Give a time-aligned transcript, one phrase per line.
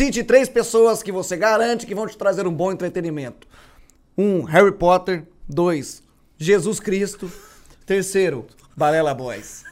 [0.00, 3.46] Cite três pessoas que você garante que vão te trazer um bom entretenimento.
[4.16, 5.24] Um, Harry Potter.
[5.46, 6.02] Dois,
[6.38, 7.30] Jesus Cristo.
[7.84, 9.62] Terceiro, Balela Boys.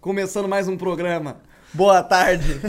[0.00, 1.38] Começando mais um programa.
[1.74, 2.60] Boa tarde.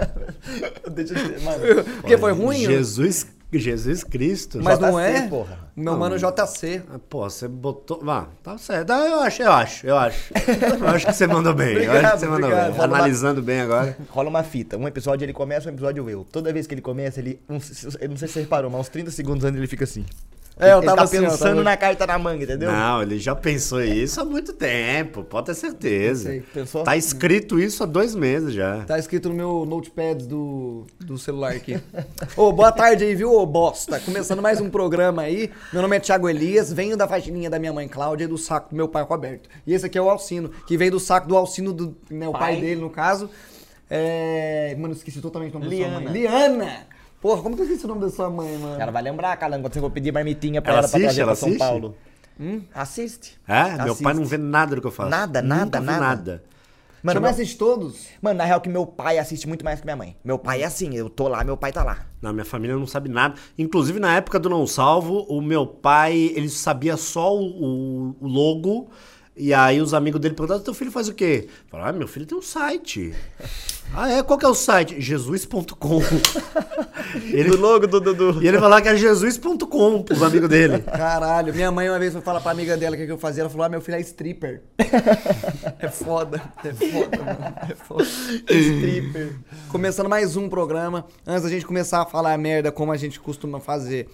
[0.90, 1.84] Deixa eu mano.
[2.00, 2.64] Porque foi ruim?
[2.64, 3.26] Jesus,
[3.58, 4.60] Jesus Cristo.
[4.62, 5.28] Mas não JC, é?
[5.28, 5.58] porra.
[5.76, 6.82] Meu mano JC.
[6.92, 8.00] Ah, Pô, você botou.
[8.08, 8.90] Ah, tá certo.
[8.90, 10.32] Ah, eu acho, eu acho, eu acho.
[10.80, 11.76] Eu acho que você mandou bem.
[11.76, 12.68] eu acho que você mandou Obrigado, bem.
[12.80, 12.94] obrigado.
[12.94, 13.96] Analisando bem agora.
[14.10, 14.76] Rola uma fita.
[14.78, 16.24] Um episódio ele começa, um episódio eu.
[16.30, 17.40] Toda vez que ele começa, ele.
[17.48, 17.58] um-
[18.00, 20.04] eu não sei se você reparou, mas uns 30 segundos antes ele fica assim.
[20.56, 22.70] É, eu ele tava tá assim, pensando tava- na carta na manga, entendeu?
[22.70, 26.28] Não, ele já pensou isso há muito tempo, pode ter certeza.
[26.30, 26.84] Sei, pensou?
[26.84, 28.84] Tá escrito isso há dois meses já.
[28.84, 31.76] Tá escrito no meu notepad do, do celular aqui.
[32.36, 33.98] Ô, boa tarde aí, viu, ô bosta?
[33.98, 35.50] Começando mais um programa aí.
[35.72, 38.70] Meu nome é Thiago Elias, venho da faxininha da minha mãe Cláudia e do saco
[38.70, 39.48] do meu pai Roberto.
[39.66, 42.32] E esse aqui é o Alcino, que veio do saco do Alcino do né, o
[42.32, 42.60] pai, Pai.
[42.60, 43.28] dele, no caso.
[43.90, 44.76] É...
[44.78, 46.00] Mano, esqueci totalmente o nome da sua Liana.
[46.00, 46.12] mãe.
[46.12, 46.93] Liana!
[47.24, 48.78] Porra, como que eu esqueci o nome da sua mãe, mano?
[48.78, 51.04] Ela vai lembrar, Calango, quando você for pedir marmitinha pra Ela ela, pra assiste?
[51.06, 51.58] trazer Ela pra São assiste?
[51.58, 51.96] Paulo.
[52.74, 53.40] Assiste.
[53.48, 53.62] É?
[53.76, 54.02] Meu Assiste.
[54.02, 55.08] pai não vê nada do que eu faço.
[55.08, 56.00] Nada, nada, nada.
[56.00, 56.44] nada.
[57.02, 58.06] Mano, mas meu- assiste todos?
[58.20, 60.16] Mano, na real que meu pai assiste muito mais que minha mãe.
[60.22, 62.06] Meu pai é assim, eu tô lá, meu pai tá lá.
[62.20, 63.34] Na minha família não sabe nada.
[63.58, 68.90] Inclusive, na época do Não Salvo, o meu pai, ele sabia só o- o logo.
[69.36, 71.48] E aí os amigos dele perguntaram, teu filho faz o quê?
[71.68, 73.12] Falaram, ah, meu filho tem um site.
[73.92, 74.22] ah, é?
[74.22, 75.00] Qual que é o site?
[75.00, 76.00] Jesus.com.
[77.32, 78.40] ele, Do logo do Dudu.
[78.40, 80.78] e ele falava que era Jesus.com pros amigos dele.
[80.82, 83.42] Caralho, minha mãe uma vez foi falar pra amiga dela o que, que eu fazia.
[83.42, 84.62] Ela falou: Ah, meu filho é stripper.
[84.78, 87.54] é foda, é foda, mano.
[87.68, 88.04] É foda.
[88.04, 89.34] stripper.
[89.68, 91.06] Começando mais um programa.
[91.26, 94.08] Antes da gente começar a falar merda como a gente costuma fazer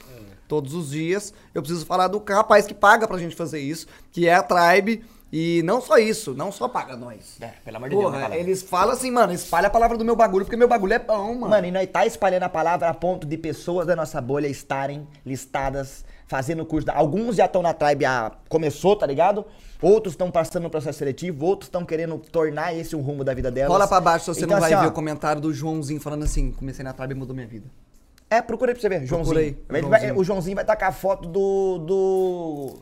[0.51, 4.27] todos os dias, eu preciso falar do rapaz que paga pra gente fazer isso, que
[4.27, 5.05] é a Tribe.
[5.33, 7.37] E não só isso, não só paga nós.
[7.41, 8.41] É, pelo amor de Deus, né, Porra, Calango?
[8.43, 11.35] eles falam assim, mano, espalha a palavra do meu bagulho, porque meu bagulho é bom,
[11.35, 11.49] mano.
[11.51, 15.07] Mano, e nós tá espalhando a palavra a ponto de pessoas da nossa bolha estarem
[15.25, 16.87] listadas, fazendo curso.
[16.87, 18.33] da- Alguns já estão na Tribe, a...
[18.49, 19.45] começou, tá ligado?
[19.81, 23.51] Outros estão passando no processo seletivo, outros estão querendo tornar esse o rumo da vida
[23.53, 23.71] delas.
[23.71, 26.01] Rola pra baixo se você Então, não vai assim, ver ó, o comentário do Joãozinho
[26.01, 27.67] falando assim: comecei na Tribe e mudou minha vida.
[28.29, 29.39] É, procura aí pra você ver, Joãozinho.
[29.39, 30.19] aí, Ele vai- Joãozinho.
[30.21, 31.79] o Joãozinho vai tacar a foto do.
[31.79, 32.79] do.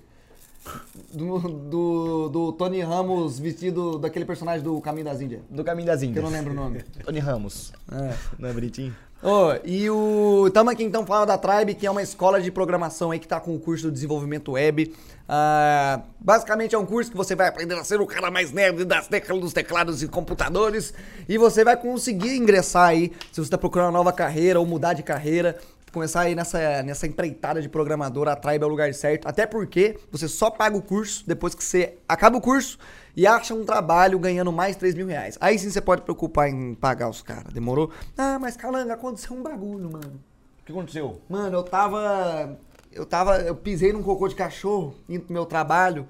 [1.12, 5.40] Do, do, do Tony Ramos vestido daquele personagem do Caminho das Índias.
[5.48, 6.12] do Caminho das Índias.
[6.14, 6.84] Que eu não lembro o nome.
[7.04, 7.72] Tony Ramos.
[7.90, 8.14] É.
[8.38, 8.94] Não é bonitinho?
[9.20, 10.48] Ô, e o.
[10.54, 13.40] Tamo aqui então falando da Tribe, que é uma escola de programação aí que tá
[13.40, 14.94] com o curso de desenvolvimento web.
[15.28, 18.84] Ah, basicamente é um curso que você vai aprender a ser o cara mais nerd
[18.84, 20.94] das teclas, dos teclados e computadores.
[21.28, 24.92] E você vai conseguir ingressar aí, se você tá procurando uma nova carreira ou mudar
[24.92, 25.58] de carreira.
[25.92, 29.26] Começar aí nessa, nessa empreitada de programador, a Tribe é o lugar certo.
[29.26, 32.78] Até porque você só paga o curso depois que você acaba o curso
[33.16, 35.38] e acha um trabalho ganhando mais 3 mil reais.
[35.40, 37.52] Aí sim você pode preocupar em pagar os caras.
[37.52, 37.90] Demorou?
[38.16, 40.20] Ah, mas Calanga, aconteceu um bagulho, mano.
[40.60, 41.20] O que aconteceu?
[41.28, 42.58] Mano, eu tava.
[42.92, 43.38] Eu tava.
[43.38, 46.06] Eu pisei num cocô de cachorro indo pro meu trabalho.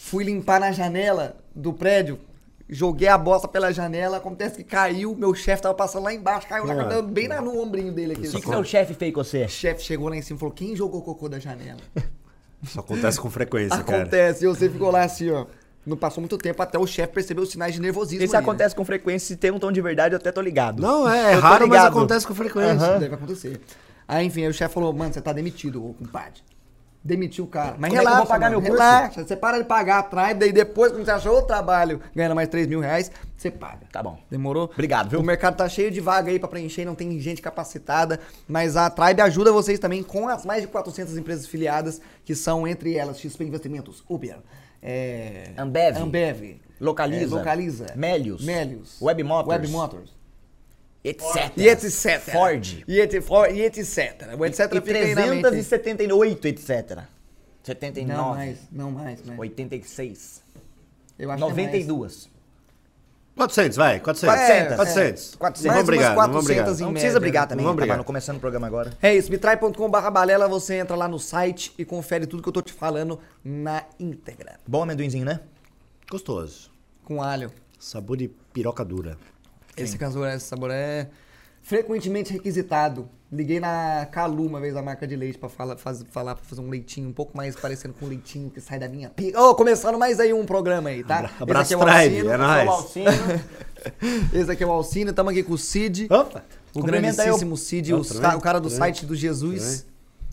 [0.00, 2.18] Fui limpar na janela do prédio.
[2.72, 4.18] Joguei a bosta pela janela.
[4.18, 5.16] Acontece que caiu.
[5.16, 6.46] Meu chefe tava passando lá embaixo.
[6.46, 7.02] Caiu lá, Ah.
[7.02, 8.28] bem na, no ombrinho dele aqui.
[8.28, 9.44] O que, que seu chefe fez com você?
[9.44, 11.80] O chefe chegou lá em cima e falou: Quem jogou cocô da janela?
[12.62, 14.02] Isso acontece com frequência, cara.
[14.02, 14.44] Acontece.
[14.44, 15.46] E você ficou lá assim, ó.
[15.84, 18.22] Não passou muito tempo até o chefe perceber os sinais de nervosismo.
[18.24, 18.50] Isso ali, né?
[18.50, 20.80] acontece com frequência, se tem um tom de verdade, eu até tô ligado.
[20.80, 22.98] Não, é, é raro, mas acontece com frequência.
[22.98, 23.60] Deve acontecer.
[24.06, 26.42] Aí, enfim, aí o chefe falou, mano, você tá demitido, ô compadre.
[27.02, 27.76] Demitiu o cara.
[27.78, 28.82] Mas Como é eu relaxa, vou pagar mano, meu curso?
[28.84, 29.24] relaxa.
[29.26, 32.48] Você para de pagar a Tribe, daí depois, quando você achou outro trabalho, ganhando mais
[32.48, 33.86] 3 mil reais, você paga.
[33.90, 34.18] Tá bom.
[34.30, 34.64] Demorou?
[34.64, 35.20] Obrigado, viu?
[35.20, 38.90] O mercado tá cheio de vaga aí pra preencher, não tem gente capacitada, mas a
[38.90, 43.18] Tribe ajuda vocês também com as mais de 400 empresas filiadas, que são, entre elas,
[43.18, 44.36] XP Investimentos, Uber,
[44.82, 45.52] é...
[45.56, 45.96] Ambev.
[45.98, 46.60] Ambev.
[46.78, 47.34] Localiza.
[47.34, 47.86] é, Localiza.
[47.96, 48.44] Melios.
[48.44, 49.00] Melios.
[49.00, 49.48] Web Motors.
[49.48, 50.19] Web Motors.
[51.02, 51.52] Etc.
[51.56, 52.20] E etc.
[52.30, 52.84] Ford.
[52.86, 54.36] E, et, for, e etc.
[54.38, 55.40] O etc E mente.
[55.42, 57.04] 378, etc.
[57.62, 58.04] 79.
[58.04, 59.34] Não mais, não mais, né?
[59.38, 60.42] 86.
[61.18, 62.30] Eu acho que é 92.
[63.36, 64.38] 400, vai, 400.
[64.38, 65.34] É, 400.
[65.36, 65.64] 400.
[65.64, 66.66] Não Mais vamos brigar, umas não vamos 400 brigar.
[66.66, 67.48] Não média, precisa brigar né?
[67.48, 67.96] também, Vamos tá, brigar.
[67.96, 68.04] mano?
[68.04, 68.92] Começando o programa agora.
[69.00, 72.60] É isso, mitrai.com.br balela, você entra lá no site e confere tudo que eu tô
[72.60, 74.58] te falando na íntegra.
[74.66, 75.40] Bom amendoinzinho, né?
[76.10, 76.70] Gostoso.
[77.04, 77.50] Com alho.
[77.78, 79.16] Sabor de piroca dura.
[79.76, 81.08] Esse casor, esse sabor é
[81.62, 83.08] frequentemente requisitado.
[83.32, 86.60] Liguei na Calu uma vez, a marca de leite, pra falar, faz, falar pra fazer
[86.60, 89.40] um leitinho um pouco mais parecendo com o leitinho que sai da minha pica.
[89.40, 91.30] Ô, começando mais aí um programa aí, tá?
[91.38, 92.94] Abraço, Esse aqui é o Alcino, é nóis.
[94.34, 96.08] Esse aqui é o Alcino, tamo aqui com o Cid.
[96.10, 96.44] Opa!
[96.74, 99.86] O aí grandíssimo Cid, o, Oh, o cara do site do Jesus.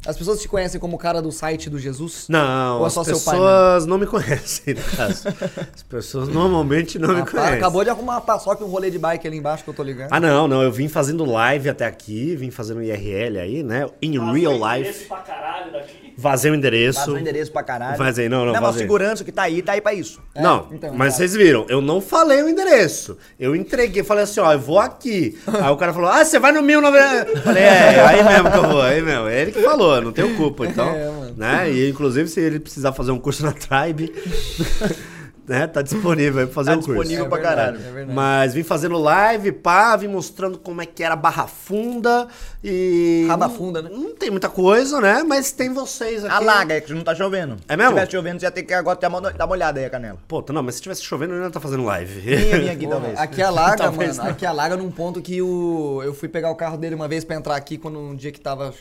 [0.05, 2.27] As pessoas te conhecem como o cara do site do Jesus?
[2.29, 5.27] Não, Ou é as só seu pai pessoas não me conhecem, no caso.
[5.75, 7.57] As pessoas normalmente não me Ah, para, conhecem.
[7.57, 9.83] acabou de arrumar uma paçoca e um rolê de bike ali embaixo que eu tô
[9.83, 10.09] ligando.
[10.11, 10.61] Ah, não, não.
[10.63, 13.85] Eu vim fazendo live até aqui, vim fazendo IRL aí, né?
[14.01, 15.05] In real life.
[15.07, 16.06] Pra caralho daqui.
[16.19, 16.97] Vazei o endereço.
[16.99, 17.97] Faz o endereço pra caralho.
[17.97, 18.81] Vazei, não, não, Não, mas o vazei.
[18.81, 20.19] segurança que tá aí, tá aí pra isso.
[20.33, 21.17] É, não, então, mas tá.
[21.19, 23.17] vocês viram, eu não falei o endereço.
[23.39, 25.37] Eu entreguei, falei assim, ó, eu vou aqui.
[25.47, 27.35] Aí o cara falou, ah, você vai no 1900.
[27.35, 29.27] Eu Falei, é, aí mesmo que eu vou, aí mesmo.
[29.27, 30.89] É ele que falou, não tenho culpa, então.
[30.89, 31.33] É, mano.
[31.37, 31.71] né?
[31.71, 34.11] E inclusive, se ele precisar fazer um curso na Tribe,
[35.47, 36.94] né, tá disponível aí pra fazer Tá o curso.
[37.01, 38.11] disponível É pra verdade, caralho.
[38.11, 38.13] é.
[38.13, 42.27] Mas vim fazendo live, pá, vim mostrando como é que era Barra Funda
[42.63, 43.25] e.
[43.29, 43.89] Raba não- funda, né?
[43.91, 45.23] Não tem muita coisa, né?
[45.23, 46.33] Mas tem vocês aqui.
[46.35, 47.57] Alaga, é que não tá chovendo.
[47.67, 47.91] É mesmo?
[47.91, 49.89] Se tivesse chovendo, você ia ter que agora dar uma, dar uma olhada aí, a
[49.89, 50.17] canela.
[50.27, 52.19] Pô, não, mas se tivesse chovendo, eu não ia estar fazendo live.
[52.19, 53.19] Vinha, vinha aqui, Porra, talvez.
[53.19, 54.23] Aqui alaga, Talvez mano.
[54.29, 54.35] não.
[54.35, 56.01] Aqui alaga num ponto que o...
[56.03, 58.39] eu fui pegar o carro dele uma vez pra entrar aqui, quando um dia que
[58.41, 58.73] tava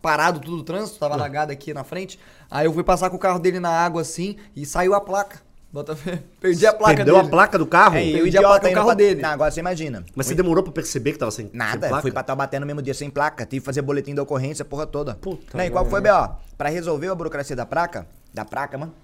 [0.00, 2.18] parado tudo o trânsito, tava alagado aqui na frente.
[2.50, 5.44] Aí eu fui passar com o carro dele na água assim e saiu a placa.
[5.76, 6.22] Bota fé.
[6.40, 7.26] Perdi a placa Perdeu dele.
[7.26, 7.96] a placa do carro?
[7.98, 9.20] É, perdi a placa do carro pra- dele.
[9.20, 10.02] Não, agora você imagina.
[10.14, 12.00] Mas você demorou pra perceber que tava sem, sem Nada, placa?
[12.00, 14.86] fui pra Taubaté no mesmo dia sem placa, tive que fazer boletim da ocorrência, porra
[14.86, 15.16] toda.
[15.16, 16.30] Puta Não, e qual foi, B.O.?
[16.56, 18.94] Pra resolver a burocracia da placa, da placa, mano,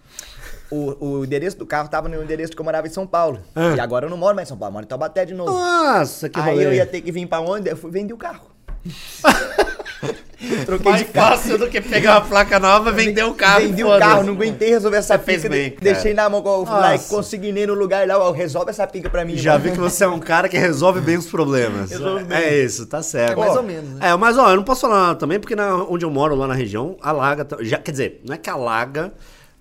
[0.70, 3.38] o, o endereço do carro tava no endereço que eu morava em São Paulo.
[3.54, 3.74] Ah.
[3.76, 5.52] E agora eu não moro mais em São Paulo, moro em Taubaté de novo.
[5.52, 6.64] Nossa, que Aí rolê.
[6.68, 7.68] eu ia ter que vir pra onde?
[7.68, 8.50] Eu fui vender o carro.
[10.66, 11.36] Troquei Mais de carro.
[11.36, 13.60] fácil do que pegar uma placa nova e vender o carro.
[13.60, 14.10] Vendi o foda-se.
[14.10, 15.48] carro, não aguentei resolver essa Você fez pica.
[15.54, 17.08] bem, deixei na mão com o e Nossa.
[17.14, 18.18] consignei no lugar lá.
[18.18, 19.36] ó, Resolve essa pica pra mim.
[19.36, 19.64] Já irmão.
[19.68, 21.90] vi que você é um cara que resolve bem os problemas.
[21.92, 22.38] Resolve bem.
[22.38, 23.32] É isso, tá certo.
[23.32, 24.08] É mais Ó, ou menos, né?
[24.10, 26.46] É, mas ó, eu não posso falar nada também, porque na- onde eu moro, lá
[26.46, 27.46] na região, alaga.
[27.60, 29.12] Já, quer dizer, não é que alaga,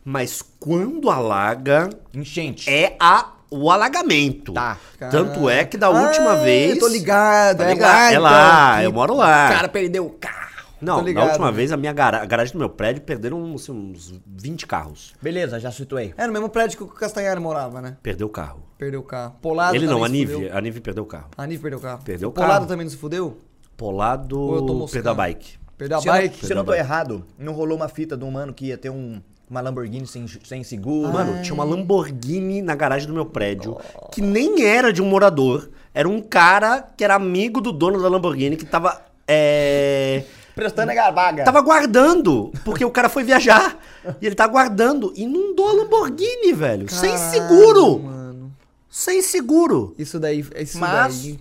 [0.04, 2.70] mas quando alaga, Enchente.
[2.70, 4.54] é a, o alagamento.
[4.54, 4.78] Tá.
[5.12, 6.78] Tanto é que da última Ah, vez.
[6.80, 7.92] Tô ligado, Tá é ligado?
[7.92, 8.12] lá.
[8.14, 9.50] É lá, que eu moro lá.
[9.50, 10.41] O cara perdeu o carro.
[10.82, 11.28] Não, ligado.
[11.28, 15.14] última vez a minha a garagem do meu prédio perderam assim, uns 20 carros.
[15.22, 16.14] Beleza, já situei.
[16.18, 17.98] É no mesmo prédio que o Castanhari morava, né?
[18.02, 18.64] Perdeu o carro.
[18.78, 19.36] Perdeu o carro.
[19.42, 20.50] Polado Ele não, a Nive.
[20.50, 21.30] A Nive perdeu o carro.
[21.38, 22.02] A Nive perdeu o carro.
[22.04, 22.68] Perdeu o Polado carro.
[22.68, 23.38] também não se fudeu?
[23.86, 25.60] Ou eu tô Polado perdeu a bike.
[25.78, 26.46] Perdeu a se, eu bike?
[26.46, 28.90] se eu não tô errado, não rolou uma fita de um mano que ia ter
[28.90, 31.12] um, uma Lamborghini sem, sem seguro.
[31.12, 33.78] Mano, tinha uma Lamborghini na garagem do meu prédio,
[34.12, 35.70] que nem era de um morador.
[35.94, 39.02] Era um cara que era amigo do dono da Lamborghini, que tava.
[39.28, 40.24] É.
[40.62, 41.44] Prestando a.
[41.44, 43.78] Tava guardando, porque o cara foi viajar.
[44.22, 45.12] E ele tá guardando.
[45.16, 46.88] Inundou a Lamborghini, velho.
[46.90, 48.00] sem Caralho, seguro.
[48.00, 48.52] Mano.
[48.90, 49.96] Sem seguro.
[49.98, 51.40] Isso daí, isso Mas- daí.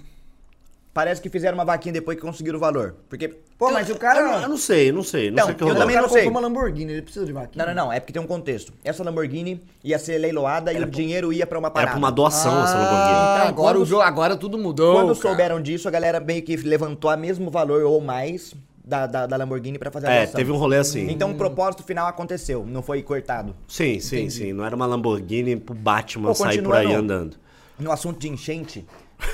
[0.92, 2.96] Parece que fizeram uma vaquinha depois que conseguiram o valor.
[3.08, 3.28] Porque.
[3.56, 4.20] Pô, mas o cara...
[4.20, 5.30] Eu, não- eu não sei, não sei.
[5.30, 6.26] Não Não, sei o que eu também não sei.
[6.26, 7.64] uma Lamborghini, ele precisa de vaquinha.
[7.64, 7.92] Não, não, não.
[7.92, 8.72] É porque tem um contexto.
[8.82, 11.90] Essa Lamborghini ia ser leiloada e o dinheiro ia pra uma Era parada.
[11.92, 12.96] pra uma doação essa Lamborghini.
[13.14, 14.94] Ah, Então, agora quando- o jogo, agora tudo mudou.
[14.94, 15.28] Quando cara.
[15.28, 18.52] souberam disso, a galera meio que levantou a mesmo valor ou mais
[18.90, 21.08] da, da, da Lamborghini pra fazer a É, teve um rolê assim.
[21.08, 23.54] Então o propósito final aconteceu, não foi cortado.
[23.68, 24.52] Sim, sim, sim.
[24.52, 27.36] Não era uma Lamborghini pro Batman Pô, sair por aí andando.
[27.78, 28.84] No assunto de enchente,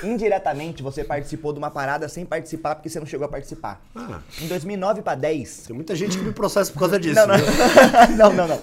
[0.03, 3.81] indiretamente você participou de uma parada sem participar porque você não chegou a participar.
[3.95, 4.19] Ah.
[4.39, 5.63] Em 2009 pra 10.
[5.67, 7.15] Tem muita gente que me processa por causa disso.
[7.27, 8.33] Não, não.
[8.33, 8.61] não, não, não.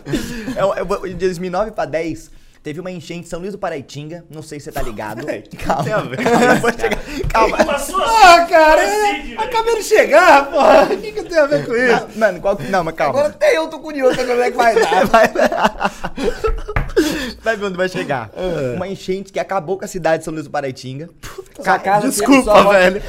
[0.56, 2.30] Eu, eu em 2009 pra 10,
[2.64, 4.24] teve uma enchente em São Luís do Paraitinga.
[4.28, 5.24] Não sei se você tá ligado.
[5.64, 5.84] Calma.
[5.84, 6.66] tem a ver com calma,
[7.20, 7.28] eu.
[7.28, 7.56] Calma.
[7.58, 9.40] A Ah, cara, é- velho.
[9.40, 10.84] acabei de chegar, porra.
[10.84, 12.06] O que, que tem a ver com isso?
[12.14, 12.64] Não, Mano, qual que.
[12.64, 13.18] Não, mas calma.
[13.20, 15.04] Agora até eu tô curioso como é que vai dar.
[15.14, 15.28] Vai,
[17.42, 18.30] vai ver onde vai chegar.
[18.76, 21.10] Uma enchente que acabou com a cidade de São Luís do Paraitinga.
[21.60, 23.02] Sua casa, Desculpa, avó- velho.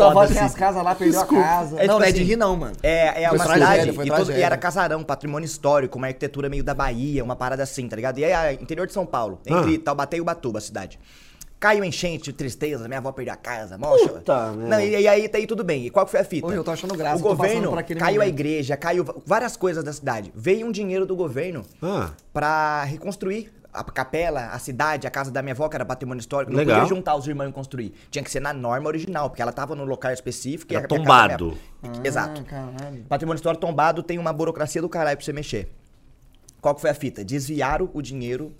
[0.00, 0.34] Avó Foda-se.
[0.34, 1.42] tem as casas lá, perdeu Desculpa.
[1.44, 1.76] a casa.
[1.80, 2.76] É não, tipo não é de assim, rir não, mano.
[2.82, 6.48] É, é Foi uma cidade foi e, todo- e era casarão, patrimônio histórico, uma arquitetura
[6.48, 8.18] meio da Bahia, uma parada assim, tá ligado?
[8.18, 9.80] E é interior de São Paulo, entre Ah.
[9.84, 10.98] Taubaté e Ubatuba, a cidade.
[11.60, 14.52] Caiu enchente, tristeza, minha avó perdeu a casa, mó Puta.
[14.52, 15.86] Não, e, e aí, tá aí tudo bem.
[15.86, 16.46] E qual que foi a fita?
[16.46, 18.28] Ô, eu tô achando graça, O governo caiu a momento.
[18.28, 20.32] igreja, caiu várias coisas da cidade.
[20.36, 25.42] Veio um dinheiro do governo Ah, pra reconstruir a capela, a cidade, a casa da
[25.42, 26.52] minha avó, que era patrimônio histórico.
[26.52, 26.78] Não Legal.
[26.80, 27.92] podia juntar os irmãos e construir.
[28.08, 30.72] Tinha que ser na norma original, porque ela tava no local específico.
[30.72, 31.58] e Era a minha tombado.
[31.82, 32.40] minha- Exato.
[32.40, 33.04] Ah, caralho.
[33.08, 35.68] Patrimônio histórico tombado tem uma burocracia do caralho pra você mexer.
[36.60, 37.24] Qual que foi a fita?
[37.24, 38.52] Desviaram o dinheiro.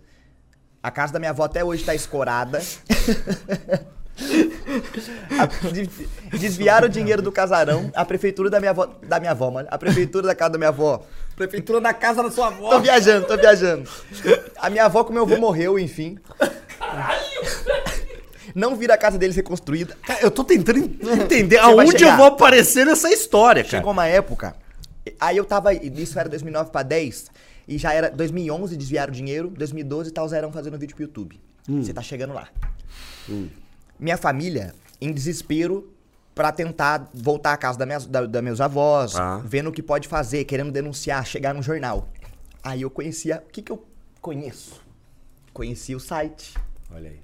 [0.82, 2.60] A casa da minha avó até hoje tá escorada.
[6.32, 7.90] Desviaram o dinheiro do casarão.
[7.94, 8.86] A prefeitura da minha avó.
[9.02, 9.68] Da minha avó, mano.
[9.70, 11.04] A prefeitura da casa da minha avó.
[11.36, 12.70] Prefeitura da casa da sua avó.
[12.70, 13.88] Tô viajando, tô viajando.
[14.58, 16.18] A minha avó com meu avô morreu, enfim.
[18.54, 19.96] Não vira a casa deles reconstruída.
[20.06, 23.76] cara, eu tô tentando en- entender aonde eu vou aparecer nessa história, cara.
[23.78, 24.56] Chegou uma época,
[25.20, 27.26] aí eu tava, isso era 2009 pra 10,
[27.68, 31.38] e já era 2011 desviaram o dinheiro, 2012 tal zerão fazendo vídeo pro YouTube.
[31.68, 32.48] Você tá chegando lá.
[34.00, 35.92] Minha família, em desespero,
[36.34, 39.38] pra tentar voltar à casa da minhas, da, da meus avós, Tá.
[39.44, 42.08] vendo o que pode fazer, querendo denunciar, chegar no jornal.
[42.62, 43.42] Aí eu conhecia.
[43.46, 43.84] O que que eu
[44.20, 44.80] conheço?
[45.52, 46.54] Conheci o site.
[46.90, 47.20] Olha aí.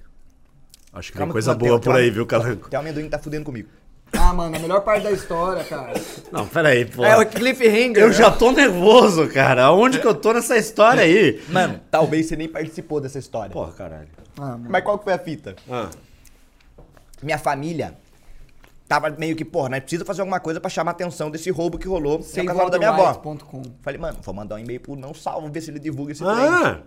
[0.93, 2.69] Acho que tem coisa tem- boa tem por um- aí, viu, Calanco?
[2.69, 3.69] Tem um amendoim que tá fudendo comigo.
[4.27, 5.93] Ah, mano, a melhor parte da história, cara.
[6.31, 7.05] Não, peraí, pô.
[7.05, 7.97] É o cliffhanger.
[8.01, 8.13] Eu né?
[8.13, 9.65] já tô nervoso, cara.
[9.65, 11.39] Aonde que eu tô nessa história aí?
[11.49, 13.51] Mano, talvez você nem participou dessa história.
[13.51, 14.07] Porra, caralho.
[14.35, 14.65] Ah, mano.
[14.67, 15.55] Mas qual que foi a fita?
[15.69, 15.91] Ah,
[17.21, 17.95] Minha família
[18.87, 21.77] tava meio que, porra, nós precisamos fazer alguma coisa pra chamar a atenção desse roubo
[21.77, 23.21] que rolou no casal da minha avó.
[23.83, 26.33] Falei, mano, vou mandar um e-mail pro Não Salvo, ver se ele divulga esse trem.
[26.35, 26.79] ah.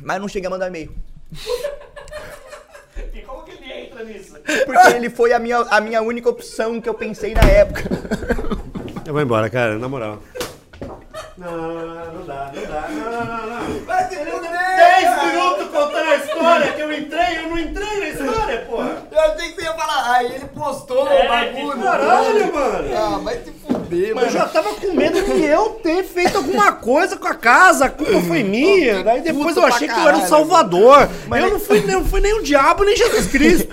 [0.00, 0.94] Mas não cheguei a mandar e-mail.
[3.12, 4.34] E como que ele entra nisso?
[4.66, 7.82] Porque ele foi a minha, a minha única opção que eu pensei na época.
[9.06, 10.18] Eu vou embora, cara, na moral.
[11.36, 12.88] Não, não dá, não dá.
[12.90, 13.60] Não, não, não, não.
[13.86, 14.70] Fuder!
[14.76, 18.08] 10 minutos contando a história que eu entrei, eu não entrei na
[18.58, 19.02] porra.
[19.10, 20.12] Eu achei que você ia falar.
[20.14, 21.82] Aí ele postou o bagulho.
[21.82, 22.96] Caralho, mano.
[22.96, 24.30] Ah, vai se fuder, Eu mano.
[24.30, 28.20] já tava com medo de eu ter feito alguma coisa com a casa, a culpa
[28.22, 29.02] foi minha.
[29.02, 31.08] Daí depois eu achei que eu era o caralho, Salvador.
[31.30, 33.68] eu não fui, não fui nem o diabo, nem Jesus Cristo.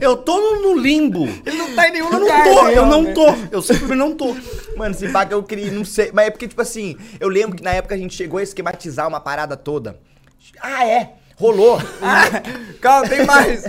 [0.00, 1.28] Eu tô no, limbo.
[1.44, 2.44] Ele não tá em nenhum Eu lugar.
[2.44, 3.34] não tô, né, eu não tô.
[3.50, 4.36] Eu simplesmente não tô.
[4.76, 6.10] Mano, se pá que eu queria, não sei.
[6.12, 9.06] Mas é porque, tipo assim, eu lembro que na época a gente chegou a esquematizar
[9.06, 9.98] uma parada toda.
[10.60, 11.10] Ah, é?
[11.36, 11.80] Rolou.
[12.00, 12.24] Ah,
[12.80, 13.64] calma, tem mais.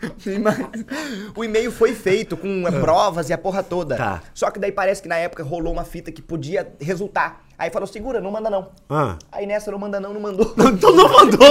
[1.34, 3.96] O e-mail foi feito com eh, provas e a porra toda.
[3.96, 4.22] Tá.
[4.32, 7.47] Só que daí parece que na época rolou uma fita que podia resultar.
[7.58, 8.68] Aí falou, segura, não manda não.
[8.88, 9.16] Ah.
[9.32, 10.54] Aí nessa não manda não, não mandou.
[10.78, 11.48] Então não mandou.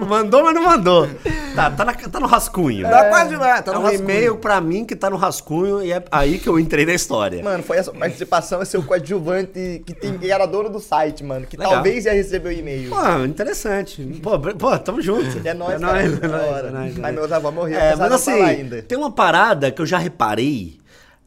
[0.00, 1.08] Não mandou, mas não mandou.
[1.54, 2.88] Tá, tá, na- tá no rascunho.
[2.88, 4.02] Tá quase lá, tá é no um rascunho.
[4.02, 7.42] e-mail pra mim que tá no rascunho e é aí que eu entrei na história.
[7.44, 11.46] Mano, foi essa participação, é seu coadjuvante que, tem, que era dono do site, mano.
[11.46, 11.74] Que Legal.
[11.74, 12.88] talvez ia receber o e-mail.
[12.90, 14.02] Pô, interessante.
[14.22, 15.46] Pô, pô tamo junto.
[15.46, 15.92] É nóis, é cara.
[15.92, 16.68] nóis, é nóis, hora.
[16.68, 18.82] é nóis, é Mas meus avós morreram, É, mas não assim, ainda.
[18.82, 20.78] tem uma parada que eu já reparei,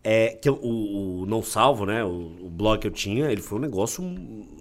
[0.04, 3.42] é, que eu- o, o Não Salvo, né, o, o blog que eu tinha, ele
[3.42, 4.02] foi um negócio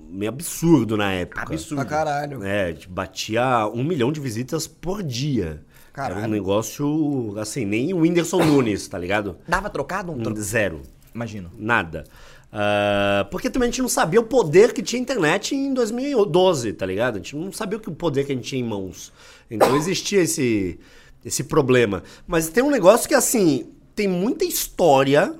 [0.08, 1.42] meio absurdo na época.
[1.42, 1.76] Absurdo.
[1.80, 2.42] Pra caralho.
[2.44, 5.62] É, tipo, batia um milhão de visitas por dia.
[5.94, 6.26] Era Caralho.
[6.26, 9.38] um negócio, assim, nem o Whindersson Nunes, tá ligado?
[9.48, 10.34] Dava trocado um tro...
[10.36, 10.82] Zero.
[11.14, 11.50] Imagino.
[11.58, 12.04] Nada.
[12.52, 16.72] Ah, porque também a gente não sabia o poder que tinha a internet em 2012,
[16.74, 17.14] tá ligado?
[17.14, 19.12] A gente não sabia o que o poder que a gente tinha em mãos.
[19.50, 20.78] Então existia esse,
[21.24, 22.02] esse problema.
[22.26, 23.66] Mas tem um negócio que, assim,
[23.96, 25.34] tem muita história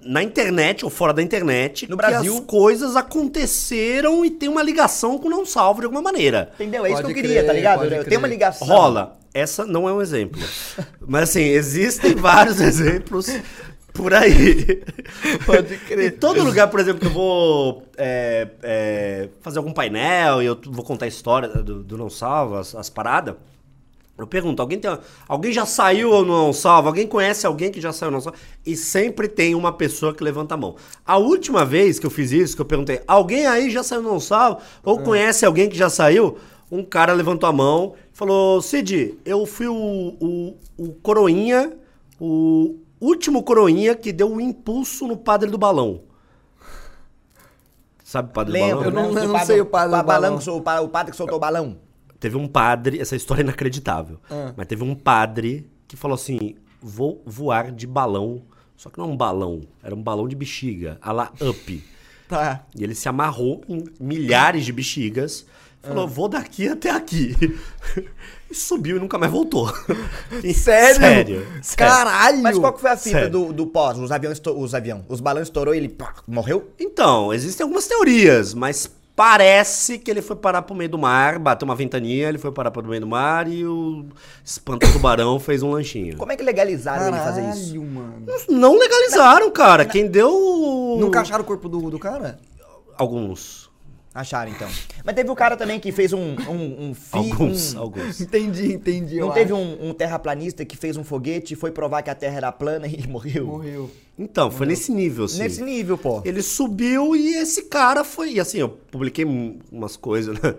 [0.00, 2.34] na internet ou fora da internet No que Brasil.
[2.34, 6.50] as coisas aconteceram e tem uma ligação com o não salvo de alguma maneira.
[6.54, 6.86] Entendeu?
[6.86, 7.78] É isso que Pode eu queria, crer, tá ligado?
[7.80, 8.66] pode Eu tenho uma ligação.
[8.66, 9.18] Rola.
[9.34, 10.40] Essa não é um exemplo.
[11.06, 13.30] Mas assim, existem vários exemplos
[13.92, 14.82] por aí.
[15.44, 16.12] Pode crer.
[16.12, 20.58] Em todo lugar, por exemplo, que eu vou é, é, fazer algum painel e eu
[20.66, 23.34] vou contar a história do, do Não Salva, as, as paradas.
[24.18, 24.98] Eu pergunto, alguém, tem,
[25.28, 26.88] alguém já saiu ou não salva?
[26.88, 28.36] Alguém conhece alguém que já saiu ou não salva?
[28.66, 30.74] E sempre tem uma pessoa que levanta a mão.
[31.06, 34.10] A última vez que eu fiz isso, que eu perguntei, alguém aí já saiu ou
[34.12, 34.58] não salva?
[34.82, 36.36] Ou conhece alguém que já saiu?
[36.70, 39.74] Um cara levantou a mão e falou, Cid, eu fui o,
[40.20, 41.72] o, o coroinha,
[42.20, 46.00] o último coroinha que deu o impulso no padre do balão.
[48.02, 48.84] Sabe o padre do balão?
[48.84, 49.24] Eu não- né?
[49.24, 50.38] eu não sei o padre do ba- balão
[50.82, 51.76] o padre que soltou o balão.
[52.20, 54.52] Teve um padre, essa história é inacreditável, Ah.
[54.56, 58.42] mas teve um padre que falou assim: vou voar de balão,
[58.76, 61.84] só que não é um balão, era um balão de bexiga, a la up.
[62.28, 62.66] Tá.
[62.76, 65.46] E ele se amarrou em milhares de bexigas,
[65.82, 66.06] falou: Ah.
[66.06, 67.34] vou daqui até aqui.
[68.50, 69.68] E subiu e nunca mais voltou.
[70.54, 71.00] Sério?
[71.00, 71.46] Sério.
[71.76, 72.42] Caralho!
[72.42, 73.30] Mas qual que foi a fita Sério.
[73.30, 73.98] do, do pós?
[73.98, 76.70] Os aviões, os avião, os balões estourou e ele pá, morreu?
[76.78, 81.66] Então, existem algumas teorias, mas parece que ele foi parar pro meio do mar, bateu
[81.66, 84.06] uma ventania, ele foi parar pro meio do mar e o
[84.44, 86.16] espanta-tubarão fez um lanchinho.
[86.16, 87.74] Como é que legalizaram ele fazer isso?
[87.74, 88.26] Caralho, mano.
[88.48, 89.84] Não legalizaram, cara.
[89.84, 90.96] Quem deu.
[91.00, 92.38] Nunca acharam o corpo do, do cara?
[92.96, 93.67] Alguns.
[94.18, 94.68] Acharam, então.
[95.04, 96.34] Mas teve o cara também que fez um...
[96.48, 98.20] um, um fi- Alguns, um- alguns.
[98.20, 99.20] Entendi, entendi.
[99.20, 102.36] Não teve um, um terraplanista que fez um foguete e foi provar que a Terra
[102.38, 103.46] era plana e morreu?
[103.46, 103.90] Morreu.
[104.18, 105.38] Então, foi nesse nível, assim.
[105.38, 106.20] Nesse nível, pô.
[106.24, 108.32] Ele subiu e esse cara foi.
[108.32, 110.54] E assim, eu publiquei um- umas coisas né,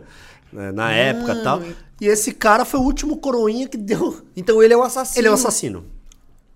[0.54, 1.62] né, na época e tal.
[2.00, 4.22] E esse cara foi o último coroinha que deu.
[4.38, 5.20] Então ele é o assassino.
[5.20, 5.84] Ele é o assassino.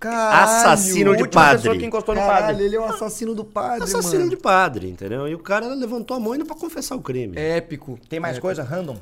[0.04, 0.44] Caralho.
[0.44, 1.58] Assassino de padre.
[1.58, 2.64] pessoa que encostou no Caralho, padre.
[2.66, 4.30] ele é o assassino do padre, Assassino mano.
[4.30, 5.28] de padre, entendeu?
[5.28, 7.38] E o cara levantou a mão indo pra confessar o crime.
[7.38, 7.98] Épico.
[8.10, 8.48] Tem mais Épico.
[8.48, 8.64] coisa?
[8.64, 8.98] Random?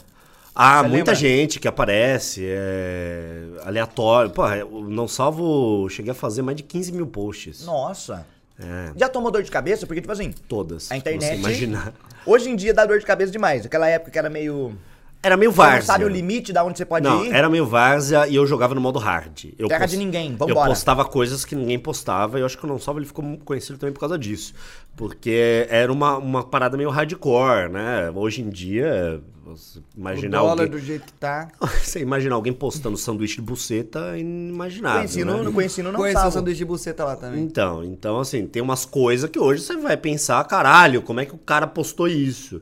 [0.53, 1.15] Ah, Você muita lembra?
[1.15, 4.29] gente que aparece, é aleatório.
[4.31, 5.87] Pô, eu não salvo.
[5.89, 7.65] Cheguei a fazer mais de 15 mil posts.
[7.65, 8.25] Nossa.
[8.59, 9.87] É, Já tomou dor de cabeça?
[9.87, 10.91] Porque, tipo assim, todas.
[10.91, 11.29] a internet...
[11.35, 11.93] Você imaginar.
[12.25, 13.65] Hoje em dia dá dor de cabeça demais.
[13.65, 14.75] Aquela época que era meio...
[15.23, 15.77] Era meio Você várzea.
[15.79, 17.31] não sabe o limite da onde você pode Não, ir?
[17.31, 19.45] era meio várzea e eu jogava no modo hard.
[19.57, 20.69] Eu Terra de ninguém, Eu vambora.
[20.69, 23.77] postava coisas que ninguém postava e eu acho que o Não Salvo ele ficou conhecido
[23.77, 24.53] também por causa disso.
[24.95, 28.11] Porque era uma, uma parada meio hardcore, né?
[28.15, 30.67] Hoje em dia, você O imaginar dólar alguém...
[30.69, 31.47] do jeito que tá.
[31.83, 35.33] Você imaginar alguém postando sanduíche de buceta é inimaginável, Conheci né?
[35.33, 37.43] no, conheci no não Conheci o sanduíche de buceta lá também.
[37.43, 41.33] Então, então assim, tem umas coisas que hoje você vai pensar, caralho, como é que
[41.35, 42.61] o cara postou isso?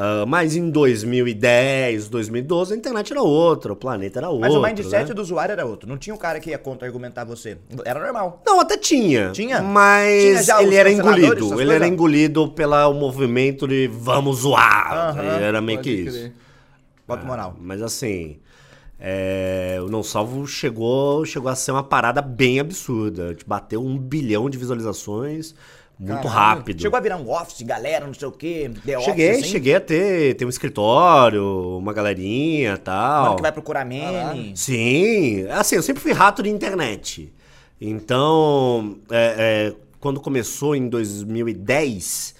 [0.00, 4.42] Ah, mas em 2010, 2012, a internet era outra, o planeta era outro.
[4.42, 5.14] Mas o mindset né?
[5.14, 5.88] do usuário era outro.
[5.88, 7.58] Não tinha um cara que ia contra-argumentar você.
[7.84, 8.40] Era normal.
[8.46, 9.32] Não, até tinha.
[9.32, 9.60] Tinha?
[9.60, 11.46] Mas Tinha ele era engolido.
[11.60, 11.88] Ele era coisas?
[11.88, 15.16] engolido pelo movimento de vamos zoar.
[15.18, 16.06] Aham, era meio que crer.
[16.06, 16.32] isso.
[17.04, 17.56] Bota moral.
[17.60, 18.38] Mas assim,
[19.00, 23.36] é, o Não Salvo chegou, chegou a ser uma parada bem absurda.
[23.44, 25.56] Bateu um bilhão de visualizações
[25.98, 26.28] muito Caralho.
[26.58, 26.80] rápido.
[26.80, 28.70] Chegou a virar um office, galera, não sei o quê.
[28.86, 29.50] The Cheguei, office, assim?
[29.50, 33.22] cheguei a ter, ter um escritório, uma galerinha e tal.
[33.24, 34.52] Mano que vai procurar meme.
[34.56, 37.32] Sim, assim, eu sempre fui rato de internet.
[37.80, 42.34] Então, é, é, quando começou em 2010,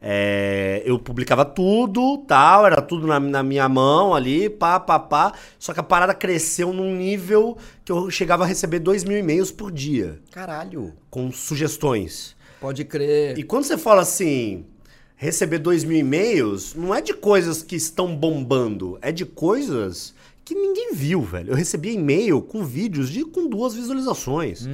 [0.00, 5.32] é, eu publicava tudo, tal, era tudo na, na minha mão ali, pá, pá, pá.
[5.58, 9.50] Só que a parada cresceu num nível que eu chegava a receber 2 mil e-mails
[9.50, 10.92] por dia, Caralho.
[11.10, 12.33] com sugestões.
[12.64, 13.38] Pode crer.
[13.38, 14.64] E quando você fala assim,
[15.16, 20.13] receber dois mil e-mails, não é de coisas que estão bombando, é de coisas
[20.44, 21.52] que ninguém viu, velho.
[21.52, 24.66] Eu recebia e-mail com vídeos de com duas visualizações.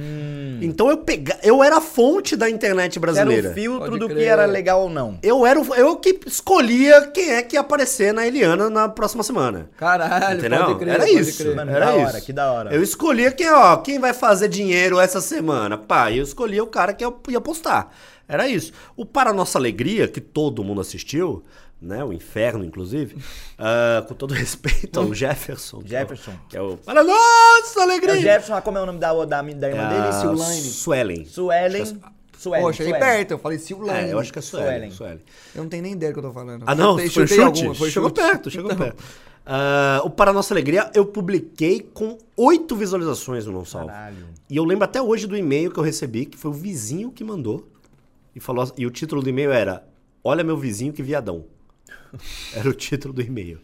[0.61, 3.51] Então eu pega, eu era a fonte da internet Era brasileira.
[3.51, 5.17] o filtro Pode do que era legal ou não.
[5.23, 9.23] Eu era o- eu que escolhia quem é que ia aparecer na Eliana na próxima
[9.23, 9.69] semana.
[9.77, 10.65] Caralho, Entendeu?
[10.65, 10.89] pode crer.
[10.93, 11.37] Era pode isso.
[11.43, 11.55] crer.
[11.55, 12.05] Mano, Era da isso.
[12.07, 12.73] hora, que da hora.
[12.75, 15.77] Eu escolhia quem, ó, quem vai fazer dinheiro essa semana.
[15.77, 17.95] Pá, eu escolhia o cara que eu ia postar.
[18.27, 18.71] Era isso.
[18.95, 21.43] O Para Nossa Alegria, que todo mundo assistiu,
[21.81, 22.03] né?
[22.03, 23.17] O Inferno, inclusive.
[23.57, 25.81] ah, com todo respeito ao Jefferson.
[25.85, 26.33] é Jefferson.
[26.49, 28.13] Que é o Para Nossa É Alegria.
[28.13, 30.13] o Jefferson, ah, como é o nome da, da, da irmã É dele?
[30.13, 30.61] Silane.
[30.61, 31.25] Suelen.
[31.25, 31.85] Suelen.
[32.37, 32.63] Suelen.
[32.65, 32.99] Pô, cheguei Suelen.
[33.17, 34.09] perto, eu falei Silane.
[34.09, 34.67] É, eu acho que é Suelen.
[34.69, 34.91] Suelen.
[34.91, 35.19] Suelen.
[35.55, 36.63] Eu não tenho nem ideia do que eu tô falando.
[36.65, 36.91] Ah, não?
[36.97, 37.59] Chutei- foi chutei chute?
[37.59, 38.21] alguma, foi chegou chute.
[38.21, 39.03] perto, chegou Então, perto.
[39.45, 43.87] Ah, o Para Nossa Alegria, eu publiquei com oito visualizações no Não Salvo.
[43.87, 44.25] Caralho.
[44.49, 47.23] E eu lembro até hoje do e-mail que eu recebi, que foi o vizinho que
[47.23, 47.67] mandou.
[48.35, 49.83] E, falou, e o título do e-mail era
[50.23, 51.45] Olha meu vizinho que viadão.
[52.53, 53.59] Era o título do e-mail.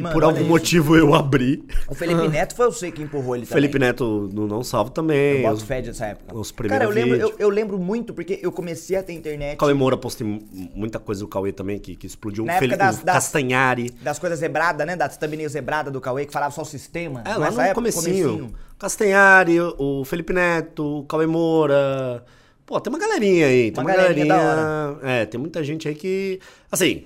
[0.00, 1.64] Mano, Por algum motivo eu abri.
[1.88, 3.62] O Felipe Neto foi você que empurrou ele também.
[3.62, 5.42] Felipe Neto no Não Salvo também.
[5.42, 6.36] Eu boto fé dessa época.
[6.36, 9.56] os primeiros Cara, eu lembro, eu, eu lembro muito porque eu comecei a ter internet
[9.58, 10.42] Cauê Moura postei mu-
[10.74, 12.44] muita coisa do Cauê também, que, que explodiu.
[12.44, 13.90] Na época Felipe das- das- Castanhari.
[14.02, 14.96] das coisas zebradas, né?
[14.96, 17.22] Das thumbnail zebrada do Cauê, que falava só o sistema.
[17.24, 18.52] É, lá Nessa no época, comecinho.
[18.76, 22.24] Castanhari, o Felipe Neto, o Cauê Moura.
[22.70, 23.72] Pô, tem uma galerinha aí.
[23.72, 24.98] Tem Uma uma, galerinha galerinha.
[25.02, 26.38] É, tem muita gente aí que.
[26.70, 27.04] Assim.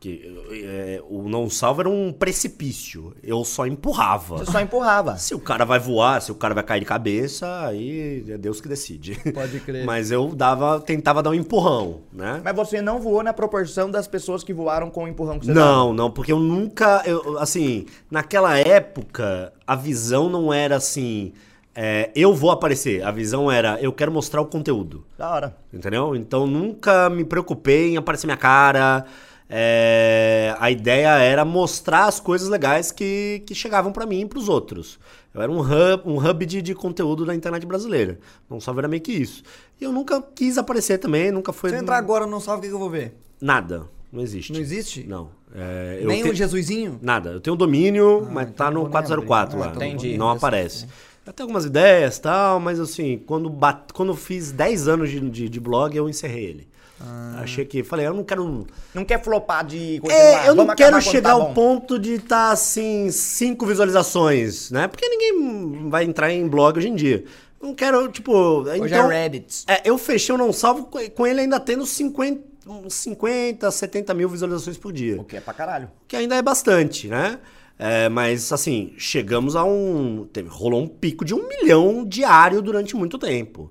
[0.00, 3.14] Que, é, o não salvo era um precipício.
[3.22, 4.38] Eu só empurrava.
[4.38, 5.16] Você só empurrava.
[5.16, 8.60] Se o cara vai voar, se o cara vai cair de cabeça, aí é Deus
[8.60, 9.14] que decide.
[9.32, 9.84] Pode crer.
[9.86, 12.40] Mas eu dava, tentava dar um empurrão, né?
[12.42, 15.54] Mas você não voou na proporção das pessoas que voaram com o empurrão que você
[15.54, 15.66] dava.
[15.66, 17.00] Não, não, porque eu nunca.
[17.06, 21.32] Eu, assim, naquela época, a visão não era assim.
[21.80, 23.04] É, eu vou aparecer.
[23.04, 25.04] A visão era eu quero mostrar o conteúdo.
[25.16, 25.56] Da hora.
[25.72, 26.16] Entendeu?
[26.16, 29.04] Então nunca me preocupei em aparecer minha cara.
[29.48, 34.48] É, a ideia era mostrar as coisas legais que, que chegavam pra mim e pros
[34.48, 34.98] outros.
[35.32, 38.18] Eu era um hub, um hub de, de conteúdo da internet brasileira.
[38.50, 39.42] Não só era meio que isso.
[39.80, 41.70] E eu nunca quis aparecer também, nunca foi.
[41.70, 43.14] Se eu entrar agora não sabe o que que eu vou ver.
[43.40, 43.84] Nada.
[44.12, 44.52] Não existe.
[44.52, 45.06] Não existe?
[45.06, 45.30] Não.
[45.54, 46.98] É, eu Nem te- o Jesusinho?
[47.00, 47.30] Nada.
[47.30, 49.66] Eu tenho domínio, mas então tá no vou nem 404 abrir.
[49.68, 49.72] lá.
[49.72, 50.18] Ah, entendi.
[50.18, 50.86] Não aparece.
[51.28, 53.92] Eu tenho algumas ideias e tal, mas assim, quando, bat...
[53.92, 56.68] quando eu fiz 10 anos de, de, de blog, eu encerrei ele.
[56.98, 57.40] Ah.
[57.42, 57.84] Achei que.
[57.84, 58.66] Falei, eu não quero.
[58.94, 60.22] Não quer flopar de continuar.
[60.22, 64.88] É, eu não quero chegar tá ao ponto de estar assim, cinco visualizações, né?
[64.88, 67.22] Porque ninguém vai entrar em blog hoje em dia.
[67.60, 68.32] Não quero, tipo.
[68.32, 69.64] Hoje então, é Reddit.
[69.68, 74.30] é, eu fechei o Não Salvo com ele ainda tendo 50, uns 50, 70 mil
[74.30, 75.20] visualizações por dia.
[75.20, 75.90] O que é pra caralho.
[76.08, 77.38] Que ainda é bastante, né?
[77.78, 80.26] É, mas, assim, chegamos a um.
[80.32, 83.70] Teve, rolou um pico de um milhão diário durante muito tempo.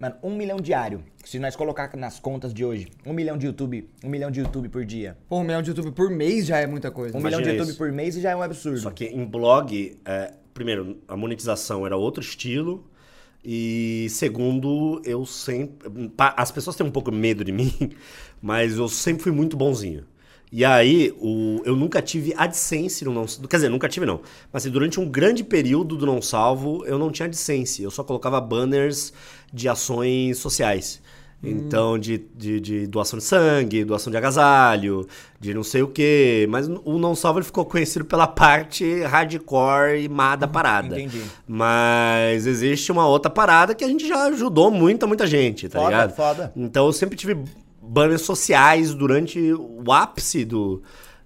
[0.00, 1.04] Mano, um milhão diário.
[1.22, 4.70] Se nós colocar nas contas de hoje, um milhão de YouTube, um milhão de YouTube
[4.70, 5.18] por dia.
[5.28, 7.14] Pô, um milhão de YouTube por mês já é muita coisa.
[7.14, 7.78] Um Imagina milhão de YouTube isso.
[7.78, 8.78] por mês já é um absurdo.
[8.80, 12.90] Só que em blog, é, primeiro, a monetização era outro estilo.
[13.44, 16.10] E segundo, eu sempre.
[16.18, 17.70] As pessoas têm um pouco medo de mim,
[18.40, 20.04] mas eu sempre fui muito bonzinho.
[20.52, 23.24] E aí, o, eu nunca tive AdSense no não.
[23.24, 24.20] Quer dizer, nunca tive, não.
[24.52, 27.82] Mas assim, durante um grande período do não salvo, eu não tinha AdSense.
[27.82, 29.12] Eu só colocava banners
[29.52, 31.00] de ações sociais.
[31.42, 35.06] Então, de, de, de doação de sangue, doação de agasalho,
[35.40, 36.46] de não sei o quê.
[36.50, 41.00] Mas o Não Salvo ele ficou conhecido pela parte hardcore e má da parada.
[41.00, 41.22] Entendi.
[41.48, 45.90] Mas existe uma outra parada que a gente já ajudou muita, muita gente, tá Foda,
[45.90, 46.14] ligado?
[46.14, 46.52] foda.
[46.54, 47.38] Então eu sempre tive
[47.90, 50.80] banners sociais durante o ápice do,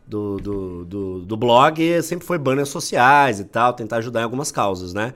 [0.06, 4.50] do, do, do, do blog, sempre foi banners sociais e tal, tentar ajudar em algumas
[4.50, 5.12] causas, né?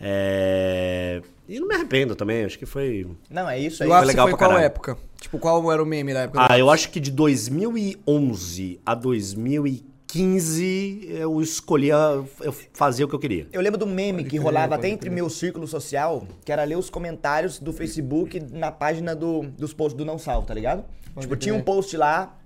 [0.00, 1.20] É...
[1.48, 3.06] E não me arrependo também, acho que foi.
[3.28, 3.88] Não, é isso aí.
[3.88, 4.66] o ápice legal foi pra qual caralho.
[4.66, 4.96] época?
[5.20, 6.46] Tipo, qual era o meme da época?
[6.48, 11.94] Ah, eu acho que de 2011 a 2015 eu escolhia,
[12.40, 13.46] eu fazia o que eu queria.
[13.52, 15.14] Eu lembro do meme que crer, rolava pode até entre crer.
[15.14, 19.96] meu círculo social, que era ler os comentários do Facebook na página do, dos posts
[19.96, 20.84] do Não Salvo, tá ligado?
[21.18, 21.64] tipo, tinha um crer.
[21.64, 22.36] post lá,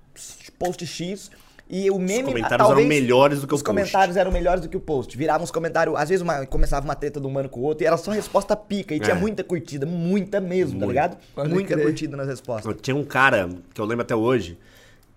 [0.57, 1.29] post X,
[1.69, 2.23] e o meme.
[2.23, 3.65] comentários talvez, eram melhores do que o Os post.
[3.81, 5.17] comentários eram melhores do que o post.
[5.17, 7.83] Viravam uns comentários, às vezes uma, começava uma treta de um mano com o outro,
[7.83, 9.19] e era só resposta pica, e tinha É.
[9.19, 10.89] muita curtida, muita mesmo, tá Muito.
[10.89, 11.17] ligado?
[11.35, 11.83] Pode muita crer.
[11.85, 12.73] curtida nas respostas.
[12.81, 14.57] Tinha um cara que eu lembro até hoje,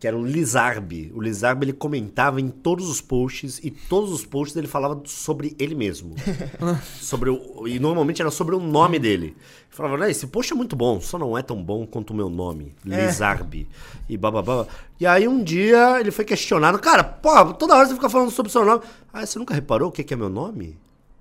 [0.00, 1.12] que era o Lizarbe.
[1.14, 5.54] O Lizarbe ele comentava em todos os posts e todos os posts ele falava sobre
[5.58, 6.14] ele mesmo.
[6.98, 9.26] sobre o, e normalmente era sobre o nome dele.
[9.26, 9.36] Ele
[9.68, 12.30] falava, né, esse post é muito bom, só não é tão bom quanto o meu
[12.30, 13.68] nome, Lizarbe.
[14.08, 14.66] E bababá.
[14.98, 18.48] E aí um dia ele foi questionado, cara, pô, toda hora você fica falando sobre
[18.48, 18.82] o seu nome.
[19.12, 20.78] Ah, você nunca reparou o que que é meu nome?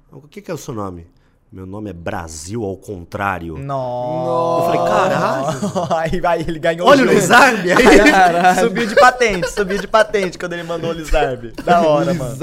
[0.10, 1.06] O que que é o seu nome?
[1.52, 3.58] Meu nome é Brasil ao contrário.
[3.58, 4.68] Nossa.
[4.70, 5.58] Eu falei, caralho.
[5.98, 7.08] aí vai, ele ganhou Olha o.
[7.08, 8.60] Lizarbe aí.
[8.60, 11.52] Subiu de patente, subiu de patente quando ele mandou o Lizarbe.
[11.64, 12.38] Da hora, mano.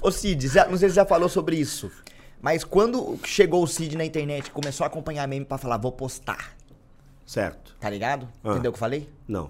[0.00, 1.90] Ô Cid, já- não sei se você já falou sobre isso,
[2.40, 6.52] mas quando chegou o Cid na internet, começou a acompanhar meme pra falar, vou postar,
[7.26, 7.74] Certo.
[7.80, 8.28] tá ligado?
[8.44, 8.50] Ah.
[8.50, 9.08] Entendeu o que eu falei?
[9.26, 9.48] Não.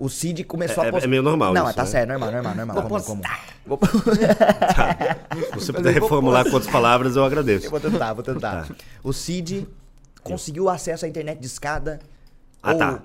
[0.00, 1.06] O Cid começou É- a postar.
[1.06, 1.88] é meio normal Não, isso, tá né?
[1.88, 2.76] certo, normal, normal, normal.
[2.76, 3.44] Vou postar.
[3.66, 3.78] Vou...
[5.52, 7.66] Se você puder reformular com outras palavras, eu agradeço.
[7.66, 8.66] Eu vou tentar, vou tentar.
[8.66, 8.74] Tá.
[9.04, 9.68] O Cid
[10.22, 12.00] conseguiu acesso à internet de escada.
[12.62, 13.02] Ah, ou tá.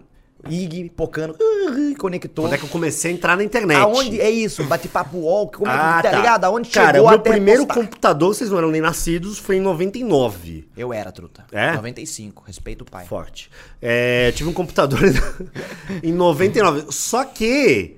[0.50, 2.46] IG, pocando, uh, conectou.
[2.46, 3.78] Quando é que eu comecei a entrar na internet?
[3.78, 4.64] Aonde é isso?
[4.66, 5.50] Bate-papo UOL?
[5.50, 6.18] Como é que Ah, tá, tá.
[6.18, 6.44] ligado?
[6.46, 7.82] Aonde Cara, chegou o meu até primeiro postar?
[7.82, 10.68] computador, vocês não eram nem nascidos, foi em 99.
[10.78, 11.46] Eu era, truta.
[11.52, 11.74] É?
[11.74, 13.06] 95, respeito o pai.
[13.06, 13.50] Forte.
[13.82, 15.00] É, tive um computador
[16.04, 16.86] em 99.
[16.92, 17.96] Só que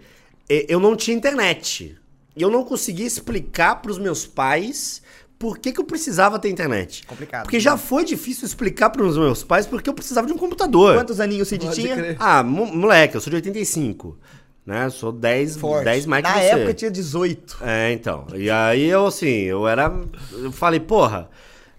[0.50, 1.98] é, eu não tinha internet.
[2.36, 5.02] E eu não conseguia explicar pros meus pais
[5.40, 7.06] por que, que eu precisava ter internet.
[7.06, 7.44] Complicado.
[7.44, 10.96] Porque já foi difícil explicar pros meus pais porque eu precisava de um computador.
[10.96, 11.96] Quantos aninhos o Cid tinha?
[11.96, 12.18] crer.
[12.20, 14.18] Ah, mo- moleque, eu sou de 85.
[14.66, 14.90] Né?
[14.90, 15.86] Sou 10, Forte.
[15.86, 16.48] 10 mais que Na você.
[16.50, 17.58] época tinha 18.
[17.62, 18.28] É, então.
[18.36, 19.94] E aí eu, assim, eu era.
[20.34, 21.30] Eu falei, porra,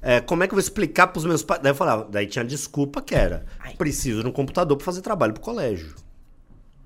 [0.00, 1.60] é, como é que eu vou explicar pros meus pais?
[1.60, 3.44] Daí eu falava, daí tinha a desculpa que era:
[3.76, 5.94] preciso de um computador pra fazer trabalho pro colégio.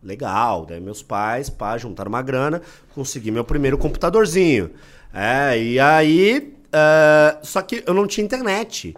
[0.02, 0.66] Legal.
[0.66, 2.60] Daí meus pais, pá, juntaram uma grana,
[2.94, 4.70] consegui meu primeiro computadorzinho.
[5.14, 6.54] É, e aí.
[6.72, 8.94] É, só que eu não tinha internet.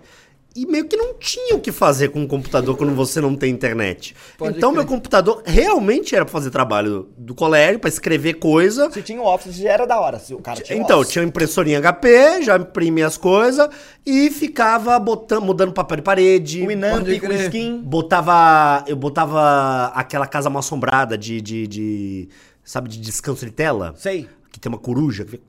[0.56, 3.50] E meio que não tinha o que fazer com um computador quando você não tem
[3.50, 4.14] internet.
[4.38, 4.78] Pode então, crer.
[4.84, 8.88] meu computador realmente era pra fazer trabalho do colégio, pra escrever coisa.
[8.92, 10.16] Se tinha o Office, já era da hora.
[10.20, 11.12] Se o cara tinha Então, Office.
[11.12, 13.68] tinha impressorinha HP, já imprimia as coisas
[14.06, 16.64] e ficava botando, mudando papel de parede.
[16.64, 17.80] o Inamp Pode com skin.
[17.82, 18.84] Botava.
[18.87, 22.28] Eu botava aquela casa mal assombrada de, de, de-
[22.62, 23.92] Sabe, de descanso de tela?
[23.96, 25.43] Sei, Que tem uma coruja que fica.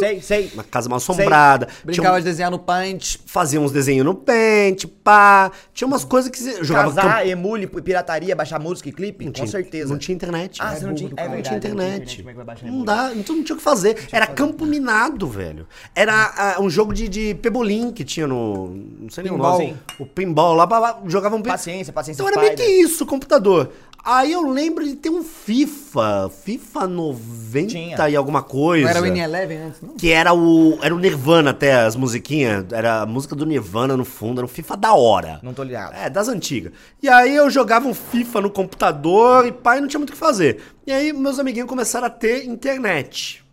[0.00, 0.50] sei, sei.
[0.54, 1.66] Uma casa mal assombrada.
[1.66, 3.18] Tinha Brincava um- de desenhar no Paint.
[3.26, 5.52] Fazia uns desenhos no pente, pá.
[5.72, 9.24] Tinha umas coisas que você jogava Casar, camp- emule, pirataria, baixar música e clipe?
[9.24, 9.92] Não com tinha, certeza.
[9.92, 10.58] Não tinha internet.
[10.60, 11.34] Ah, você não tinha- é caralho.
[11.34, 12.12] verdade, Não tinha não tinha internet.
[12.12, 13.96] é que vai baixar Não dá, então não tinha o que fazer.
[14.10, 15.68] Era campo minado, velho.
[15.94, 18.68] Era ah, um jogo de, de pebolim que tinha no.
[19.00, 19.58] Não sei nem o Pinball.
[19.60, 19.76] nome.
[20.00, 22.84] O pinball lá, blá, blá, jogavam um pin- Paciência, paciência Então era meio que Spider.
[22.84, 23.70] isso, computador.
[24.04, 28.08] Aí eu lembro de ter um FIFA, FIFA 90 Tinha.
[28.08, 28.84] e alguma coisa.
[28.84, 29.94] Não era o Win Eleven antes, não?
[29.94, 30.78] Que era o.
[30.80, 32.64] Era o Nirvana até, as musiquinhas.
[32.72, 35.40] Era a música do Nirvana no fundo, era um FIFA da hora.
[35.42, 35.94] Não tô ligado.
[35.94, 36.72] É, das antigas.
[37.02, 40.18] E aí eu jogava um FIFA no computador e pai não tinha muito o que
[40.18, 40.60] fazer.
[40.86, 43.44] E aí meus amiguinhos começaram a ter internet.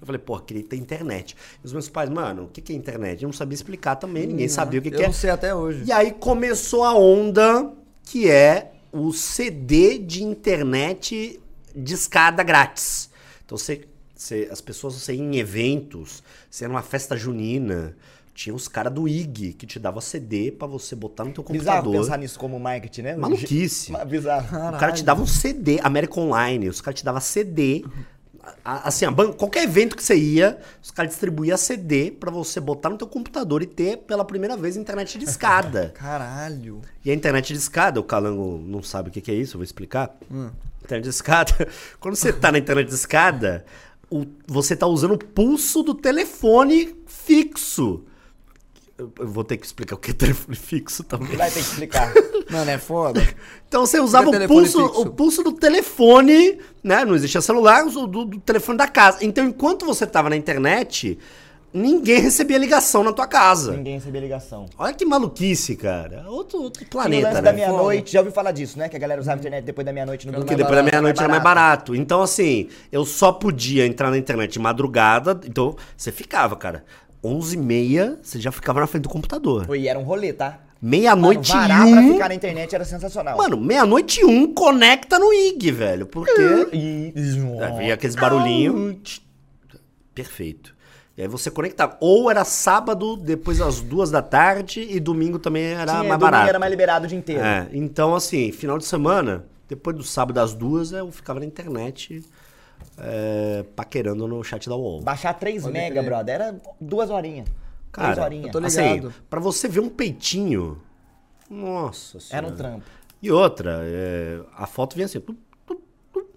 [0.00, 1.36] Eu falei, pô, queria ter internet.
[1.62, 3.22] E os meus pais, mano, o que que é internet?
[3.22, 5.06] Eu não sabia explicar também, ninguém sabia o que, Eu que é.
[5.06, 5.84] não sei até hoje.
[5.86, 7.70] E aí começou a onda
[8.02, 11.40] que é o CD de internet
[11.74, 13.10] de escada grátis.
[13.44, 17.96] Então você, você- as pessoas você em eventos, você numa festa junina,
[18.34, 21.78] tinha os caras do IG que te dava CD pra você botar no teu Bizarro
[21.82, 22.02] computador.
[22.04, 23.16] pensar nisso como marketing, né?
[23.16, 23.92] Maluquice.
[23.92, 24.46] Ma- Bizarro.
[24.74, 27.84] O cara te dava um CD, American Online, os caras te davam CD.
[28.64, 32.90] Assim, a ban- qualquer evento que você ia, os caras distribuíam CD pra você botar
[32.90, 35.92] no teu computador e ter pela primeira vez internet de escada.
[35.98, 36.80] Caralho.
[37.04, 39.58] E a internet de escada, o Calango não sabe o que que é isso, eu
[39.58, 40.16] vou explicar.
[40.30, 40.50] Hum.
[40.82, 41.68] Internet de escada,
[42.00, 43.64] quando você tá na internet de escada,
[44.10, 48.04] o- você tá usando o pulso do telefone fixo.
[49.18, 51.36] Eu vou ter que explicar o que é telefone fixo também.
[51.36, 52.12] Vai ter que explicar.
[52.50, 53.22] Mano, é foda.
[53.66, 55.00] Então você usava é o pulso, fixo?
[55.00, 57.04] o pulso do telefone, né?
[57.04, 59.18] Não existia celular, o do, do telefone da casa.
[59.22, 61.18] Então, enquanto você tava na internet,
[61.72, 63.72] ninguém recebia ligação na tua casa.
[63.72, 64.66] Ninguém recebia ligação.
[64.76, 66.24] Olha que maluquice, cara.
[66.28, 67.42] Outro, outro planeta, lance né?
[67.42, 68.88] da meia-noite, já ouviu falar disso, né?
[68.88, 71.18] Que a galera usava a internet depois da meia-noite no Porque depois da barato, meia-noite
[71.20, 71.94] era mais barato.
[71.94, 75.40] Então, assim, eu só podia entrar na internet de madrugada.
[75.46, 76.84] Então, você ficava, cara.
[77.22, 79.74] 11h30, você já ficava na frente do computador.
[79.76, 80.60] E era um rolê, tá?
[80.80, 82.12] Meia-noite e varar pra um.
[82.12, 83.36] ficar na internet era sensacional.
[83.38, 86.06] Mano, meia-noite e um conecta no IG, velho.
[86.06, 86.42] Porque.
[86.72, 87.12] E...
[87.78, 89.22] Vinha aqueles barulhinhos.
[90.12, 90.74] Perfeito.
[91.16, 91.96] E aí você conectava.
[92.00, 96.18] Ou era sábado, depois das duas da tarde, e domingo também era Tinha, mais domingo
[96.18, 96.48] barato.
[96.48, 97.42] era mais liberado o dia inteiro.
[97.42, 102.24] É, então, assim, final de semana, depois do sábado às duas, eu ficava na internet
[102.98, 105.00] é, paquerando no chat da UOL.
[105.02, 106.04] Baixar 3 Pode mega, crer.
[106.04, 107.46] brother, era duas horinhas.
[107.92, 108.46] três Cara, horinhas.
[108.46, 109.14] eu tô assim, ligado.
[109.28, 110.80] pra você ver um peitinho,
[111.50, 112.46] nossa senhora.
[112.46, 112.84] Era um trampo.
[113.22, 115.38] E outra, é, a foto vinha assim, tup,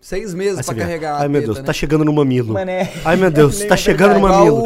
[0.02, 1.64] Seis meses Aí pra carregar Ai, a meu Deus, né?
[1.64, 2.54] tá chegando no mamilo.
[2.54, 4.18] Mano, é- Ai, meu Deus, tá é chegando no.
[4.20, 4.58] Igual mamilo.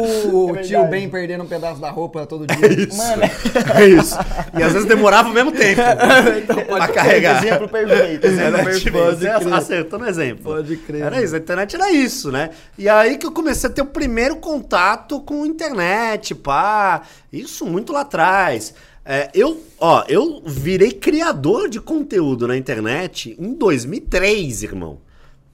[0.50, 0.90] o É tio verdade.
[0.90, 2.72] Ben perdendo um pedaço da roupa todo dia.
[2.72, 2.96] Isso.
[2.98, 3.22] Mano,
[3.74, 4.18] É isso.
[4.58, 5.80] E às vezes demorava o mesmo tempo
[6.68, 7.42] pra carregar.
[7.42, 8.26] exemplo perfeito.
[8.26, 8.92] Era, perfeito.
[8.92, 9.52] Pode crer.
[9.54, 10.42] acertou no exemplo.
[10.44, 11.02] Pode crer.
[11.04, 12.50] Era isso, a internet era isso, né?
[12.76, 17.00] E aí que eu comecei a ter o primeiro contato com internet, pá.
[17.32, 18.74] Isso muito lá atrás.
[19.06, 24.98] É, eu, ó, eu virei criador de conteúdo na internet em 2003, irmão.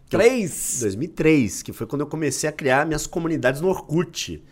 [0.09, 0.79] Três?
[0.81, 4.43] 2003, que foi quando eu comecei a criar minhas comunidades no Orkut.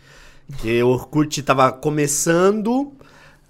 [0.59, 2.93] Que o Orkut tava começando.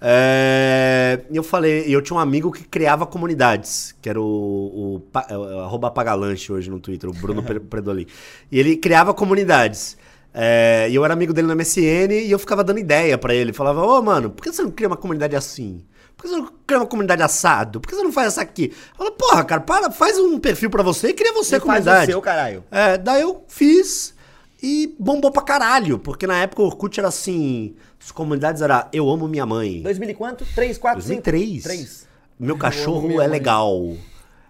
[0.00, 5.02] é, E eu falei, eu tinha um amigo que criava comunidades, que era o, o,
[5.28, 8.06] é, arroba Pagalanche hoje no Twitter, o Bruno Pre- Predolin.
[8.50, 9.96] E ele criava comunidades.
[10.32, 13.52] É, e eu era amigo dele no MSN e eu ficava dando ideia pra ele.
[13.52, 15.82] Falava, ô mano, por que você não cria uma comunidade assim?
[16.26, 17.80] Por que você não cria uma comunidade assado?
[17.80, 18.72] Por que você não faz essa aqui?
[18.96, 21.84] Falei, porra, cara, para, faz um perfil pra você e cria você a Você faz
[21.84, 22.10] comunidade.
[22.10, 22.64] o seu, caralho.
[22.70, 24.14] É, daí eu fiz
[24.62, 29.08] e bombou pra caralho, porque na época o Orkut era assim, as comunidades era eu
[29.08, 29.82] amo minha mãe.
[29.82, 30.46] 2000 e quanto?
[30.54, 31.22] 3, 4, 5?
[31.22, 31.62] 2003.
[31.62, 32.08] 3.
[32.38, 33.94] Meu cachorro é legal.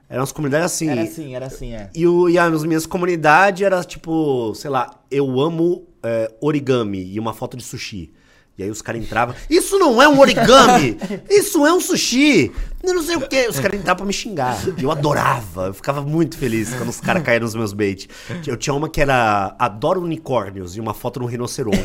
[0.09, 0.89] Eram as comunidades assim.
[0.89, 1.91] Era assim, era assim, é.
[1.95, 7.19] E, o, e as minhas comunidades era tipo, sei lá, eu amo é, origami e
[7.21, 8.13] uma foto de sushi.
[8.59, 10.97] E aí os caras entravam, isso não é um origami,
[11.29, 12.51] isso é um sushi,
[12.95, 13.47] não sei o quê.
[13.49, 14.57] Os caras entravam pra me xingar.
[14.81, 18.09] Eu adorava, eu ficava muito feliz quando os caras caíram nos meus bait.
[18.47, 21.79] Eu tinha uma que era adoro unicórnios e uma foto de um rinoceronte.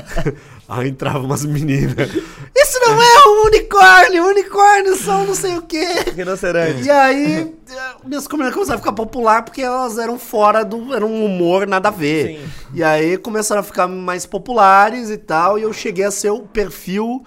[0.68, 2.10] aí entravam umas meninas,
[2.56, 5.86] isso não é um unicórnio, unicórnios são não sei o quê.
[6.14, 6.82] Rinoceronte.
[6.82, 7.54] E aí,
[8.04, 10.94] minhas comunidades começaram a ficar popular porque elas eram fora do.
[10.94, 12.38] Era um humor nada a ver.
[12.38, 12.50] Sim.
[12.74, 15.58] E aí começaram a ficar mais populares e tal.
[15.58, 17.24] E eu cheguei a ser o perfil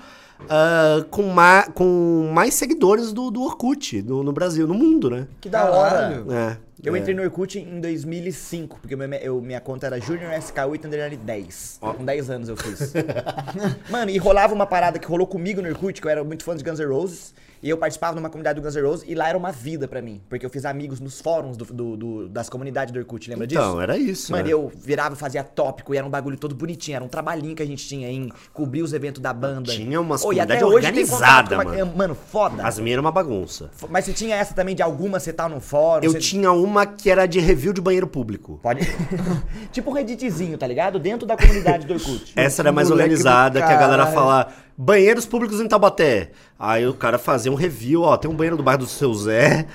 [0.50, 5.28] ah, com, ma com mais seguidores do, do Orkut no, no Brasil, no mundo, né?
[5.40, 6.24] Que da hora.
[6.30, 6.58] É.
[6.84, 7.00] Eu é.
[7.00, 11.78] entrei no Orkut em 2005, porque meu- eu- minha conta era Junior SK8 underline 10.
[11.80, 12.94] Com 10 anos eu fiz.
[13.90, 16.56] Mano, e rolava uma parada que rolou comigo no Orkut, que eu era muito fã
[16.56, 19.30] de Guns N' Roses, e eu participava numa comunidade do Guns N' Roses, e lá
[19.30, 22.50] era uma vida pra mim, porque eu fiz amigos nos fóruns do- do- do- das
[22.50, 23.62] comunidades do Orkut, lembra disso?
[23.62, 24.32] Então, era isso.
[24.32, 24.50] Mano, né?
[24.52, 27.66] eu virava, fazia tópico, e era um bagulho todo bonitinho, era um trabalhinho que a
[27.66, 29.72] gente tinha em cobrir os eventos da banda.
[29.72, 31.98] Tinha umas Ô, e até comunidade hoje tem contato organizada, com uma- mano.
[32.02, 32.64] Mano, foda.
[32.66, 33.70] As minhas eram uma bagunça.
[33.90, 36.04] Mas você tinha essa também de alguma, você tá num fórum?
[36.04, 36.20] Eu você...
[36.20, 38.60] tinha uma que era de review de banheiro público.
[38.62, 38.82] Pode.
[39.72, 41.00] tipo um Redditzinho, tá ligado?
[41.00, 42.34] Dentro da comunidade do Orkut.
[42.36, 46.32] Essa era mais Moleque organizada, que a galera fala banheiros públicos em Taubaté.
[46.58, 49.68] Aí o cara fazia um review, ó, tem um banheiro do bairro do seu Zé,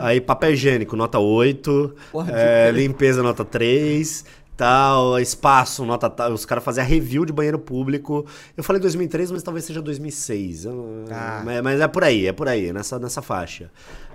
[0.00, 4.24] aí papel higiênico, nota 8, Pode é, limpeza, nota 3,
[4.62, 6.32] tal, espaço, nota tal.
[6.32, 8.24] Os caras faziam review de banheiro público.
[8.56, 10.64] Eu falei 2003, mas talvez seja 2006.
[10.64, 11.42] Eu- Ah.
[11.44, 13.70] mas, mas é por aí, é por aí, nessa, nessa faixa.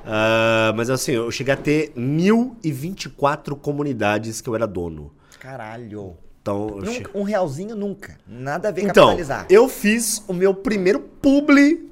[0.05, 5.12] Ah, mas assim, eu cheguei a ter 1024 comunidades que eu era dono.
[5.39, 6.15] Caralho.
[6.41, 8.17] Então, Nunca, um realzinho nunca.
[8.25, 9.45] Nada a ver então, capitalizar.
[9.49, 11.91] eu fiz o meu primeiro publi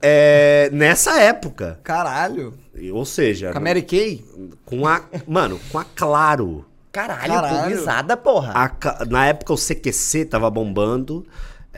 [0.00, 1.78] é, nessa época.
[1.84, 2.54] Caralho.
[2.92, 4.24] Ou seja, Com a Mary Kay?
[4.64, 5.02] com a.
[5.26, 6.64] Mano, com a Claro.
[6.96, 7.62] Caralho, Caralho.
[7.62, 8.52] publizada, porra.
[8.54, 11.26] A na época o CQC tava bombando.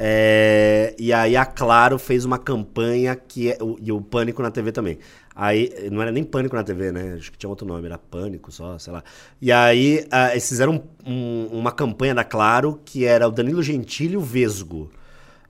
[0.01, 4.49] é, e aí a Claro fez uma campanha que é, o- e o Pânico na
[4.51, 4.97] TV também.
[5.35, 7.15] Aí não era nem Pânico na TV, né?
[7.19, 9.03] Acho que tinha outro nome, era Pânico só, sei lá.
[9.43, 11.13] E aí eles fizeram um-
[11.53, 14.89] um- uma campanha da Claro que era o Danilo Gentili e o Vesgo.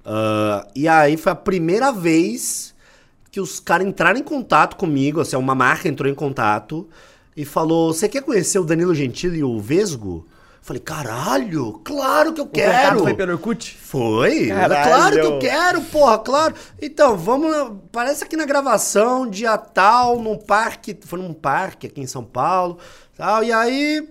[0.05, 2.75] Ah, e aí foi a primeira vez
[3.31, 6.89] que os caras entraram em contato comigo, assim, uma marca entrou em contato
[7.41, 10.27] e falou: Você quer conhecer o Danilo Gentili e o Vesgo?
[10.61, 12.99] Falei, caralho, claro que eu O quero.
[12.99, 13.75] foi pelo Orkut?
[13.81, 14.89] Foi, Caralho.
[14.91, 16.55] claro que eu quero, porra, claro.
[16.83, 22.07] Então, vamos, parece aqui na gravação, dia tal, num parque, foi num parque aqui em
[22.07, 22.77] São Paulo,
[23.17, 24.09] tal, e aí,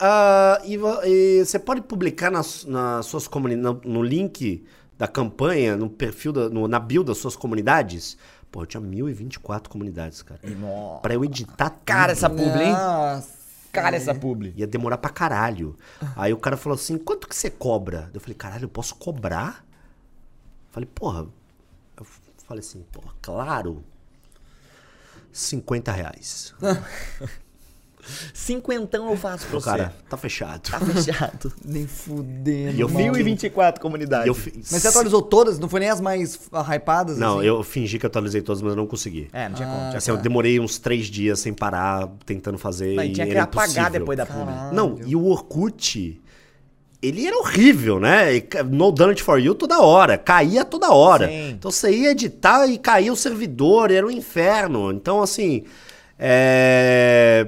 [0.00, 4.64] ah, e, e você pode publicar nas, nas suas comunidades, no, no link
[4.96, 8.16] da campanha, no perfil, da, no- na bio das suas comunidades,
[8.50, 10.40] pô, eu tinha 1024 comunidades, cara.
[10.44, 11.00] Nossa.
[11.00, 11.82] Pra eu editar tudo.
[11.84, 12.72] Cara, essa publi, hein?
[12.72, 13.40] Nossa.
[13.72, 14.52] Cara, essa publi.
[14.56, 15.76] Ia demorar pra caralho.
[16.16, 18.10] Aí o cara falou assim: quanto que você cobra?
[18.12, 19.64] Eu falei, caralho, eu posso cobrar?
[20.70, 21.26] Falei, porra.
[21.96, 22.04] Eu
[22.46, 23.84] falei assim, porra, claro.
[25.32, 26.54] 50 reais.
[28.34, 29.64] Cinquentão eu faço pra você.
[29.64, 30.70] cara, tá fechado.
[30.70, 31.52] Tá fechado.
[31.64, 32.76] Nem fudendo.
[32.76, 33.12] E eu mano.
[33.12, 34.26] 1024 comunidades.
[34.26, 35.58] E eu fi- Mas você atualizou todas?
[35.58, 37.18] Não foi nem as mais ah, hypadas?
[37.18, 37.48] Não, assim?
[37.48, 39.28] eu fingi que atualizei todas, mas eu não consegui.
[39.32, 39.80] É, não tinha como.
[39.80, 42.94] Tinha Assim, eu demorei uns três dias sem parar, tentando fazer.
[42.94, 44.00] Não, e tinha que era apagar impossível.
[44.00, 44.54] depois da publi.
[44.72, 46.20] Não, e o Orkut,
[47.02, 48.42] ele era horrível, né?
[48.70, 51.28] No Done It For You toda hora, caía toda hora.
[51.28, 51.50] Sim.
[51.50, 54.92] Então você ia editar e caía o servidor, era um inferno.
[54.92, 55.64] Então, assim,
[56.18, 57.46] é...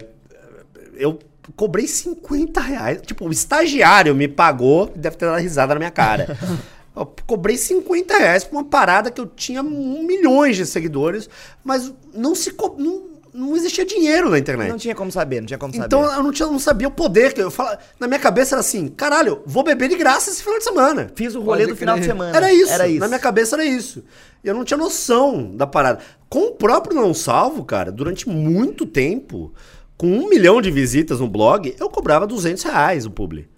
[1.03, 1.19] eu
[1.57, 3.01] cobrei 50 reais.
[3.03, 6.39] Tipo, o estagiário me pagou, deve ter dado risada na minha cara.
[6.95, 11.27] Eu cobrei 50 reais por uma parada que eu tinha um milhões de seguidores,
[11.65, 12.77] mas não se co...
[12.79, 14.69] não, não existia dinheiro na internet.
[14.69, 15.87] Não tinha como saber, não tinha como saber.
[15.87, 17.33] Então eu não, tinha, não sabia o poder.
[17.33, 20.59] que Eu fala, na minha cabeça era assim: caralho, vou beber de graça esse final
[20.59, 21.11] de semana.
[21.15, 22.37] Fiz o rolê Pode do final de semana.
[22.37, 22.73] Era isso.
[22.73, 23.01] Era isso.
[23.01, 24.05] Na minha cabeça era isso.
[24.45, 26.01] E eu não tinha noção da parada.
[26.29, 29.55] Com o próprio Não Salvo, cara, durante muito tempo,
[29.97, 33.49] com um milhão de visitas no blog, eu cobrava 200 reais o publi.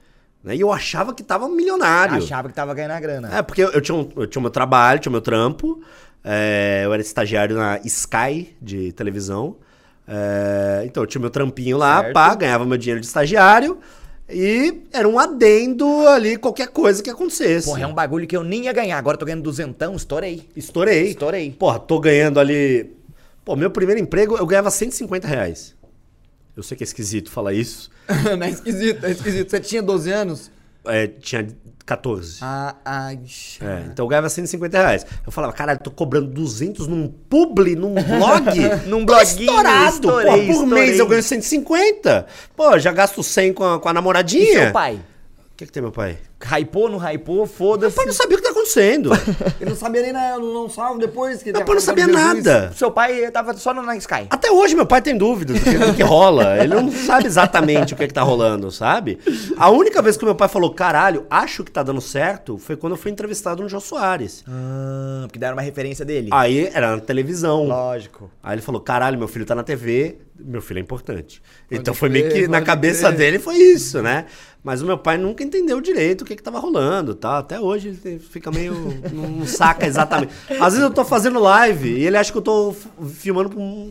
[0.42, 0.56] Né?
[0.56, 2.16] E eu achava que tava milionário.
[2.18, 3.38] Achava que tava ganhando a grana.
[3.38, 5.80] É, porque eu, eu tinha um, eu tinha o meu trabalho, tinha o meu trampo.
[6.22, 9.56] é, eu era estagiário na Sky de televisão.
[10.06, 12.12] é, então eu tinha meu trampinho lá, Certo.
[12.12, 13.78] pá, ganhava meu dinheiro de estagiário.
[14.28, 17.66] E era um adendo ali, qualquer coisa que acontecesse.
[17.66, 18.96] Porra, é um bagulho que eu nem ia ganhar.
[18.96, 20.48] Agora eu tô ganhando duzentão, estourei.
[20.56, 21.08] Estourei.
[21.08, 21.50] Estourei.
[21.52, 22.90] Porra, tô ganhando ali.
[23.44, 25.74] Pô, meu primeiro emprego eu ganhava 150 reais.
[26.56, 27.90] Eu sei que é esquisito falar isso.
[28.38, 29.50] não é esquisito, é esquisito.
[29.50, 30.50] Você tinha 12 anos?
[30.86, 31.46] É, tinha
[31.86, 32.38] 14.
[32.42, 33.18] Ah, ai.
[33.60, 35.06] É, então eu ganhava 150 reais.
[35.26, 38.44] Eu falava, caralho, tô cobrando 200 num publi, num blog?
[38.86, 40.84] Num bloguinho, estourado, estourei, pô, por estourei.
[40.86, 42.26] mês eu ganho 150.
[42.56, 44.44] Pô, já gasto 100 com a, com a namoradinha.
[44.44, 44.94] E seu pai?
[44.94, 46.18] O que, que tem meu pai?
[46.46, 47.96] Hypou, não hypou, Meu foda-se.
[47.96, 49.10] pai não sabia o que tá acontecendo.
[49.60, 51.52] Ele não sabia nem na, no Não Salvo depois que...
[51.52, 52.72] meu pai não sabia nada.
[52.74, 54.26] Seu pai tava só no na Sky.
[54.30, 56.58] Até hoje meu pai tem dúvidas do que, do que rola.
[56.62, 59.18] Ele não sabe exatamente o que, que tá rolando, sabe?
[59.56, 62.92] A única vez que meu pai falou, caralho, acho que tá dando certo, foi quando
[62.94, 64.44] eu fui entrevistado no Jô Soares.
[64.48, 66.28] Ah, porque deram uma referência dele.
[66.32, 67.64] Aí era na televisão.
[67.64, 68.30] Lógico.
[68.42, 71.40] Aí ele falou: caralho, meu filho tá na TV, meu filho é importante.
[71.70, 73.18] então Pode foi meio que na cabeça crer.
[73.18, 74.26] dele foi isso, né?
[74.64, 77.36] Mas o meu pai nunca entendeu direito o que que tava rolando, tá?
[77.36, 78.74] Até hoje ele fica meio.
[79.12, 80.32] não, saca exatamente.
[80.52, 82.74] Às vezes eu tô fazendo live e ele acha que eu tô
[83.12, 83.50] filmando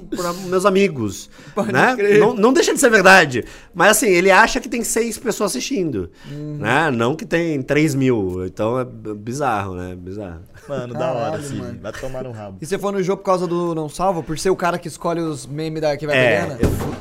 [0.09, 1.29] pra meus amigos.
[1.71, 1.95] né?
[1.95, 2.19] crer.
[2.19, 3.45] Não, não deixa de ser verdade.
[3.71, 6.09] Mas assim, ele acha que tem seis pessoas assistindo.
[6.31, 6.57] Uhum.
[6.57, 6.89] Né?
[6.89, 8.43] Não que tem 3 mil.
[8.43, 9.95] Então é bizarro, né?
[9.95, 10.41] Bizarro.
[10.67, 11.59] Mano, da hora, Caralho, Cid.
[11.59, 11.79] mano.
[11.81, 12.57] Vai tomar no rabo.
[12.59, 14.23] E você foi no jogo por causa do Não Salvo?
[14.23, 16.93] Por ser o cara que escolhe os memes da que vai É, eu fui.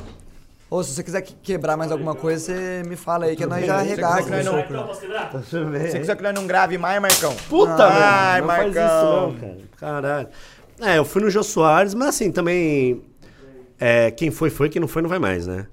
[0.72, 3.66] Ou se você quiser que- quebrar mais alguma coisa, você me fala aí que nós
[3.66, 4.22] já Se você arregaça.
[5.98, 7.34] quiser que nós não grave mais, Marcão.
[7.48, 8.86] Puta, Ai, não faz Marcão.
[8.86, 9.58] isso não, cara.
[9.76, 10.28] Caralho.
[10.80, 13.02] É, eu fui no Jô Soares, mas assim, também...
[13.78, 14.70] é, quem foi, foi.
[14.70, 15.66] Quem não foi, não vai mais, né?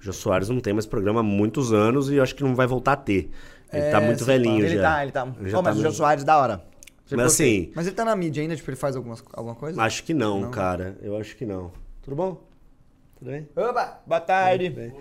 [0.00, 2.54] O Jô Soares não tem mais programa há muitos anos e eu acho que não
[2.54, 3.28] vai voltar a ter.
[3.72, 4.82] Ele É, tá muito se velhinho Ele já.
[4.82, 5.26] tá, ele tá.
[5.40, 6.62] Ele já Ô, mas tá o Jô Soares, da hora.
[7.10, 9.82] Mas assim, Mas ele tá na mídia ainda, tipo, ele faz algumas, alguma coisa?
[9.82, 10.96] acho que não, cara.
[11.02, 11.72] Eu acho que não.
[12.02, 12.40] Tudo bom?
[13.18, 13.48] Tudo bem?
[13.56, 14.00] Opa!
[14.06, 14.92] Boa tarde.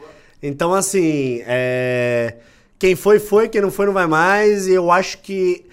[0.41, 2.35] Então, assim, é,
[2.79, 4.67] quem foi, foi, quem não foi, não vai mais.
[4.67, 5.65] E eu acho que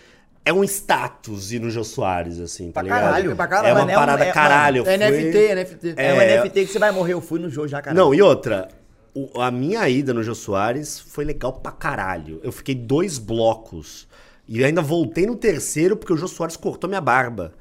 [0.45, 3.01] é um status ir no Jô Soares, assim, tá Pra ligado?
[3.03, 3.69] caralho, pra caralho.
[3.69, 4.77] É uma Mano, é um- parada é- caralho.
[4.79, 5.95] É eu fui- NFT, NFT.
[5.97, 6.37] É, um É.
[6.39, 7.13] NFT que você vai morrer.
[7.13, 7.95] Eu fui no jogo já, cara.
[7.95, 8.69] Não, e outra,
[9.15, 12.41] o- a minha ida no Jô Soares foi legal pra caralho.
[12.43, 14.09] Eu fiquei dois blocos.
[14.49, 17.53] E ainda voltei no terceiro porque o Jô Soares cortou minha barba.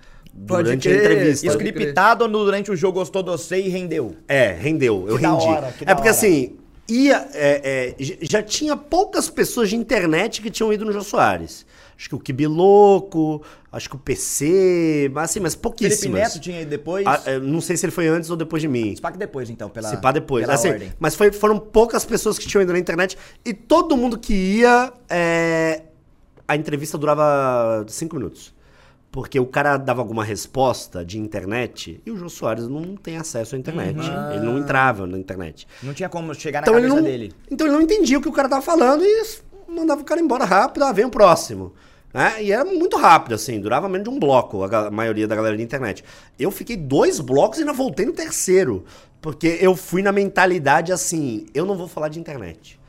[0.48, 1.04] Pode Durante a crer.
[1.12, 1.48] entrevista.
[1.48, 4.16] Pode Scriptado ou durante o jogo gostou de você e rendeu?
[4.28, 5.06] É, rendeu.
[5.08, 5.46] Eu Que da rendi.
[5.46, 6.18] hora, que é da porque hora.
[6.18, 6.56] assim,
[6.90, 11.66] ia, é, é, já tinha poucas pessoas de internet que tinham ido no Jô Soares.
[11.98, 16.22] Acho que o Kibiloco, acho que o PC, mas assim, mas Felipe pouquíssimas.
[16.22, 17.06] Neto tinha ido depois.
[17.06, 18.96] Ah, é, não sei se ele foi antes ou depois de mim.
[18.96, 20.44] Se pá que depois, então, pela, Se pá depois.
[20.44, 20.92] pela Assim, ordem.
[21.00, 24.92] mas foi- foram poucas pessoas que tinham ido na internet e todo mundo que ia,
[25.10, 25.84] é,
[26.48, 28.54] a entrevista durava cinco minutos.
[29.12, 33.56] Porque o cara dava alguma resposta de internet e o Jô Soares não tem acesso
[33.56, 33.98] à internet.
[34.34, 35.68] Ele não entrava na internet.
[35.84, 37.34] Não tinha como chegar na Então cabeça não, dele.
[37.50, 39.24] então ele não entendia o que o cara tava falando e
[39.68, 41.74] mandava o cara embora rápido, ah, vem o próximo.
[42.14, 42.44] Né?
[42.44, 45.56] E era muito rápido, assim, durava menos de um bloco a, a maioria da galera
[45.58, 46.04] de internet.
[46.40, 48.86] Eu fiquei dois blocos e ainda voltei no terceiro.
[49.22, 52.80] Porque eu fui na mentalidade assim, eu não vou falar de internet.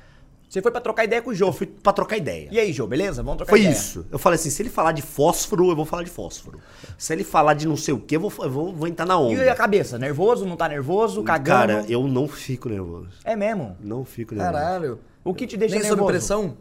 [0.52, 1.46] Você foi pra trocar ideia com o Jô.
[1.46, 2.46] Eu fui pra trocar ideia.
[2.52, 3.22] E aí, Jô, beleza?
[3.22, 3.72] Vamos trocar Foi ideia.
[3.72, 4.04] isso.
[4.12, 6.60] Eu falei assim, se ele falar de fósforo, eu vou falar de fósforo.
[6.98, 9.14] Se ele falar de não sei o que, eu vou, eu vou, vou entrar na
[9.14, 9.50] E onda.
[9.50, 9.98] a cabeça?
[9.98, 10.44] Nervoso?
[10.44, 11.22] Não tá nervoso?
[11.22, 11.72] Cagando?
[11.72, 13.08] Cara, eu não fico nervoso.
[13.24, 13.78] É mesmo.
[13.80, 14.52] Não fico nervoso.
[14.54, 15.00] Caralho.
[15.24, 16.00] O que te deixa Nem nervoso?
[16.02, 16.56] sob pressão?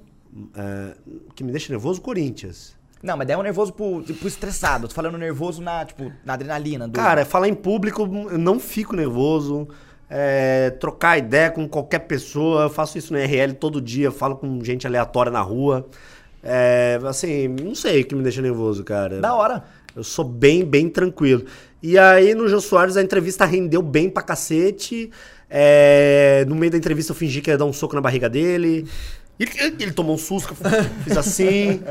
[0.56, 0.96] É,
[1.28, 2.74] o que me deixa nervoso, Corinthians.
[3.04, 4.88] Não, mas daí é um nervoso pro, pro estressado.
[4.88, 6.88] Tô falando nervoso na, tipo, na adrenalina.
[6.88, 6.94] Do...
[6.94, 9.68] Cara, falar em público, eu não fico nervoso.
[10.14, 12.64] É, trocar ideia com qualquer pessoa.
[12.64, 15.88] Eu faço isso no RL todo dia, falo com gente aleatória na rua.
[16.44, 19.22] É, assim, não sei o que me deixa nervoso, cara.
[19.22, 19.64] Da hora.
[19.96, 21.46] Eu sou bem, bem tranquilo.
[21.82, 25.10] E aí, no Jô Soares, a entrevista rendeu bem pra cacete.
[25.50, 28.86] É, no meio da entrevista, eu fingi que ia dar um soco na barriga dele.
[29.40, 30.56] Ele, ele tomou um susto,
[31.04, 31.82] fiz assim.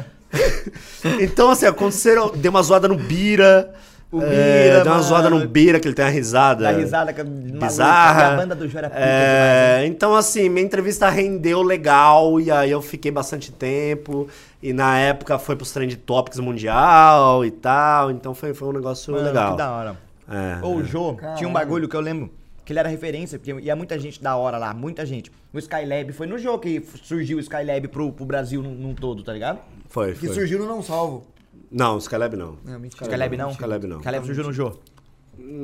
[1.20, 2.30] então, assim, aconteceram.
[2.30, 3.74] Deu uma zoada no Bira.
[4.12, 4.24] O é,
[4.64, 5.02] Bira, deu uma mano.
[5.02, 6.64] zoada no Bira, que ele tem uma risada.
[6.64, 7.66] Dá risada com- maluca.
[7.66, 8.20] Bizarra.
[8.22, 9.90] E a banda do Jô era pica É, demais, hein?
[9.92, 14.28] então, assim, minha entrevista rendeu legal, e aí eu fiquei bastante tempo.
[14.62, 18.10] E na época foi pros Trend Topics Mundial e tal.
[18.10, 19.52] Então foi, foi um negócio Mano, legal.
[19.52, 19.96] Que da hora.
[20.28, 20.84] É, Ô, o é.
[20.84, 22.30] Jô, tinha um bagulho que eu lembro
[22.64, 25.30] que ele era referência, porque ia muita gente da hora lá, muita gente.
[25.52, 29.22] O Skylab, foi no Jô que surgiu o Skylab pro, pro Brasil num, num todo,
[29.24, 29.58] tá ligado?
[29.88, 30.34] Foi, Que foi.
[30.34, 31.26] surgiu no Não Salvo.
[31.70, 32.58] Não, o Skylab não.
[32.64, 33.04] Não, mentira.
[33.04, 33.50] Skylab não?
[33.52, 33.98] Skylab não.
[33.98, 34.72] Skylab surgiu no Jô.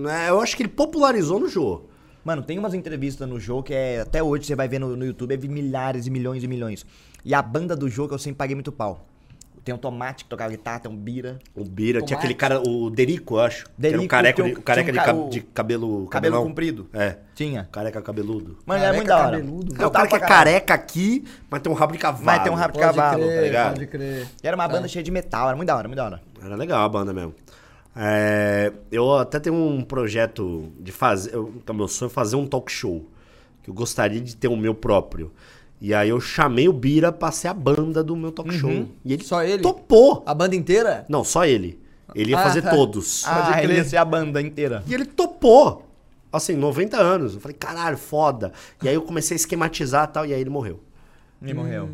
[0.09, 1.89] É, eu acho que ele popularizou no jogo.
[2.25, 4.01] Mano, tem umas entrevistas no Jô que é.
[4.01, 6.87] Até hoje você vai ver no, no YouTube, é milhares e milhões e milhões.
[7.25, 9.07] E a banda do Jô que eu sempre paguei muito pau.
[9.67, 11.41] Tem um Tomate que tocava guitarra, tem um Bira.
[11.53, 12.15] O Bira, tinha Tomate.
[12.21, 13.65] aquele cara, o Derico, eu acho.
[13.65, 15.41] que era Derico, um careca, tinha de, um- careca tinha um de, ca- o- de
[15.41, 15.89] cabelo...
[15.89, 16.45] Cabelo cabelão.
[16.45, 16.89] comprido.
[16.93, 17.17] É.
[17.35, 17.69] Tinha.
[17.73, 18.59] Careca cabeludo.
[18.65, 19.37] Mano, era Careca muito da hora.
[19.39, 19.83] cabeludo.
[19.83, 22.25] É, o cara que é careca aqui, mas tem um rabo de cavalo.
[22.25, 23.75] Mas tem um rabo de Pode cavalo, crer, tá ligado?
[23.75, 24.27] Pode crer.
[24.41, 26.23] E era uma banda cheia de metal, era muito da hora, muito da hora.
[26.41, 27.35] Era legal a banda mesmo.
[27.97, 31.35] É, eu até tenho um projeto de fazer.
[31.35, 33.05] Eu, então, meu sonho é fazer um talk show.
[33.63, 35.33] Que eu gostaria de ter o meu próprio.
[35.81, 38.87] E aí eu chamei o Bira pra ser a banda do meu talk show.
[39.05, 39.63] E ele Só ele?
[39.63, 40.23] topou.
[40.27, 41.05] A banda inteira?
[41.09, 41.79] Não, só ele.
[42.15, 42.71] Ele ia Ah, fazer tá.
[42.71, 43.25] todos.
[43.27, 43.77] Ah, ele crer.
[43.79, 44.83] ia ser a banda inteira.
[44.87, 45.85] E ele topou.
[46.33, 47.35] Assim, 90 anos.
[47.35, 48.53] Eu falei, caralho, foda.
[48.83, 50.81] E aí eu comecei a esquematizar e tal, e aí ele morreu.
[51.43, 51.91] E morreu.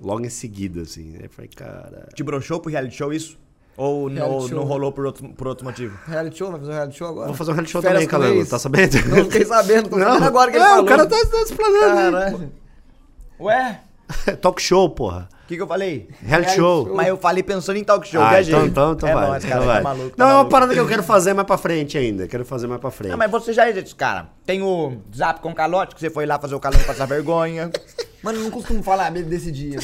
[0.00, 1.14] Logo em seguida, assim.
[1.16, 2.08] Aí eu falei, cara.
[2.14, 3.38] Te broxou pro reality show isso?
[3.76, 5.96] Ou não, não rolou por outro, por outro motivo?
[6.06, 6.50] Reality show?
[6.50, 7.26] Vai fazer um reality show agora?
[7.28, 8.46] Vou fazer um reality show Férias também, Calango.
[8.50, 9.08] Tá sabendo?
[9.08, 10.84] Não fiquei sabendo, tô sabendo agora que ele é, falou.
[10.84, 11.86] o cara tá, tá explanando.
[11.86, 12.32] aí.
[12.32, 12.52] Caralho.
[13.40, 13.80] Ué?
[14.40, 15.28] Talk show, porra.
[15.44, 16.08] O que, que eu falei?
[16.20, 16.86] Reality Reality show.
[16.86, 16.94] show.
[16.94, 18.54] Mas eu falei pensando em talk show, Ah, viajei.
[18.54, 19.26] então, então, então é vai.
[19.28, 19.76] nóis, então cara, vai.
[19.78, 20.50] tá maluco, tá não, é uma maluco.
[20.50, 22.28] parada que eu quero fazer mais pra frente ainda.
[22.28, 23.10] Quero fazer mais pra frente.
[23.12, 24.28] Não, mas você já é desse cara.
[24.44, 27.70] Tem o zap com calote, que você foi lá fazer o calão passar vergonha.
[28.22, 29.78] Mano, eu não costumo falar desse dia.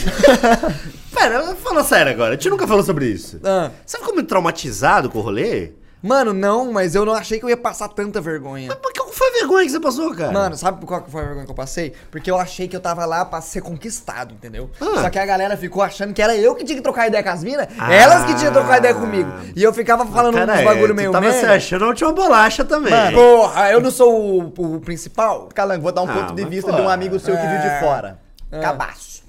[1.14, 2.30] Pera, fala sério agora.
[2.30, 3.40] A gente nunca falou sobre isso.
[3.44, 3.70] Ah.
[3.86, 5.70] Você ficou muito traumatizado com o rolê?
[6.06, 8.68] Mano, não, mas eu não achei que eu ia passar tanta vergonha.
[8.68, 10.30] Mas qual foi a vergonha que você passou, cara?
[10.32, 11.94] Mano, sabe por qual que foi a vergonha que eu passei?
[12.10, 14.70] Porque eu achei que eu tava lá pra ser conquistado, entendeu?
[14.80, 15.00] Ah.
[15.02, 17.30] Só que a galera ficou achando que era eu que tinha que trocar ideia com
[17.30, 17.90] as minas, Ah.
[17.94, 19.30] elas que tinham que trocar ideia comigo.
[19.56, 21.54] E eu ficava falando Pera uns aí, bagulho tu meio tava se merda.
[21.54, 22.92] achando a última bolacha também.
[22.92, 25.48] Mano, porra, eu não sou o, o principal?
[25.54, 26.76] Calango, vou dar um Ah, ponto de mas vista pô.
[26.76, 27.80] de um amigo seu que viu de É.
[27.80, 28.18] fora.
[28.52, 28.60] É.
[28.60, 29.22] Cabaço.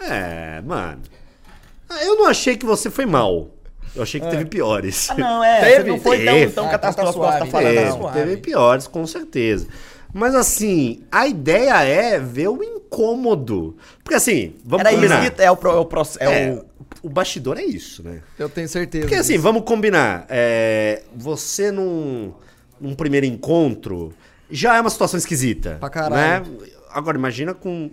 [0.00, 1.00] É, mano.
[1.88, 3.48] Ah, Eu não achei que você foi mal.
[3.94, 5.10] Eu achei que teve piores.
[5.10, 5.60] Ah, não, é.
[5.60, 5.90] Teve?
[5.90, 6.52] Não foi tão, Teve.
[6.52, 7.98] tão Ah, catastrófico tá você tá falando, Teve, não.
[7.98, 8.18] suave.
[8.20, 9.66] teve piores, com certeza.
[10.12, 13.76] Mas assim, a ideia é ver o incômodo.
[14.02, 15.22] Porque assim, vamos Era combinar.
[15.24, 16.64] isso, é o, pro, é o, proce- é É, o
[17.02, 18.22] o bastidor é isso, né?
[18.38, 19.02] Eu tenho certeza.
[19.02, 19.42] Porque assim, disso.
[19.42, 20.24] vamos combinar.
[20.28, 22.32] é, você num,
[22.80, 24.12] num primeiro encontro
[24.50, 25.76] já é uma situação esquisita.
[25.78, 26.46] Pra caralho.
[26.46, 26.66] Né?
[26.90, 27.90] Agora, imagina com.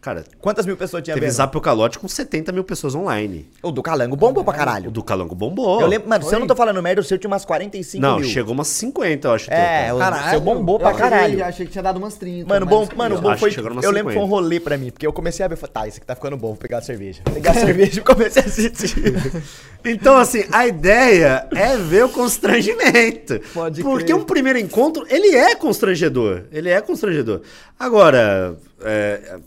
[0.00, 1.28] Cara, Quantas mil pessoas tinha teve?
[1.28, 3.50] Zap o Calote com 70 mil pessoas online.
[3.62, 4.90] O do Calango bombou pra O caralho.
[4.92, 5.80] do Calango bombou.
[5.80, 8.20] Eu lembro, mano, se eu não tô falando merda, o seu tinha umas 45 Não,
[8.20, 8.28] mil.
[8.28, 9.50] chegou umas 50, eu acho.
[9.52, 10.14] É, teu, o cara.
[10.16, 11.44] Caralho, seu bombou eu pra achei- caralho.
[11.44, 12.48] Achei que tinha dado umas 30.
[12.48, 13.50] Mano, bom, mano, eu bom foi.
[13.82, 14.26] Eu lembro que foi um 50.
[14.28, 16.48] rolê pra mim, porque eu comecei a ver, falei, tá, esse aqui tá ficando bom,
[16.48, 17.20] vou pegar a cerveja.
[17.34, 18.94] Pegar a cerveja e comecei a assistir.
[19.84, 23.40] Então, assim, a ideia é ver o constrangimento.
[23.54, 24.16] Pode Porque crer.
[24.16, 26.42] um primeiro encontro, ele é constrangedor.
[26.50, 27.42] Ele é constrangedor.
[27.78, 29.38] Agora, é,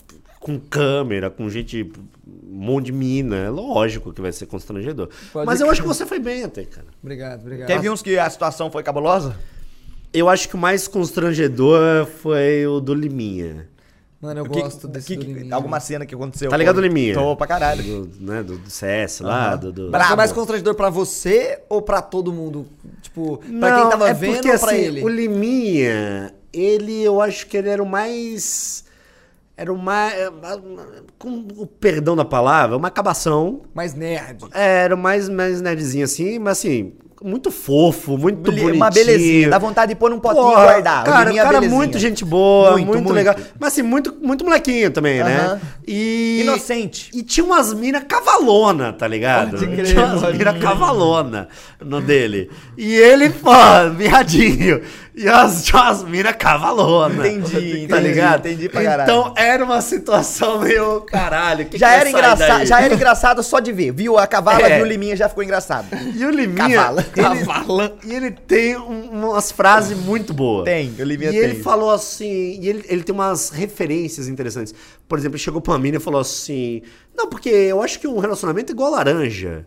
[0.41, 1.89] com câmera, com gente,
[2.27, 5.07] um monte de mina, é lógico que vai ser constrangedor.
[5.31, 5.71] Pode Mas eu crer.
[5.71, 6.87] acho que você foi bem até, cara.
[7.01, 7.67] Obrigado, obrigado.
[7.67, 9.37] Teve uns que a situação foi cabulosa?
[10.13, 13.69] Eu acho que o mais constrangedor foi o do Liminha.
[14.19, 15.55] Mano, eu que- gosto desse que- do Liminha.
[15.55, 16.49] Alguma cena que aconteceu.
[16.49, 17.13] Tá ligado, Liminha?
[17.13, 18.05] Tô pra caralho.
[18.05, 19.71] Do, né, do, do CS lá, do...
[19.71, 22.65] do- Mas foi mais constrangedor pra você ou pra todo mundo?
[23.01, 25.03] Tipo, pra Não, quem tava é vendo porque, ou pra assim, ele?
[25.03, 28.83] O Liminha, ele, eu acho que ele era o mais...
[29.57, 30.13] Era o mais...
[31.19, 33.61] Com o perdão da palavra, uma acabação.
[33.73, 34.45] Mais nerd.
[34.53, 36.93] É, Era o mais, mais nerdzinho assim, mas assim,
[37.23, 38.75] muito fofo, muito Li- bonitinho.
[38.75, 39.49] Uma belezinha.
[39.51, 41.01] Dá vontade de pôr num potinho e Porra, guardar.
[41.03, 41.77] O Cara, Liminha, cara belezinha.
[41.77, 43.13] muito gente boa, Muito, muito, muito.
[43.13, 43.35] legal.
[43.59, 45.29] Mas assim, muito, muito molequinho também, Aham.
[45.29, 45.61] né?
[45.87, 46.41] E...
[46.41, 47.11] Inocente.
[47.13, 49.55] E tinha umas minas cavalona, tá ligado?
[49.57, 51.47] Crer, tinha umas minas cavalona
[51.79, 52.49] no dele.
[52.75, 53.51] E ele, pô,
[53.95, 54.81] miadinho.
[55.13, 55.69] E as,
[56.07, 57.27] minas cavalona.
[57.27, 58.47] Entendi, Tá entendi, ligado?
[58.47, 59.09] entendi pra caralho.
[59.11, 61.65] Então era uma situação meio caralho.
[61.65, 63.91] que Já que era, engraçado, já era engraçado só de ver.
[63.91, 64.75] Viu a cavala, É.
[64.77, 65.87] viu o Liminha, já ficou engraçado.
[66.15, 66.77] E o Liminha.
[66.77, 67.05] Cavala.
[67.15, 67.97] Ele, Cavala.
[68.05, 70.63] E ele tem um- umas frases muito boas.
[70.65, 71.63] Tem, o Liminha E ele tem.
[71.63, 72.59] falou assim.
[72.61, 74.73] E ele, ele tem umas referências interessantes.
[75.07, 76.81] Por exemplo, ele chegou pra uma mina e falou assim:
[77.15, 79.65] Não, porque eu acho que um relacionamento é igual laranja.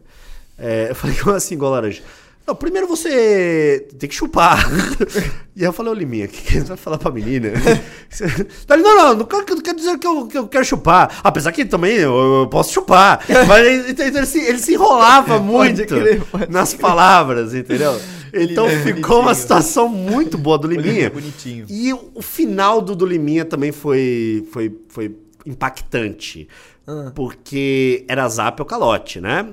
[0.58, 2.00] É, eu falei, como assim, igual laranja?
[2.46, 4.68] Não, primeiro você tem que chupar.
[5.56, 7.48] e aí eu falei, ô Liminha, o que, que você vai falar pra menina?
[8.70, 11.20] Ele, não, não, não quer, não quer dizer que eu, que eu quero chupar.
[11.22, 13.24] Apesar que também eu, eu posso chupar.
[13.48, 17.98] Mas ele, então, ele se, ele se enrolava muito crer, nas palavras, entendeu?
[18.32, 21.08] Então é ficou uma situação muito boa do Liminha.
[21.08, 21.66] bonitinho.
[21.68, 26.48] E o o final do, do Liminha também foi, foi, foi impactante.
[26.86, 27.10] Ah.
[27.14, 29.48] Porque era Zap ou Calote, né?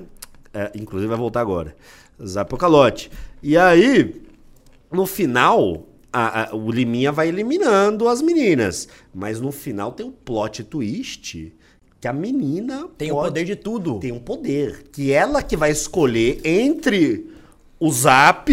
[0.54, 1.74] É, inclusive vai voltar agora.
[2.26, 3.10] Zap ou Calote.
[3.42, 4.22] E aí,
[4.90, 8.88] no final, a- a- o Liminha vai eliminando as meninas.
[9.14, 11.52] Mas no final tem um plot twist
[12.00, 13.98] que a menina Tem o pode- poder de tudo.
[13.98, 14.84] tem um poder.
[14.92, 17.30] Que ela que vai escolher entre
[17.78, 18.52] o zap,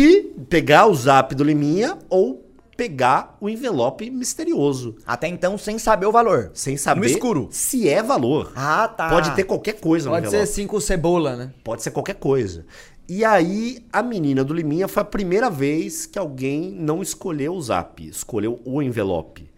[0.49, 2.45] pegar o zap do Liminha ou
[2.77, 4.95] pegar o envelope misterioso.
[5.05, 6.51] Até então, sem saber o valor.
[6.53, 7.47] Sem saber No escuro.
[7.51, 8.53] se é valor.
[8.55, 9.09] Ah, tá.
[9.09, 11.51] Pode ter qualquer coisa Pode no ser cinco cebola, né?
[11.63, 12.65] Pode ser qualquer coisa.
[13.09, 17.61] E aí, a menina do Liminha foi a primeira vez que alguém não escolheu o
[17.61, 19.49] zap, escolheu o envelope.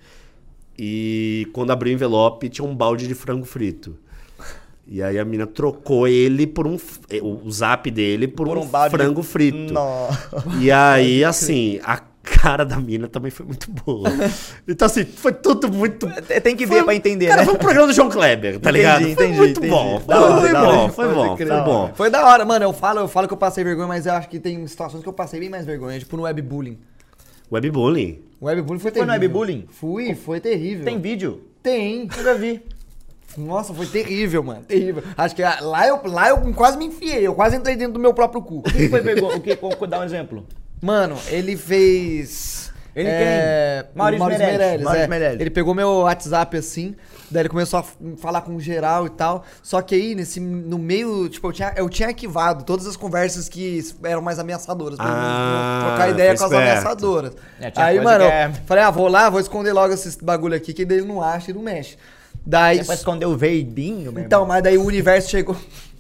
[0.80, 3.97] E quando abriu o envelope, tinha um balde de frango frito.
[4.88, 6.78] E aí a mina trocou ele por um.
[7.10, 9.74] eh, O zap dele por, Por um, um frango frito.
[10.60, 14.09] E aí, assim, a cara da mina também foi muito boa.
[14.67, 16.07] Então, assim, foi tudo muito.
[16.43, 17.45] Tem que Foi- ver pra entender, Cara, né?
[17.45, 19.01] foi um programa do João Kleber, tá Entendi, ligado?
[19.01, 19.67] foi entendi, muito entendi.
[19.69, 19.99] bom.
[19.99, 20.91] Foi, hora, foi da bom, hora.
[20.91, 21.91] foi bom, foi bom.
[21.95, 22.63] Foi da hora, mano.
[22.65, 25.09] Eu falo, eu falo que eu passei vergonha, mas eu acho que tem situações que
[25.09, 25.97] eu passei bem mais vergonha.
[25.99, 26.78] Tipo no webbullying.
[27.51, 28.22] Webbullying.
[28.41, 29.19] Webbullying foi Foi no terrível.
[29.30, 29.65] webbullying?
[29.69, 30.86] Fui, foi terrível.
[30.86, 31.41] Tem vídeo?
[31.61, 32.01] Tem.
[32.03, 32.61] Nunca vi.
[33.38, 34.61] Nossa, foi terrível, mano.
[34.67, 35.03] Terrível.
[35.17, 37.26] Acho que lá eu, lá eu quase me enfiei.
[37.26, 38.59] Eu quase entrei dentro do meu próprio cu.
[38.59, 39.38] O que foi vergonha?
[39.38, 39.57] O que?
[39.88, 40.45] Dá um exemplo.
[40.82, 42.71] Mano, ele fez.
[42.93, 43.91] Ele é, quem?
[43.95, 44.84] Maurício o Meirelles.
[44.84, 45.07] Maurício é.
[45.07, 45.39] Meirelles.
[45.39, 46.93] Ele pegou meu WhatsApp assim,
[47.29, 47.86] daí ele começou a
[48.17, 49.45] falar com geral e tal.
[49.63, 53.47] Só que aí, nesse, no meio, tipo, eu tinha, eu tinha arquivado todas as conversas
[53.47, 54.97] que eram mais ameaçadoras.
[54.97, 57.34] Pra Ah, mim, trocar ideia com as ameaçadoras.
[57.61, 60.55] É, aí, mano, que é- eu falei, ah, vou lá, vou esconder logo esse bagulho
[60.55, 61.95] aqui, que daí ele não acha e não mexe.
[62.45, 62.79] Daí.
[62.79, 64.47] É pra esconder o verdinho, meu Então, irmão.
[64.47, 65.55] mas daí o universo chegou.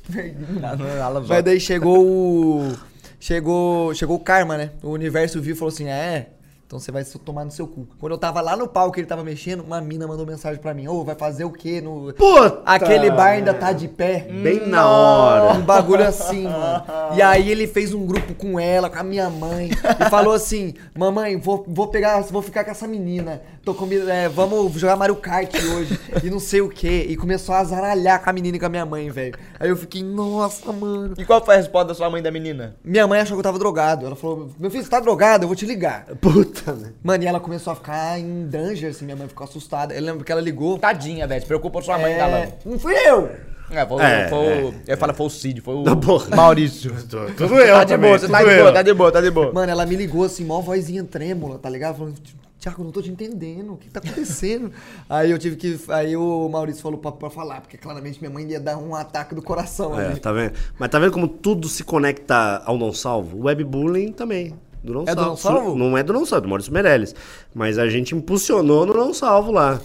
[0.09, 2.73] Não, não, ela Mas daí chegou o.
[3.21, 3.93] Chegou.
[3.93, 4.71] Chegou o karma, né?
[4.81, 6.31] O universo viu e falou assim: é.
[6.65, 7.85] Então você vai tomar no seu cu.
[7.99, 10.73] Quando eu tava lá no palco que ele tava mexendo, uma mina mandou mensagem pra
[10.73, 11.81] mim: Ô, vai fazer o quê?
[11.81, 12.13] No...
[12.13, 12.61] Puta!
[12.65, 14.21] Aquele bar ainda tá de pé.
[14.41, 15.59] Bem na hora.
[15.59, 16.83] Um bagulho assim, mano.
[17.13, 20.73] E aí ele fez um grupo com ela, com a minha mãe, e falou assim:
[20.97, 23.41] Mamãe, vou, vou pegar, vou ficar com essa menina.
[23.63, 25.99] Tô comigo, é, vamos jogar Mario Kart hoje.
[26.23, 27.05] E não sei o quê.
[27.07, 29.35] E começou a azaralhar com a menina e com a minha mãe, velho.
[29.59, 31.13] Aí eu fiquei, nossa, mano.
[31.15, 32.75] E qual foi a resposta da sua mãe e da menina?
[32.83, 34.07] Minha mãe achou que eu tava drogado.
[34.07, 35.43] Ela falou: Meu filho, você tá drogado?
[35.43, 36.05] Eu vou te ligar.
[36.19, 36.91] Puta, né?
[37.03, 39.05] Mano, e ela começou a ficar em danger, assim.
[39.05, 39.93] Minha mãe ficou assustada.
[39.93, 40.79] Eu lembro que ela ligou.
[40.79, 41.41] Tadinha, velho.
[41.41, 42.53] Se preocupa sua mãe, É, Galão.
[42.65, 43.29] Não fui eu!
[43.69, 46.35] É, foi, É, foi o- Eu falo, foi o Cid, foi o Da porra.
[46.35, 46.91] Maurício.
[47.37, 49.53] Tudo eu Tá de boa, tá de boa, tá de boa, tá de boa.
[49.53, 51.97] Mano, ela me ligou assim, mó vozinha trêmula, tá ligado?
[51.99, 52.15] Falando,
[52.61, 54.71] Tiago, eu não tô te entendendo, o que tá acontecendo?
[55.09, 55.79] aí eu tive que.
[55.89, 59.33] Aí o Maurício falou pra, pra falar, porque claramente minha mãe ia dar um ataque
[59.33, 60.19] do coração É, ali.
[60.19, 60.53] tá vendo?
[60.77, 63.35] Mas tá vendo como tudo se conecta ao não salvo?
[63.39, 64.55] O webbullying também.
[64.83, 65.29] Do não É do salvo.
[65.29, 65.75] não salvo?
[65.75, 67.15] Não é do não salvo, é do Maurício Meirelles.
[67.53, 69.81] Mas a gente impulsionou no não salvo lá.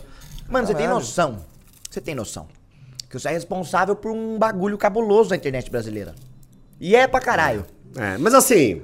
[0.47, 1.39] Mano, você tem noção?
[1.91, 2.47] Você tem noção?
[3.09, 6.15] Que você é responsável por um bagulho cabuloso da internet brasileira.
[6.79, 7.65] E é pra caralho.
[7.97, 8.83] É, mas assim,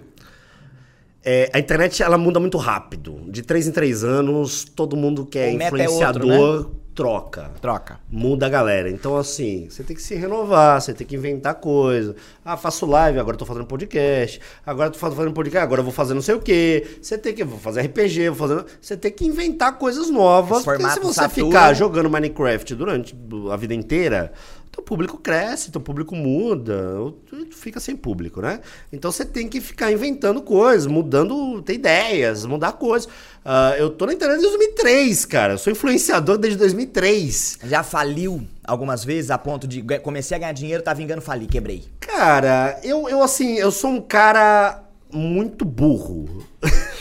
[1.24, 3.20] é, a internet ela muda muito rápido.
[3.28, 7.50] De três em três anos, todo mundo que é O meta é influenciador outro, troca.
[7.60, 8.00] Troca.
[8.10, 8.90] Muda a galera.
[8.90, 12.16] Então, assim, você tem que se renovar, você tem que inventar coisa.
[12.44, 14.40] Ah, faço live, agora tô fazendo podcast.
[14.66, 16.86] Agora tô fazendo podcast, agora eu vou fazer não sei o quê.
[17.00, 17.44] Você tem que.
[17.44, 18.64] Vou fazer RPG, vou fazer.
[18.80, 20.64] Você tem que inventar coisas novas.
[20.64, 21.46] Porque se você satura.
[21.46, 23.16] ficar jogando Minecraft durante
[23.50, 24.32] a vida inteira,
[24.72, 26.96] teu público cresce, teu público muda,
[27.28, 28.60] tu fica sem público, né?
[28.90, 33.06] Então você tem que ficar inventando coisas, mudando, ter ideias, mudar coisas.
[33.44, 35.52] Ah, eu tô na internet desde 2003, cara.
[35.54, 37.58] Eu sou influenciador desde 2003.
[37.64, 41.84] Já faliu algumas vezes a ponto de comecei a ganhar dinheiro, tá vingando falir, quebrei.
[42.00, 46.46] Cara, eu, eu assim, eu sou um cara muito burro.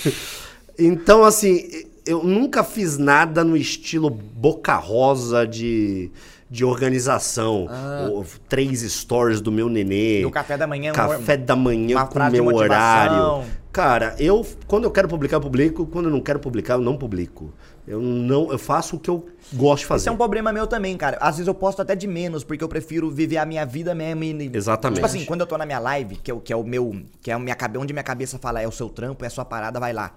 [0.78, 6.12] então, assim, eu nunca fiz nada no estilo boca rosa de,
[6.52, 7.68] de organização.
[8.12, 10.20] Ou três stories do meu nenê.
[10.20, 13.46] E o café da manhã, Café da manhã com de meu horário.
[13.72, 15.86] Cara, eu quando eu quero publicar, eu publico.
[15.86, 17.54] Quando eu não quero publicar, eu não publico.
[17.88, 20.02] Eu não, eu faço o que eu gosto de fazer.
[20.02, 21.18] Isso é um problema meu também, cara.
[21.22, 24.24] Às vezes eu posto até de menos, porque eu prefiro viver a minha vida mesmo.
[24.24, 24.52] E...
[24.54, 24.98] Exatamente.
[24.98, 27.02] Tipo assim, quando eu tô na minha live, que é o, que é o meu.
[27.22, 29.46] Que é a minha, onde minha cabeça fala, é o seu trampo, é a sua
[29.46, 30.14] parada, vai lá.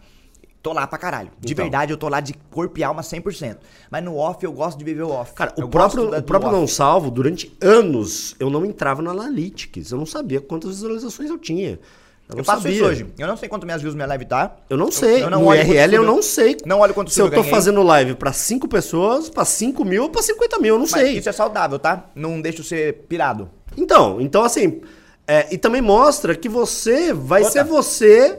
[0.65, 1.31] Tô lá pra caralho.
[1.39, 1.63] De Então.
[1.63, 3.59] verdade, eu tô lá de corpo e alma 100%.
[3.91, 5.35] Mas no off, eu gosto de viver o off.
[5.35, 6.59] Cara, Eu o próprio, da- o próprio off.
[6.59, 9.91] Não Salvo, durante anos, eu não entrava no Analytics.
[9.93, 11.73] Eu não sabia quantas visualizações eu tinha.
[11.73, 11.79] Eu,
[12.31, 12.77] Eu não faço sabia.
[12.79, 13.07] isso hoje.
[13.19, 14.57] Eu não sei quanto minhas views minha live tá.
[14.71, 15.23] Eu não sei.
[15.23, 16.57] eu não no eu eu- não sei.
[16.65, 17.51] Não olho quanto Se eu tô eu ganhei.
[17.51, 20.93] fazendo live pra 5 pessoas, pra 5 mil ou pra 50 mil, eu não Mas
[20.93, 21.19] sei.
[21.19, 22.07] isso é saudável, tá?
[22.15, 23.51] Não deixa eu ser pirado.
[23.77, 24.81] Então, então assim,
[25.29, 27.63] é, e também mostra que você vai Outra.
[27.63, 28.39] ser você.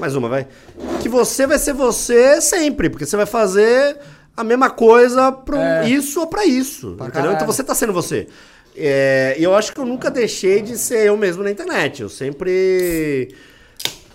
[0.00, 0.46] Mais uma, vai.
[1.00, 3.96] Que você vai ser você sempre, porque você vai fazer
[4.36, 6.94] a mesma coisa pra isso ou pra isso.
[6.96, 7.12] Pra entendeu?
[7.12, 7.34] caralho.
[7.34, 8.26] Então você tá sendo você.
[8.76, 12.02] É, E eu acho que eu nunca deixei de ser eu mesmo na internet.
[12.02, 13.34] Eu sempre.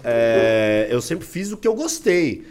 [0.04, 2.46] é, eu sempre fiz o que eu gostei.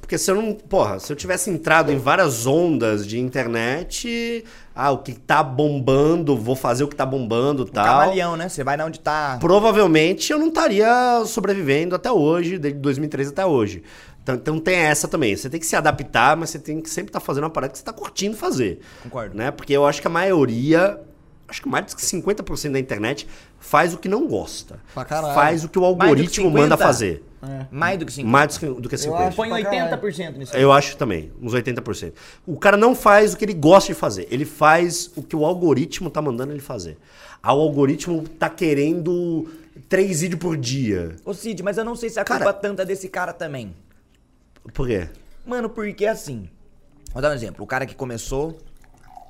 [0.00, 0.54] Porque se eu não.
[0.54, 4.44] Porra, se eu tivesse entrado em várias ondas de internet.
[4.74, 7.84] Ah, o que tá bombando, vou fazer o que tá bombando e tal.
[7.84, 8.48] Camaleão, né?
[8.48, 9.36] Você vai na onde tá.
[9.40, 13.84] Provavelmente eu não estaria sobrevivendo até hoje, desde 2013 até hoje.
[14.24, 15.36] Então, então tem essa também.
[15.36, 17.78] Você tem que se adaptar, mas você tem que sempre estar fazendo uma parada que
[17.78, 18.80] você está curtindo fazer.
[19.02, 19.36] Concordo.
[19.36, 19.50] Né?
[19.50, 20.98] Porque eu acho que a maioria,
[21.48, 23.26] acho que mais de 50% da internet
[23.58, 24.78] faz o que não gosta.
[24.94, 25.34] Pra caralho.
[25.34, 26.58] Faz o que o que algoritmo 50?
[26.60, 27.22] manda fazer.
[27.70, 28.32] Mais do que 50.
[28.32, 29.24] Mais do que- do que 50.
[29.28, 30.62] acho- Põe pra 80% nisso aí.
[30.62, 32.14] Eu acho também, uns 80%.
[32.46, 34.26] O cara não faz o que ele gosta de fazer.
[34.30, 36.96] Ele faz o que o algoritmo tá mandando ele fazer.
[37.42, 39.46] Ah, o algoritmo tá querendo
[39.90, 41.16] três vídeos por dia.
[41.24, 43.74] Ô Cid, mas eu não sei se a Cara- culpa tanta é desse cara também.
[44.72, 45.08] Por quê?
[45.44, 46.48] Mano, porque assim.
[47.12, 47.62] Vou dar um exemplo.
[47.62, 48.58] O cara que começou.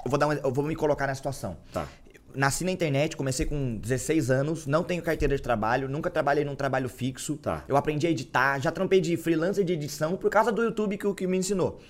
[0.04, 1.56] Eu vou, dar um, eu vou me colocar na situação.
[1.72, 1.88] Tá.
[2.34, 6.56] Nasci na internet, comecei com 16 anos, não tenho carteira de trabalho, nunca trabalhei num
[6.56, 7.36] trabalho fixo.
[7.36, 7.64] Tá.
[7.68, 11.06] Eu aprendi a editar, já trampei de freelancer de edição por causa do YouTube que
[11.06, 11.80] o que me ensinou.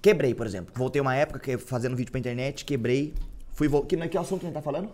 [0.00, 0.72] Quebrei, por exemplo.
[0.74, 3.14] Voltei uma época que fazendo vídeo pra internet, quebrei.
[3.52, 3.84] Fui vol...
[3.84, 4.90] que, que assunto que a gente tá falando?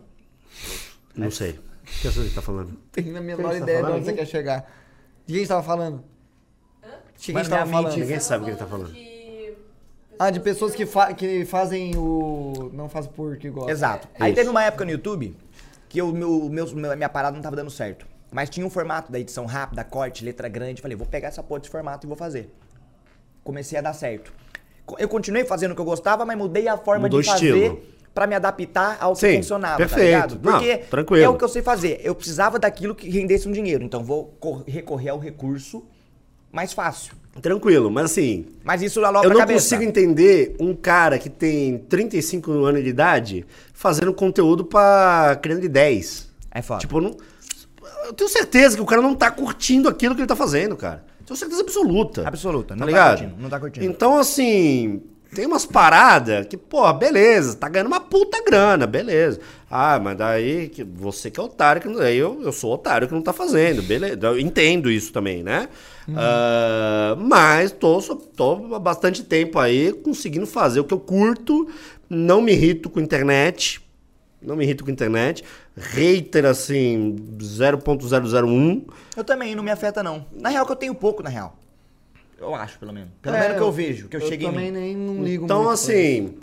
[1.15, 1.53] Não sei.
[1.53, 2.77] O que você tá falando?
[2.93, 4.61] Tenho a menor Quem você tá ideia de onde você quer chegar.
[5.27, 5.99] De quem a gente tava falando?
[5.99, 7.97] De quem a gente Mas tava falando?
[7.97, 9.18] Ninguém sabe o que ele tá falando.
[10.19, 12.71] De Ah, de pessoas que, fa que fazem o.
[12.75, 13.71] Não fazem porque gostam.
[13.71, 14.09] Exato.
[14.19, 14.37] Aí Isso.
[14.37, 15.37] teve uma época no YouTube
[15.89, 18.05] que o meu, meu- minha parada não tava dando certo.
[18.33, 20.83] Mas tinha um formato da edição rápida, corte, letra grande.
[20.83, 22.53] Falei, vou pegar essa porra desse formato e vou fazer.
[23.45, 24.33] Comecei a dar certo.
[24.99, 27.81] Eu continuei fazendo o que eu gostava, mas mudei a forma Mudou de fazer estilo.
[28.13, 30.01] pra me adaptar ao que Sim, funcionava, perfeito.
[30.01, 30.35] tá ligado?
[30.43, 31.25] Não, Porque tranquilo.
[31.25, 32.01] é o que eu sei fazer.
[32.03, 33.85] Eu precisava daquilo que rendesse um dinheiro.
[33.85, 35.87] Então vou cor- recorrer ao recurso
[36.53, 37.15] mais fácil.
[37.41, 39.61] Tranquilo, mas assim, Mas isso aloca eu a não cabeça.
[39.65, 45.69] consigo entender um cara que tem 35 anos de idade fazendo conteúdo pra criança de
[45.69, 46.29] 10.
[46.51, 46.81] É foda.
[46.81, 47.17] Tipo, eu, não,
[48.07, 51.05] eu tenho certeza que o cara não tá curtindo aquilo que ele tá fazendo, cara.
[51.25, 52.27] Tenho certeza absoluta.
[52.27, 53.19] Absoluta, não tá tá ligado?
[53.19, 53.87] curtindo, não tá curtindo.
[53.87, 55.01] Então, assim,
[55.33, 59.39] tem umas paradas que, pô, beleza, tá ganhando uma puta grana, beleza.
[59.71, 63.13] Ah, mas daí que você que é otário, que não, eu, eu sou otário que
[63.15, 64.19] não tá fazendo, beleza.
[64.23, 65.69] Eu entendo isso também, né?
[66.17, 71.69] Ah, mas tô, tô há bastante tempo aí conseguindo fazer o que eu curto,
[72.09, 73.81] não me irrito com internet,
[74.41, 75.45] não me irrito com internet.
[75.77, 78.85] Hater, assim, 0.001.
[79.17, 80.25] Eu também, não me afeta não.
[80.33, 81.57] Na real que eu tenho pouco, na real.
[82.41, 83.11] Eu acho, pelo menos.
[83.21, 84.79] Pelo É, menos que eu vejo, que eu, cheguei em também mim.
[84.79, 86.35] nem não ligo Então, muito pra assim,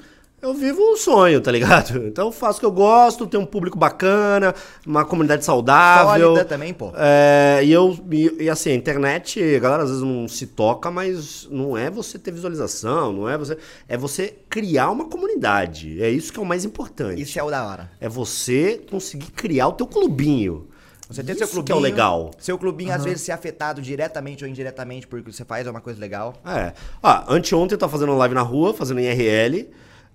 [0.45, 2.05] eu vivo um sonho, tá ligado?
[2.15, 4.53] Então eu faço o que eu gosto, tenho um público bacana,
[4.85, 6.27] uma comunidade saudável.
[6.27, 6.93] Sólida também, pô.
[6.95, 10.89] É, e eu, e, e assim, a internet, a galera às vezes não se toca,
[10.91, 13.57] mas não é você ter visualização, não é você.
[13.87, 16.01] É você criar uma comunidade.
[16.01, 17.21] É isso que é o mais importante.
[17.21, 17.91] Isso é o da hora.
[17.99, 20.67] É você conseguir criar o teu clubinho.
[21.09, 21.65] Você Isso seu clubinho.
[21.65, 22.31] que é o legal.
[22.39, 25.99] Seu clubinho, às vezes, ser afetado diretamente ou indiretamente porque você faz é uma coisa
[25.99, 26.33] legal.
[26.45, 26.73] É.
[27.01, 29.67] Ah, anteontem eu tava fazendo live na rua, fazendo IRL.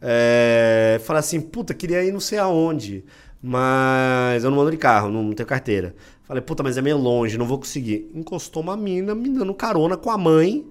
[0.03, 3.05] É, falei assim, puta, queria ir não sei aonde,
[3.43, 5.95] mas eu não ando de carro, não tenho carteira.
[6.25, 8.11] Falei, puta, mas é meio longe, não vou conseguir.
[8.15, 10.65] Encostou uma mina me dando carona com a mãe.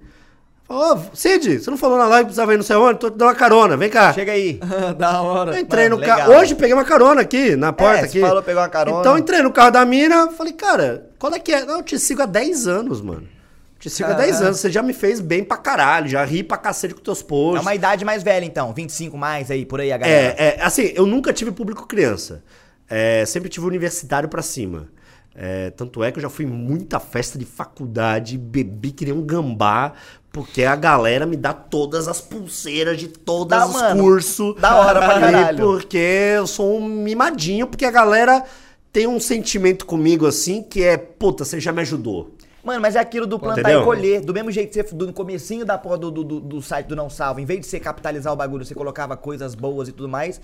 [0.68, 3.00] Ô, Cid, você não falou na live que precisava ir não sei onde?
[3.00, 4.12] Tô te dando uma carona, vem cá.
[4.12, 4.60] Chega aí.
[4.96, 5.56] da hora.
[5.56, 6.32] Eu entrei Mano, no carro.
[6.32, 8.20] Hoje peguei uma carona aqui, na porta É, você aqui.
[8.20, 9.00] falou, pegou uma carona.
[9.00, 11.64] Então entrei no carro da mina, falei, cara, qual é que é?
[11.64, 13.26] Não, eu te sigo há 10 anos, mano.
[13.80, 16.58] Te sigo há 10 anos, você já me fez bem pra caralho, já ri pra
[16.58, 17.62] cacete com teus É posts.
[17.62, 18.74] uma idade mais velha, então.
[18.74, 20.34] 25 mais aí, por aí, a galera.
[20.38, 22.44] É, é, assim, eu nunca tive público criança.
[22.88, 24.88] É, sempre tive universitário pra cima.
[25.34, 29.14] É, tanto é que eu já fui em muita festa de faculdade, bebi que nem
[29.14, 29.92] um gambá,
[30.30, 34.02] porque a galera me dá todas as pulseiras de todos Dá, os mano.
[34.02, 34.56] cursos.
[34.60, 35.56] Da hora pra caralho.
[35.56, 35.96] Porque
[36.36, 38.44] eu sou um mimadinho, porque a galera
[38.92, 42.34] tem um sentimento comigo assim que é, puta, você já me ajudou.
[42.62, 43.80] Mano, mas é aquilo do plantar Entendeu?
[43.82, 44.20] e colher.
[44.20, 47.08] Do mesmo jeito que você, do comecinho da porra do, do, do- site do Não
[47.08, 50.40] Salvo, em vez de você capitalizar o bagulho, você colocava coisas boas e tudo mais.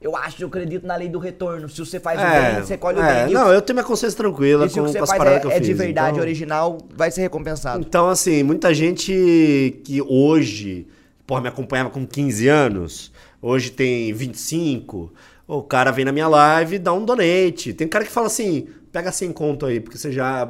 [0.00, 1.66] Eu acho, eu acredito na lei do retorno.
[1.68, 3.32] Se você faz o bem, você colhe o é, bem.
[3.34, 5.56] não, eu tenho minha consciência tranquila com, com as faz paradas é, que eu é
[5.56, 5.66] fiz.
[5.66, 7.80] de verdade, então- original, vai ser recompensado.
[7.80, 10.86] Então, assim, muita gente que hoje,
[11.26, 15.10] porra, me acompanhava com 15 anos, hoje tem 25,
[15.48, 17.72] o cara vem na minha live e dá um donate.
[17.72, 20.46] Tem cara que fala assim, pega 100 conto aí, porque você já...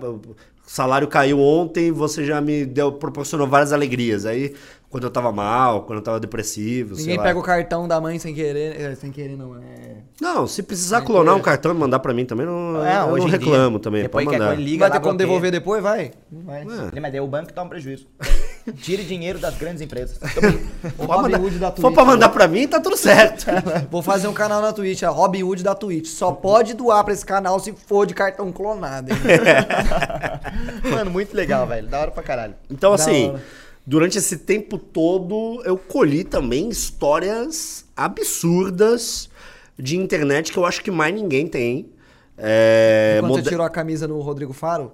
[0.75, 4.27] Salário caiu ontem, você já me deu, proporcionou várias alegrias.
[4.27, 4.57] Aí,
[4.95, 7.25] quando eu tava mal, quando eu tava depressivo, sei Ninguém lá.
[7.25, 8.81] pega o cartão da mãe sem querer.
[8.81, 9.57] é, Sem querer, não.
[9.57, 9.97] É...
[10.21, 13.27] Não, se precisar clonar um cartão e mandar pra mim também, não, É, eu hoje
[13.27, 14.55] não em dia, reclamo também, depois pode que a mandar.
[14.55, 15.83] coisa liga Vai ter como devolver depois?
[15.83, 16.13] Vai.
[16.31, 16.63] Vai.
[16.63, 17.01] É.
[17.01, 18.07] Mas daí o banco toma prejuízo.
[18.81, 20.17] Tire dinheiro das grandes empresas.
[20.97, 21.95] O Robin Hood da Se for Twitch.
[21.95, 23.47] pra mandar pra mim, tá tudo certo.
[23.91, 26.07] Vou fazer um canal na Twitch, a Robin Hood da Twitch.
[26.07, 29.11] Só pode doar pra esse canal se for de cartão clonado.
[29.13, 29.19] hein?
[30.93, 31.89] Mano, muito legal, velho.
[31.89, 32.55] Da hora pra caralho.
[32.71, 33.43] Então, Da assim, hora.
[33.87, 39.29] Durante esse tempo todo, eu colhi também histórias absurdas
[39.79, 41.91] de internet que eu acho que mais ninguém tem.
[42.37, 44.93] É, Quando você tirou a camisa no Rodrigo Faro?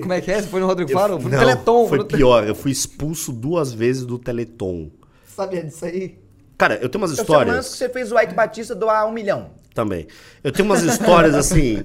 [0.00, 0.40] Como é que é?
[0.40, 1.20] Você foi no Rodrigo Eu- Faro?
[1.20, 1.88] Foi no Não, Teleton.
[1.88, 4.90] Foi no- pior, eu fui expulso duas vezes do Teleton.
[5.26, 6.18] Sabia disso aí?
[6.56, 9.06] Cara, eu tenho umas Eu sei histórias lance que você fez o White Batista doar
[9.06, 9.50] um milhão.
[9.74, 10.06] Também.
[10.42, 11.84] Eu tenho umas histórias assim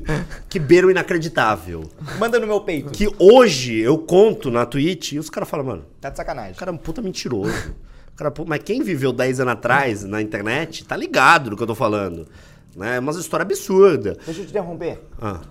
[0.49, 1.89] que beiram inacreditável.
[2.19, 2.91] Manda no meu peito.
[2.91, 6.53] Que hoje eu conto na Twitch e os caras falam, mano, Tá de sacanagem.
[6.53, 7.73] O cara é um puta mentiroso.
[8.13, 11.67] O cara, mas quem viveu 10 anos atrás na internet tá ligado no que eu
[11.67, 12.27] tô falando.
[12.75, 12.97] Né?
[12.97, 14.17] É umas histórias absurdas.
[14.25, 14.99] Deixa eu te interromper.
[15.21, 15.41] Ah.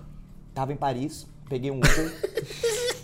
[0.53, 2.13] Tava em Paris, peguei um Uber.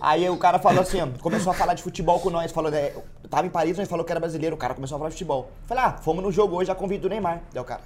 [0.00, 2.52] Aí o cara falou assim, começou a falar de futebol com nós.
[2.52, 2.94] Falou, é,
[3.28, 4.54] tava em Paris, nós falou que era brasileiro.
[4.56, 5.50] O cara começou a falar de futebol.
[5.66, 7.42] Falei, ah, fomos no jogo hoje, já convido o Neymar.
[7.52, 7.80] Daí o cara,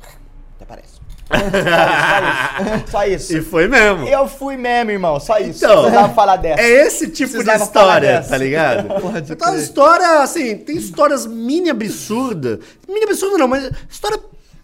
[0.62, 1.02] até parece.
[1.28, 2.90] Só isso.
[2.90, 3.36] Só isso.
[3.36, 4.06] E foi mesmo.
[4.06, 5.18] Eu fui mesmo, irmão.
[5.18, 5.64] Só isso.
[5.64, 6.62] Então, Precisava falar dessa.
[6.62, 8.88] É esse tipo de Precisava falar história, tá ligado?
[9.00, 12.60] Pode Então, história, assim, tem histórias mini absurda.
[12.88, 14.18] Mini absurda não, mas história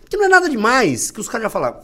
[0.09, 1.11] que não é nada demais.
[1.11, 1.77] Que os caras já falam,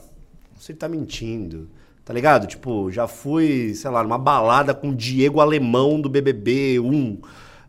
[0.58, 1.68] você tá mentindo.
[2.04, 2.46] Tá ligado?
[2.46, 7.18] Tipo, já fui, sei lá, numa balada com o Diego Alemão do BBB 1.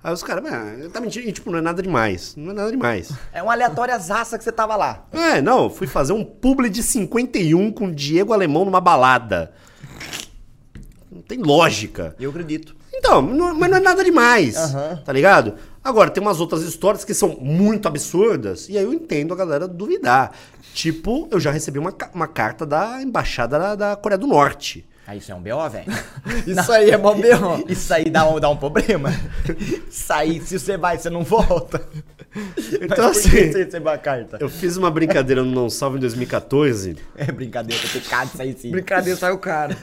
[0.05, 1.27] Aí os caras, "Ah, tá mentindo.
[1.27, 2.35] E, tipo, não é nada demais.
[2.35, 3.09] Não é nada demais.
[3.33, 5.07] É uma aleatória zaça que você tava lá.
[5.11, 9.51] É, não, fui fazer um publi de 51 com Diego Alemão numa balada.
[11.11, 12.15] Não tem lógica.
[12.19, 12.75] Eu acredito.
[12.93, 15.01] Então, não- mas não é nada demais, Aham.
[15.03, 15.55] tá ligado?
[15.83, 19.67] Agora, tem umas outras histórias que são muito absurdas, e aí eu entendo a galera
[19.67, 20.33] duvidar.
[20.75, 24.87] Tipo, eu já recebi uma, uma carta da embaixada da, da Coreia do Norte.
[25.07, 25.85] Ah, isso é um B.O., velho?
[26.47, 27.63] Isso aí é mó B.O.
[27.69, 29.11] Isso aí dá um, dá um problema.
[29.87, 31.79] Isso aí, se você vai, você não volta.
[32.81, 34.37] Então, Mas por que assim, você recebeu a carta?
[34.41, 36.97] Eu fiz uma brincadeira no Não Salvo em 2014.
[37.15, 38.71] É brincadeira, tem pecado isso aí sim.
[38.71, 39.75] Brincadeira, saiu caro.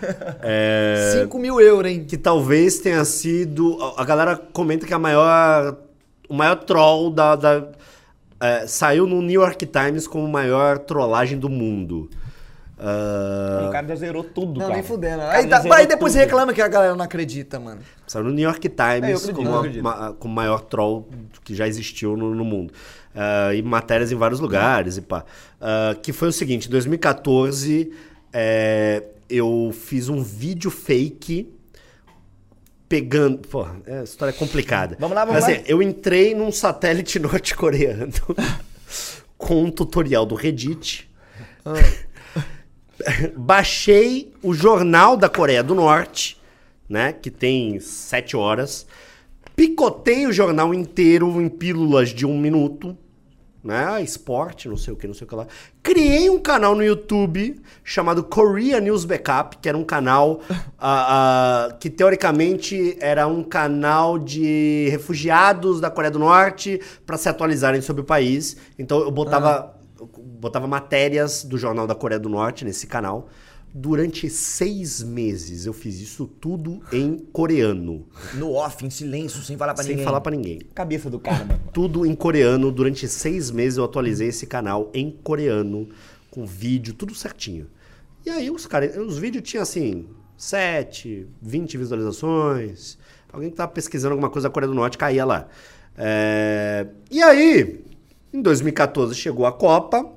[0.43, 2.05] É, 5 mil euros, hein?
[2.05, 3.79] que talvez tenha sido.
[3.97, 5.77] a- galera comenta que a maior.
[6.29, 7.37] O maior troll da.
[7.37, 7.69] da-
[8.41, 12.11] é, saiu no New York Times como maior trollagem do mundo.
[12.85, 14.75] Ah, O cara já zerou tudo, Não, cara.
[14.75, 15.23] nem fudendo.
[15.23, 16.21] Aí, tá- aí depois tudo.
[16.23, 17.81] reclama que a galera não acredita, mano.
[18.09, 21.09] Saiu no New York É, Times acredito, como, o maior troll
[21.45, 22.73] que já existiu no, no mundo.
[23.15, 25.25] Ah, e matérias em vários lugares e pá.
[25.61, 27.93] Ah, que foi o seguinte, em 2014
[28.33, 31.49] é, eu fiz um vídeo fake
[32.89, 33.39] pegando...
[33.49, 34.97] Pô, é, a história é complicada.
[34.99, 35.57] Vamos lá, vamos Mas, lá.
[35.61, 38.13] assim, eu entrei num satélite norte-coreano
[39.39, 41.09] com um tutorial do Reddit.
[43.37, 46.41] Baixei o jornal da Coreia do Norte,
[46.89, 47.13] né?
[47.13, 48.87] Que tem sete horas.
[49.55, 52.97] Picotei o jornal inteiro em pílulas de um minuto.
[53.63, 54.03] né?
[54.03, 55.47] Esporte, não sei o que, não sei o que lá.
[55.83, 60.41] Criei um canal no YouTube chamado Korea News Backup, que era um canal
[60.79, 67.29] ah, ah, que teoricamente era um canal de refugiados da Coreia do Norte para se
[67.29, 68.57] atualizarem sobre o país.
[68.79, 69.75] Então eu botava,
[70.19, 73.29] botava matérias do Jornal da Coreia do Norte nesse canal.
[73.75, 79.73] Durante seis meses eu fiz isso tudo em coreano, No off, em silêncio, sem falar
[79.73, 80.05] pra sem ninguém.
[80.05, 80.59] falar pra ninguém.
[80.75, 81.61] Cabeça do cara, mano.
[81.73, 82.71] Tudo em coreano.
[82.71, 85.89] Durante seis meses eu atualizei esse canal em coreano,
[86.31, 87.67] com vídeo, tudo certinho.
[88.27, 92.99] E aí os caras, os vídeos tinham assim, 7, 20 visualizações.
[93.33, 95.49] Alguém que tava pesquisando alguma coisa da Coreia do Norte caía lá.
[95.97, 97.83] É, E aí,
[98.33, 100.11] em 2014 chegou a Copa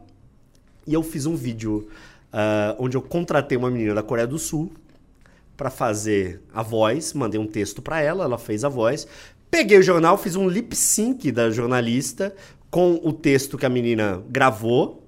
[0.88, 1.88] e eu fiz um vídeo
[2.32, 4.72] ah, onde eu contratei uma menina da Coreia do Sul
[5.56, 9.08] para fazer a voz, mandei um texto para ela, ela fez a voz.
[9.50, 12.36] Peguei o jornal, fiz um lip sync da jornalista
[12.70, 15.06] com o texto que a menina gravou,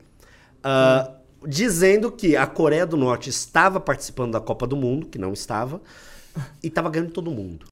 [0.63, 1.11] ah,
[1.45, 5.81] dizendo que a Coreia do Norte estava participando da Copa do Mundo, que não estava,
[6.63, 7.65] e estava ganhando todo mundo.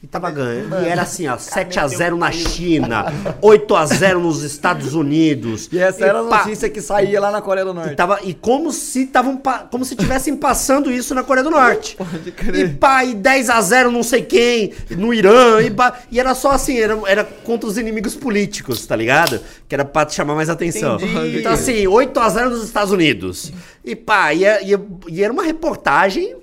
[0.00, 0.76] E tava ganhando.
[0.80, 3.06] E era assim, ó, 7x0 na China,
[3.42, 5.68] 8x0 nos Estados Unidos.
[5.72, 7.96] E essa era a notícia que saía lá na Coreia do e, Norte.
[7.96, 9.42] tava, e como se estavam
[9.72, 11.96] como se tivessem passando isso na Coreia do Norte.
[11.98, 12.66] Pode crer.
[12.66, 16.32] E pá, e 10 a 0 não sei quem, no Irã, e, pá, e era
[16.32, 19.40] só assim, era, era contra os inimigos políticos, tá ligado?
[19.68, 20.94] Que era pra te chamar mais atenção.
[20.94, 21.40] Entendi.
[21.40, 23.52] Então assim, 8 a 0 nos Estados Unidos.
[23.84, 26.36] E pá, e, é- e, é- e era uma reportagem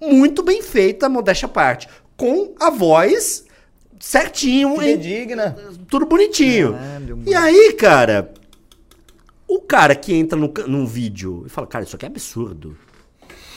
[0.00, 3.44] muito bem feita, modéstia à parte, com a voz
[4.00, 5.56] certinho, em- Indigna.
[5.88, 6.72] tudo bonitinho.
[6.72, 8.32] Caralho, e aí, cara,
[9.46, 12.76] o cara que entra no, num vídeo e fala, cara, isso aqui é absurdo.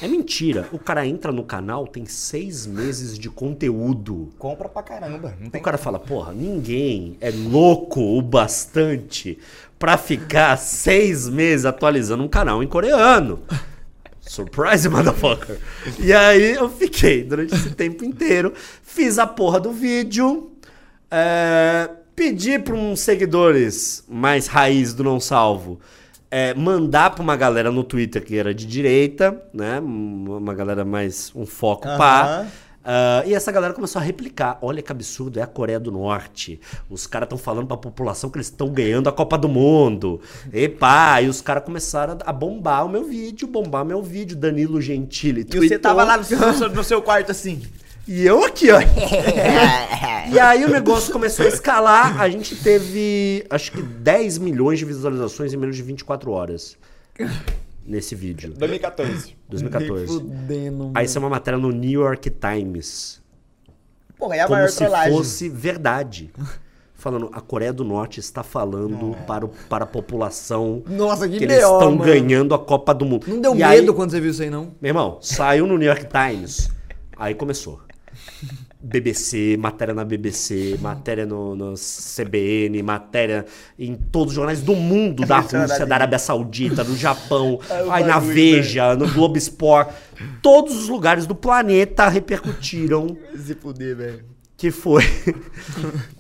[0.01, 0.67] É mentira.
[0.73, 4.29] O cara entra no canal, tem seis meses de conteúdo.
[4.37, 5.33] Compra pra caramba.
[5.53, 9.39] O cara fala, porra, ninguém é louco o bastante
[9.79, 13.39] pra ficar seis meses atualizando um canal em coreano.
[14.27, 15.57] Surprise, motherfucker.
[15.99, 18.53] E aí eu fiquei durante esse tempo inteiro,
[18.83, 20.51] fiz a porra do vídeo,
[21.09, 25.79] é, pedi pra uns seguidores mais raiz do Não Salvo
[26.29, 29.79] é, mandar pra uma galera no Twitter que era de direita, né?
[29.79, 32.45] Uma galera mais um foco pá.
[32.85, 34.59] Ah, e essa galera começou a replicar.
[34.61, 36.59] Olha que absurdo, é a Coreia do Norte.
[36.89, 40.21] Os caras estão falando pra população que eles estão ganhando a Copa do Mundo.
[40.53, 44.37] E pá, e os caras começaram a bombar o meu vídeo, bombar meu vídeo.
[44.37, 45.47] Danilo Gentili.
[45.51, 47.63] E você tava lá no seu, no seu quarto assim.
[48.07, 48.79] E eu aqui, ó.
[50.31, 52.21] e aí o negócio começou a escalar.
[52.21, 56.77] A gente teve, acho que 10 milhões de visualizações em menos de 24 horas.
[57.85, 58.53] Nesse vídeo.
[58.57, 59.35] 2014.
[59.47, 60.07] 2014.
[60.07, 63.21] Fudendo, Aí isso é uma matéria no New York Times.
[64.17, 65.13] Porra, é a como maior se trollagem.
[65.15, 66.31] fosse verdade.
[66.95, 71.43] Falando, a Coreia do Norte está falando para, o- para a população Nossa, que que
[71.43, 72.03] eles estão mano.
[72.03, 73.27] ganhando a Copa do Mundo.
[73.27, 74.73] Não deu E medo aí, quando você viu isso aí, não?
[74.81, 76.71] Meu irmão, saiu no New York Times.
[77.17, 77.81] Aí começou.
[78.85, 83.45] BBC, matéria na BBC, matéria no, no CBN, matéria
[83.79, 87.59] em todos os jornais do mundo, da Rússia, da Arábia Saudita, do Japão,
[87.89, 89.89] aí na Veja, no Globo Sport.
[90.41, 94.25] Todos os lugares do planeta repercutiram Se fuder, velho.
[94.55, 95.03] que foi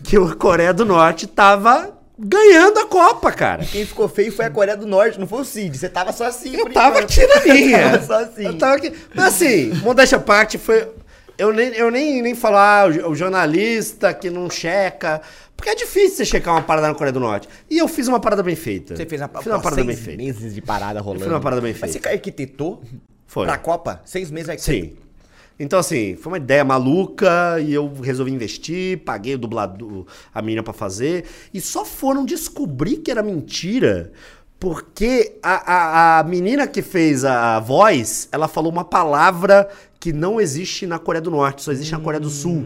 [0.03, 3.63] que a Coreia do Norte tava ganhando a Copa, cara.
[3.63, 5.77] Quem ficou feio foi a Coreia do Norte, não foi o Cid.
[5.77, 6.55] Você tava só assim.
[6.55, 7.11] Eu tava enquanto.
[7.11, 7.91] aqui na minha.
[7.91, 8.45] Tava só assim.
[8.45, 8.93] Eu tava aqui.
[9.13, 10.87] Mas assim, modéstia à parte, foi.
[11.37, 15.21] Eu nem, eu nem, nem falar o, o jornalista que não checa.
[15.55, 17.47] Porque é difícil você checar uma parada na Coreia do Norte.
[17.69, 18.95] E eu fiz uma parada bem feita.
[18.95, 20.23] Você fez uma, fiz uma parada seis bem feita.
[20.23, 21.23] meses de parada rolando.
[21.23, 22.09] fiz uma parada bem Mas feita.
[22.09, 22.81] você arquitetou
[23.27, 23.45] Foi.
[23.45, 24.01] pra Copa?
[24.05, 24.93] Seis meses que Sim.
[25.57, 30.61] Então, assim, foi uma ideia maluca e eu resolvi investir, paguei o dublador, a menina
[30.61, 31.23] pra fazer.
[31.53, 34.11] E só foram descobrir que era mentira
[34.59, 39.69] porque a, a, a menina que fez a voz, ela falou uma palavra
[40.05, 42.63] que não existe na Coreia do Norte, só existe na Coreia do Sul.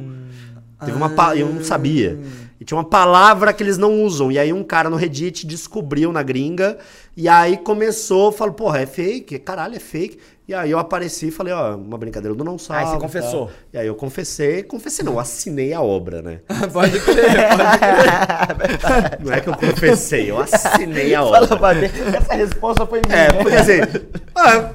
[0.83, 1.09] Teve uma.
[1.37, 2.19] Eu não sabia.
[2.59, 4.29] E tinha uma palavra que eles não usam.
[4.29, 6.77] E aí um cara no Reddit descobriu na gringa.
[7.15, 9.39] E aí começou, falou, porra, é fake?
[9.39, 10.19] Caralho, é fake.
[10.49, 12.81] E aí eu apareci e falei, ó, uma brincadeira do não salvo.
[12.83, 13.51] Aí você confessou.
[13.71, 16.39] E aí eu confessei, confessei não, assinei a obra, né?
[16.73, 17.15] Pode crer,
[17.55, 19.19] pode crer.
[19.23, 21.45] Não é que eu confessei, eu assinei a obra.
[21.55, 21.75] Fala.
[21.85, 23.15] Essa resposta foi minha.
[23.15, 23.79] É, porque assim,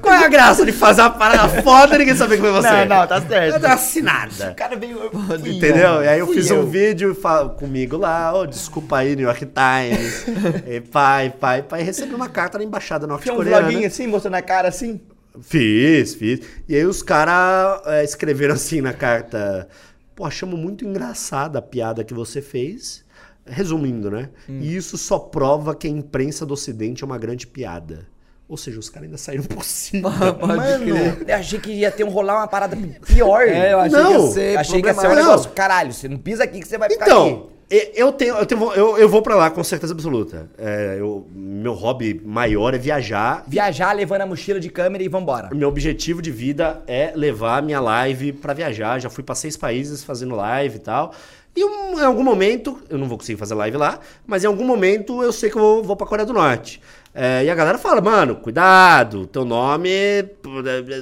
[0.01, 2.85] qual é a graça de fazer uma parada foda e ninguém saber que foi você?
[2.85, 3.65] Não, não, tá certo.
[3.65, 4.51] É assinada.
[4.51, 5.11] O cara veio.
[5.11, 5.95] fui Entendeu?
[5.95, 6.61] eu, E aí eu fiz eu.
[6.61, 7.13] um vídeo
[7.59, 10.25] comigo lá, ô, desculpa aí, New York Times.
[10.65, 11.83] e pai, pai, pai.
[11.83, 13.61] Recebi uma carta da embaixada Fez um norte-coreana.
[13.63, 15.01] vloguinho assim, mostrando a cara assim.
[15.41, 16.39] Fiz, fiz.
[16.67, 19.67] E aí os caras escreveram assim na carta:
[20.15, 23.03] Pô, achamos muito engraçada a piada que você fez.
[23.47, 24.29] Resumindo, né?
[24.49, 24.59] Hum.
[24.59, 28.07] E isso só prova que a imprensa do Ocidente é uma grande piada.
[28.47, 30.11] Ou seja, os caras ainda saíram por cima.
[30.33, 31.29] Pode Mano, crer.
[31.29, 32.75] eu achei que ia ter um rolar uma parada
[33.05, 33.43] pior.
[33.47, 35.51] É, eu achei Não, que ia ser achei que ia ser um negócio.
[35.51, 37.54] Caralho, você não pisa aqui que você vai ficar Então, aqui.
[37.69, 40.49] Eu tenho, eu, tenho, eu, eu vou pra lá com certeza absoluta.
[40.57, 43.43] É, eu- meu hobby maior é viajar.
[43.47, 45.49] Viajar levando a mochila de câmera e vambora.
[45.53, 48.99] Meu objetivo de vida é levar minha live pra viajar.
[48.99, 51.13] Já fui pra seis países fazendo live e tal.
[51.55, 54.65] E um- em algum momento, eu não vou conseguir fazer live lá, mas em algum
[54.65, 56.81] momento eu sei que eu vou, vou pra Coreia do Norte.
[57.13, 59.89] É, e a galera fala, mano, cuidado, teu nome,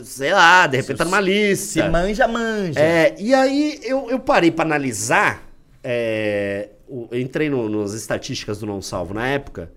[0.03, 1.65] sei lá, de repente tá numa lista.
[1.83, 2.79] Se manja, manja.
[2.79, 5.41] É, e aí eu, eu parei pra analisar.
[5.83, 9.71] É, eu entrei no- nas estatísticas do Não Salvo na época.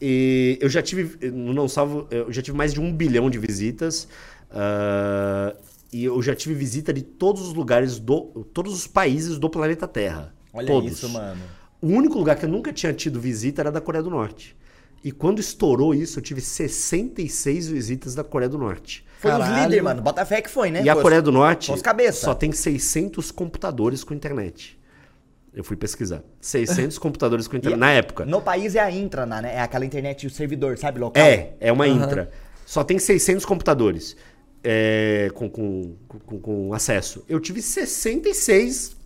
[0.00, 1.30] E eu já tive.
[1.30, 4.08] No Não Salvo, eu já tive mais de um bilhão de visitas.
[4.50, 5.54] ah,
[5.92, 8.46] e eu já tive visita de todos os lugares do.
[8.52, 10.34] todos os países do planeta Terra.
[10.52, 10.92] Olha todos.
[10.92, 11.40] isso, mano.
[11.80, 14.56] O único lugar que eu nunca tinha tido visita era da Coreia do Norte.
[15.04, 19.04] E quando estourou isso, eu tive 66 visitas da Coreia do Norte.
[19.18, 19.62] Foi os Caralho.
[19.64, 20.00] líderes, mano.
[20.00, 20.82] Bota fé que foi, né?
[20.82, 21.82] E a os- Coreia do Norte os
[22.14, 24.78] só tem 600 computadores com internet.
[25.54, 26.22] Eu fui pesquisar.
[26.40, 27.76] 600 computadores com internet.
[27.78, 28.24] E- Na época.
[28.26, 29.54] No país é a intrana, né?
[29.54, 30.98] É aquela internet, o servidor, sabe?
[30.98, 31.22] Local.
[31.24, 32.30] É, é uma intra.
[32.66, 34.16] Só tem 600 computadores
[34.64, 37.24] é, com, com, com, com acesso.
[37.28, 38.96] Eu tive 66,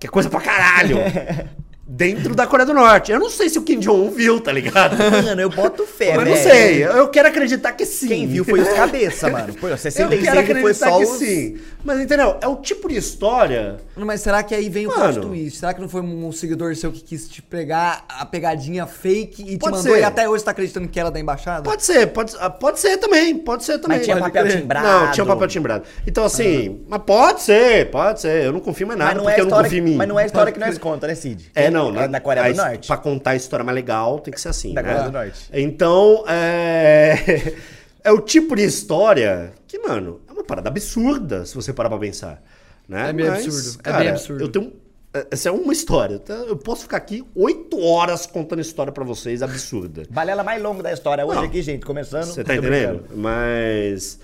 [0.00, 0.96] que é coisa pra caralho,
[1.94, 3.12] dentro da Coreia do Norte.
[3.12, 4.96] Eu não sei se o Kim Jong-un viu, tá ligado?
[5.24, 6.50] Mano, eu boto fé, Mas não velho.
[6.50, 6.84] sei.
[6.84, 8.08] Eu quero acreditar que sim.
[8.08, 9.52] Quem viu foi os cabeça, mano.
[9.54, 11.18] Pô, Eu 66 quero foi acreditar só que os...
[11.18, 11.58] sim.
[11.84, 12.36] Mas entendeu?
[12.40, 15.12] É o tipo de história Mas será que aí vem o Mano.
[15.14, 15.58] plot twist?
[15.58, 19.58] Será que não foi um seguidor seu que quis te pegar a pegadinha fake e
[19.58, 19.98] te mandou ser.
[20.00, 21.62] e até hoje tá acreditando que era da embaixada?
[21.62, 23.98] Pode ser, pode, ah, pode ser também, pode ser também.
[23.98, 24.60] Mas tinha Pode papel crer.
[24.60, 24.86] timbrado.
[24.86, 25.84] Não, tinha papel timbrado.
[26.06, 28.44] Então, assim, mas pode ser, pode ser.
[28.44, 29.96] Eu não confio mais nada não, porque é eu não história, confio em mim.
[29.96, 31.50] mas não é a história que nós conta, né, Cid?
[31.54, 32.86] É, não, É na, da Coreia a do Norte.
[32.86, 34.88] Pra contar a história mais legal, tem que ser assim, Da né?
[34.88, 35.48] Coreia do Norte.
[35.52, 37.54] Então, é...
[38.04, 41.98] é o tipo de história que, mano, é uma parada absurda, se você parar pra
[41.98, 42.42] pensar.
[42.88, 43.10] Né?
[43.10, 44.44] É meio absurdo, é cara, bem absurdo.
[44.44, 44.72] Eu tenho...
[45.30, 46.18] Essa é uma história.
[46.18, 46.32] tá?
[46.32, 50.04] Eu posso ficar aqui oito horas contando história pra vocês absurda.
[50.08, 51.44] Balela mais longa da história hoje Não.
[51.44, 51.84] aqui, gente.
[51.84, 52.24] Começando.
[52.24, 53.00] Você tá entendendo?
[53.00, 53.20] brincando.
[53.20, 54.18] Mas.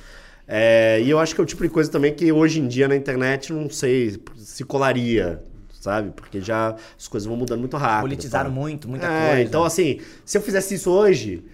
[0.46, 2.88] é, e eu acho que é o tipo de coisa também que hoje em dia
[2.88, 5.42] na internet não sei se colaria,
[5.80, 6.10] sabe?
[6.10, 8.02] Porque já as coisas vão mudando muito rápido.
[8.02, 8.56] Politizaram tá?
[8.56, 9.42] muito, muita É, coisa.
[9.42, 11.44] Então, assim, se eu fizesse isso hoje.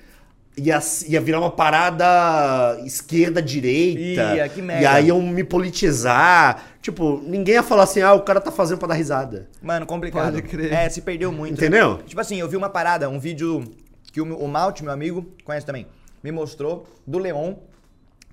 [0.56, 4.36] Ia, ia virar uma parada esquerda-direita.
[4.36, 4.82] Ia, que merda.
[4.82, 6.62] E aí iam me politizar.
[6.80, 9.48] Tipo, ninguém ia falar assim, ah, o cara tá fazendo pra dar risada.
[9.60, 10.34] Mano, complicado.
[10.34, 10.72] Pode crer.
[10.72, 11.54] É, se perdeu muito.
[11.54, 11.98] Entendeu?
[12.06, 13.64] Tipo assim, eu vi uma parada, um vídeo
[14.12, 15.88] que o, o Malte, meu amigo, conhece também,
[16.22, 17.54] me mostrou, do Leon,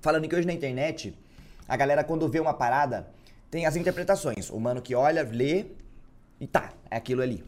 [0.00, 1.12] falando que hoje na internet,
[1.66, 3.08] a galera quando vê uma parada,
[3.50, 4.48] tem as interpretações.
[4.48, 5.66] O mano que olha, lê
[6.42, 7.42] e tá, é aquilo ali.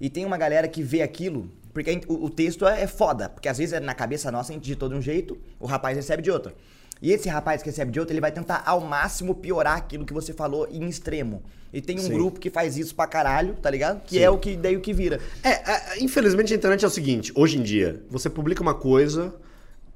[0.00, 3.28] E tem uma galera que vê aquilo, porque in- o, o texto é, é foda,
[3.28, 5.96] porque às vezes é na cabeça nossa a gente digitou de um jeito, o rapaz
[5.96, 6.52] recebe de outro.
[7.02, 10.14] E esse rapaz que recebe de outro, ele vai tentar ao máximo piorar aquilo que
[10.14, 11.42] você falou em extremo.
[11.72, 12.12] E tem um Sim.
[12.12, 14.00] grupo que faz isso pra caralho, tá ligado?
[14.06, 14.22] Que Sim.
[14.22, 15.20] é o que daí o que vira.
[15.42, 19.34] É, é, infelizmente a internet é o seguinte, hoje em dia, você publica uma coisa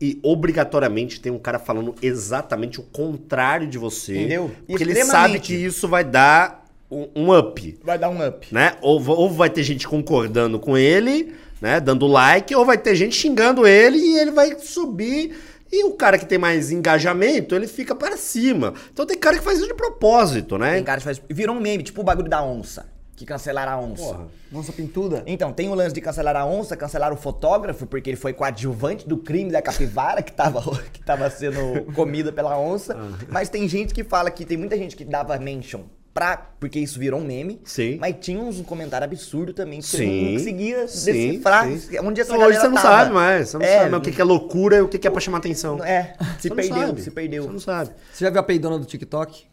[0.01, 4.17] e obrigatoriamente tem um cara falando exatamente o contrário de você.
[4.19, 4.51] Entendeu?
[4.67, 6.60] Porque ele sabe que isso vai dar
[6.91, 8.53] um, up, Vai dar um up.
[8.53, 8.77] né?
[8.83, 13.15] Ou, ou vai ter gente concordando com ele, né, dando like, ou vai ter gente
[13.15, 15.37] xingando ele e ele vai subir
[15.73, 18.75] e o cara que tem mais engajamento, ele fica para cima.
[18.93, 20.75] Então tem cara que faz isso de propósito, né?
[20.75, 21.23] Tem cara que faz.
[21.31, 22.87] Virou um meme, tipo o bagulho da onça.
[23.15, 24.03] Que cancelaram a onça.
[24.03, 24.29] Porra.
[24.51, 25.23] Nossa pintuda?
[25.27, 29.07] Então, tem o lance de cancelar a onça, cancelar o fotógrafo, porque ele foi coadjuvante
[29.07, 32.97] do crime da capivara que tava, que tava sendo comida pela onça.
[33.29, 35.83] Mas tem gente que fala que tem muita gente que dava mention
[36.21, 36.37] pra.
[36.61, 37.61] Porque isso virou um meme.
[37.65, 37.97] Sim.
[37.99, 41.99] Mas tinha uns comentários absurdos também que você Sim, não conseguia sim, decifrar sim.
[42.01, 42.89] onde essa Então, hoje você não tava.
[42.89, 43.49] sabe mais.
[43.49, 45.11] Você não É, sabe mais o que que é loucura e o que que é
[45.11, 45.83] pra chamar atenção.
[45.83, 47.01] É, se Você perdeu, sabe.
[47.03, 47.43] se perdeu.
[47.45, 47.91] Você não sabe.
[48.13, 49.45] Você já viu a peidona do TikTok?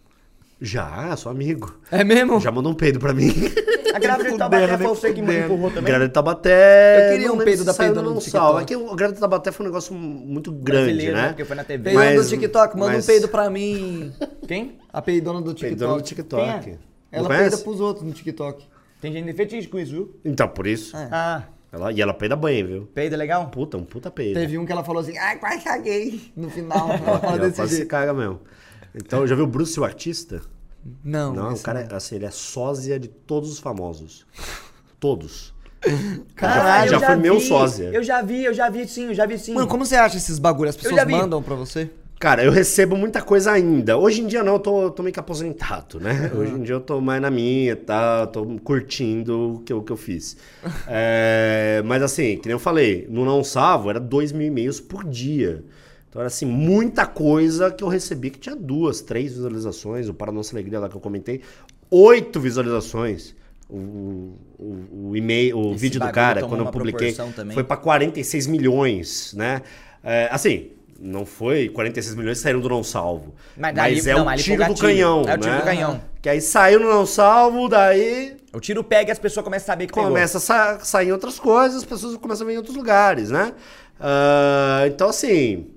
[0.60, 1.80] Já, sou amigo.
[1.92, 2.40] É mesmo?
[2.40, 3.32] Já mandou um peido pra mim.
[3.94, 5.86] A grávida de Taubaté foi você que me empurrou também.
[5.86, 7.08] Grávida de Tabaté.
[7.08, 8.60] Eu queria não um peido da peidona no do Sal.
[8.60, 8.62] TikTok.
[8.62, 11.28] É que o Grávida de Tabaté foi um negócio muito grande, Brasileiro, né?
[11.30, 11.84] Porque foi na TV.
[11.84, 14.14] Peidona do TikTok, manda mas- um peido pra mim.
[14.48, 14.78] Quem?
[14.92, 15.70] A peidona do TikTok.
[15.70, 16.64] Peidona do TikTok.
[16.64, 16.78] Quem é?
[17.12, 17.50] Ela conhece?
[17.50, 18.66] peida pros outros no TikTok.
[19.02, 20.20] Tem gente de fetiche com isso, viu?
[20.26, 20.96] Então, por isso.
[20.98, 21.08] É.
[21.12, 22.88] Ah, Ela, e ela peida bem, viu?
[22.94, 23.48] peida legal?
[23.48, 24.40] Puta, um puta peido.
[24.40, 26.32] Teve um que ela falou assim, ai, quase caguei.
[26.36, 27.90] No final, ela fala Ela desse quase se jeito.
[27.90, 28.40] caga mesmo.
[28.98, 30.42] Então, já viu o Bruce, o artista?
[31.04, 34.26] Não, Não, o cara, assim, ele é sósia de todos os famosos.
[35.00, 35.54] Todos.
[36.36, 37.90] Caralho, já eu foi meu vi, sósia.
[37.94, 39.54] Eu já vi, eu já vi sim, eu já vi sim.
[39.54, 40.76] Mano, como você acha esses bagulhos?
[40.76, 41.90] As pessoas já mandam pra você?
[42.20, 43.96] Cara, eu recebo muita coisa ainda.
[43.96, 46.32] Hoje em dia não, eu tô, tô meio que aposentado, né?
[46.36, 48.26] Hoje em dia eu tô mais na minha, tá?
[48.26, 50.36] Tô curtindo o que, eu- o que eu fiz.
[50.88, 55.04] É, mas assim, que nem eu falei, no Não Salvo era dois mil e-mails por
[55.04, 55.64] dia.
[56.18, 60.10] Então era assim, muita coisa que eu recebi que tinha duas, três visualizações.
[60.10, 61.42] O Para Nossa Alegria lá que eu comentei,
[61.92, 63.36] oito visualizações.
[63.70, 67.16] O, o, o e-mail, o Esse vídeo do cara, quando eu publiquei,
[67.54, 69.62] foi pra 46 milhões, né?
[70.04, 73.36] É, assim, não foi 46 milhões saíram do não salvo.
[73.56, 75.24] Mas Mas, daí- é não, o tiro do canhão.
[75.28, 75.60] É o tiro né?
[75.60, 76.02] do canhão.
[76.20, 79.68] Que aí saiu no não salvo, daí O tiro pega e as pessoas começam a
[79.68, 80.10] saber que pegou.
[80.10, 83.54] começa a sa- sair outras coisas, as pessoas começam a ver em outros lugares, né?
[84.00, 85.68] Ah, então, assim,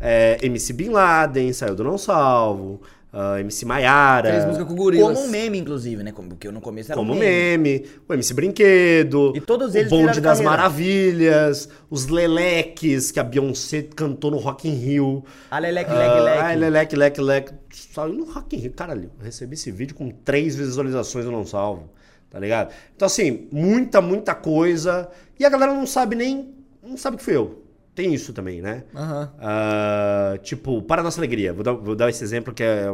[0.00, 2.80] é, MC Bin Laden saiu do não salvo,
[3.18, 4.30] ah, MC Maiara.
[4.30, 5.16] Fez música com gorilas.
[5.16, 6.12] Como um meme, inclusive, né?
[6.12, 7.78] Porque no começo era Como um meme.
[7.78, 10.50] meme, o MC Brinquedo, E todos eles o Bonde das carreira.
[10.50, 15.24] Maravilhas, os Leleques, que a Beyoncé cantou no Rock in Rio.
[15.50, 16.38] Ah, leque, Ah, leque, leque.
[16.42, 17.52] Ai, Leleque, Leque, Leque.
[17.70, 18.72] Saiu no Rock in Rio.
[18.72, 21.88] Caralho, eu recebi esse vídeo com três visualizações eu não salvo,
[22.28, 22.70] tá ligado?
[22.94, 25.08] Então, assim, muita, muita coisa.
[25.40, 26.54] E a galera não sabe nem...
[26.82, 27.62] Não sabe que fui eu.
[27.96, 28.84] Tem isso também, né?
[28.94, 29.32] Aham.
[29.40, 31.52] Ah, tipo, para a nossa alegria.
[31.52, 32.86] Vou dar, vou dar esse exemplo que é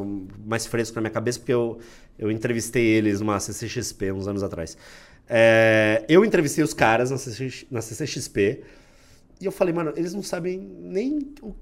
[0.46, 1.78] mais fresco na minha cabeça, porque eu,
[2.16, 4.78] eu entrevistei eles numa CCXP uns anos atrás.
[5.28, 8.62] É, eu entrevistei os caras na, CCX, na CCXP
[9.40, 11.52] e eu falei, mano, eles não sabem nem o-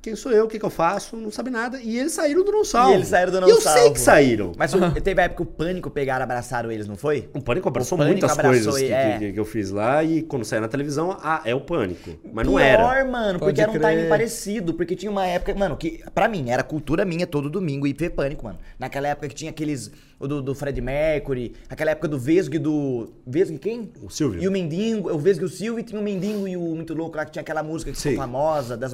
[0.00, 1.80] quem sou eu, o que, que eu faço, não sabem nada.
[1.80, 2.92] E eles saíram do não salvo.
[2.92, 3.92] E eles saíram do Não E eu sei Salvo.
[3.94, 4.52] que saíram.
[4.56, 7.28] Mas o- teve a época que o Pânico pegaram, abraçaram eles, não foi?
[7.34, 9.18] O Pânico abraçou O Pânico muitas abraçou coisas que, é.
[9.18, 12.10] que- que eu fiz lá e quando saiu na televisão, ah, é o Pânico.
[12.32, 13.04] Mas não Pior, era.
[13.04, 13.82] mano, Pode porque era um crer.
[13.82, 14.74] timing parecido.
[14.74, 18.10] Porque tinha uma época, mano, que pra mim era cultura minha todo domingo e ver
[18.10, 18.58] pânico, mano.
[18.78, 19.90] Naquela época que tinha aqueles.
[20.20, 23.10] O do, do Fred Mercury, aquela época do Vesgo e do.
[23.26, 23.92] Vesgo e quem?
[24.02, 24.42] O Silvio.
[24.42, 26.92] E o Mendingo, o Vesgo e o Silvio, e tinha o Mendingo e o Muito
[26.94, 28.18] Louco lá que tinha aquela música que ficou Sim.
[28.18, 28.92] famosa, das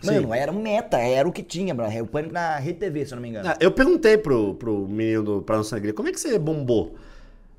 [0.00, 0.14] Sim.
[0.20, 1.86] Mano, era um meta, era o que tinha, bro.
[2.02, 3.48] O pânico na Rede TV, se eu não me engano.
[3.48, 6.94] Ah, eu perguntei pro, pro menino do Pra Nossa Alegria, como é que você bombou?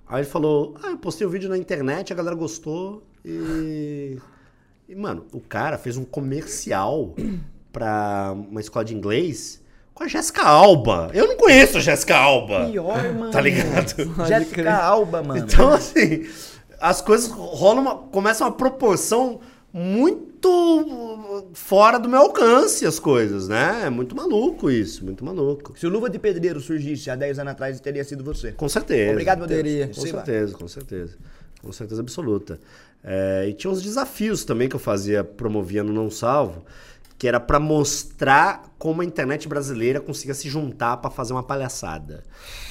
[0.08, 4.18] Aí ele falou, ah, eu postei o vídeo na internet, a galera gostou e...
[4.88, 7.14] E, mano, o cara fez um comercial
[7.74, 9.62] pra uma escola de inglês
[9.94, 11.10] com a Jéssica Alba.
[11.14, 12.70] Eu não conheço a Jéssica Alba.
[12.70, 13.32] Pior, mano.
[13.32, 13.94] Tá ligado?
[14.26, 14.74] Jéssica.
[14.74, 15.40] Alba, mano.
[15.44, 16.26] Então, assim,
[16.80, 19.42] as coisas rolam uma, começam uma proporção
[19.74, 20.27] muito
[21.54, 23.86] fora do meu alcance, as coisas, né?
[23.86, 25.78] É muito maluco isso, muito maluco.
[25.78, 28.52] Se o Luva de Pedreiro surgisse há 10 anos atrás, teria sido você.
[28.52, 29.12] Com certeza.
[29.12, 29.96] Obrigado, meu Deus.
[29.96, 30.24] Com Sei lá.
[30.24, 31.18] certeza, com certeza.
[31.62, 32.60] Com certeza absoluta.
[33.04, 36.66] É, e tinha uns desafios também que eu fazia, promovia no Não Salvo,
[37.18, 42.24] que era pra mostrar como a internet brasileira conseguia se juntar pra fazer uma palhaçada.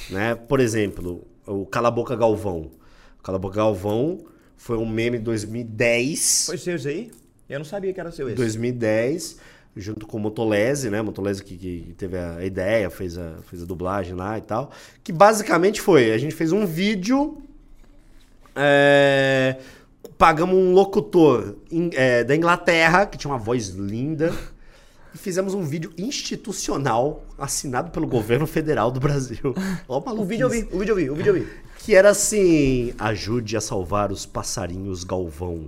[0.09, 0.35] Né?
[0.35, 2.71] Por exemplo, o Cala a Boca Galvão.
[3.19, 6.45] O Cala a Boca Galvão foi um meme de 2010.
[6.47, 7.11] Foi seu isso aí?
[7.49, 8.35] Eu não sabia que era seu esse.
[8.35, 9.37] 2010,
[9.75, 11.01] junto com o Motolese, né?
[11.01, 14.71] Motolese que, que teve a ideia, fez a, fez a dublagem lá e tal.
[15.03, 17.37] Que basicamente foi, a gente fez um vídeo,
[18.55, 19.57] é,
[20.17, 24.33] pagamos um locutor in- é, da Inglaterra, que tinha uma voz linda,
[25.13, 29.53] e fizemos um vídeo institucional assinado pelo governo federal do Brasil.
[29.87, 31.47] Ó, O vídeo eu vi, o vídeo eu vi, o vídeo eu vi.
[31.79, 35.65] que era assim: ajude a salvar os passarinhos Galvão.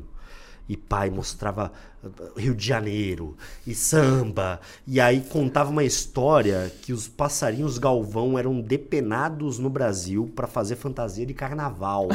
[0.69, 1.71] E pai mostrava
[2.03, 4.61] uh, Rio de Janeiro e samba.
[4.87, 10.75] E aí contava uma história que os passarinhos Galvão eram depenados no Brasil para fazer
[10.75, 12.07] fantasia de carnaval.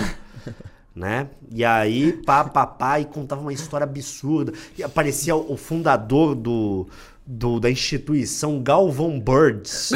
[0.94, 1.28] né?
[1.50, 4.52] E aí, pá, pá, pá, e contava uma história absurda.
[4.78, 6.86] E aparecia o fundador do,
[7.26, 9.90] do- da instituição Galvão Birds.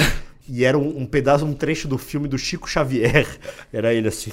[0.49, 3.26] E era um, um pedaço, um trecho do filme do Chico Xavier.
[3.72, 4.32] Era ele assim.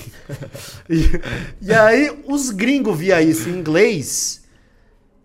[0.90, 4.44] E, e aí, os gringos via isso em inglês.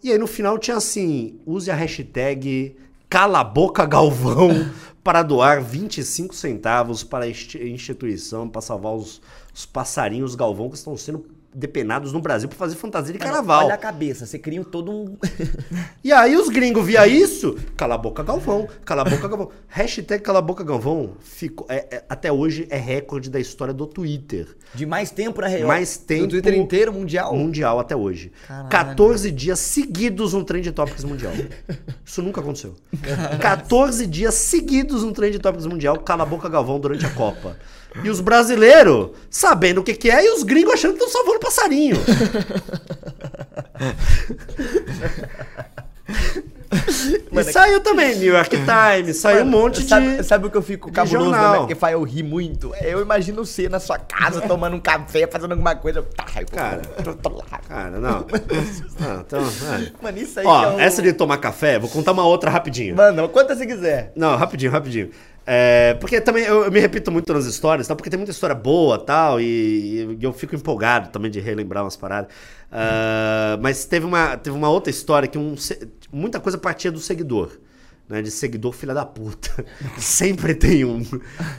[0.03, 2.77] E aí, no final, tinha assim: use a hashtag
[3.09, 4.71] Cala Boca Galvão
[5.05, 9.21] para doar 25 centavos para a insti- instituição para salvar os,
[9.55, 11.25] os passarinhos Galvão que estão sendo
[11.55, 13.65] depenados no Brasil para fazer fantasia de carnaval.
[13.67, 15.17] Olha a cabeça, você cria todo um.
[16.03, 19.51] E aí os gringos via isso, cala a boca Galvão, cala a boca Galvão.
[19.69, 23.87] Hashtag cala a boca Galvão ficou, é- é- até hoje é recorde da história do
[23.87, 24.49] Twitter.
[24.75, 25.69] De mais tempo na real.
[25.69, 27.35] Mais tempo No Twitter inteiro, mundial.
[27.35, 28.33] mundial até hoje.
[28.47, 28.69] Caralho.
[28.69, 31.33] 14 dias seguidos um Trend Topics mundial.
[32.05, 32.75] Isso nunca aconteceu.
[33.41, 37.57] 14 dias seguidos um Trend Topics mundial, cala a boca Galvão durante a Copa.
[38.03, 41.41] E os brasileiros sabendo o que, que é e os gringos achando que estão salvando
[41.41, 41.97] passarinho.
[47.33, 50.23] e saiu também New York Times, saiu um monte sabe, de.
[50.25, 51.69] Sabe o que eu fico cabuloso jornal.
[51.77, 52.73] faz eu rir muito?
[52.81, 56.03] Eu imagino você na sua casa tomando um café, fazendo alguma coisa.
[56.03, 56.83] Tá, Cara.
[57.03, 57.59] tô- tô lá.
[57.67, 58.25] Cara, não.
[59.01, 59.93] não então, é.
[60.03, 60.81] Mano, isso aí Ó, é o...
[60.81, 62.95] essa de tomar café, vou contar uma outra rapidinho.
[62.95, 64.13] Mano, quanta você quiser.
[64.15, 65.11] Não, rapidinho, rapidinho.
[65.47, 67.97] É, porque também eu, eu me repito muito nas histórias, tá?
[67.97, 71.97] porque tem muita história boa tal, e, e eu fico empolgado também de relembrar umas
[71.97, 72.33] paradas.
[72.71, 75.55] Ah, mas teve uma, teve uma outra história que um,
[76.13, 77.51] muita coisa partia do seguidor.
[78.09, 79.65] Né, de seguidor filha da puta.
[79.97, 81.01] Sempre tem um.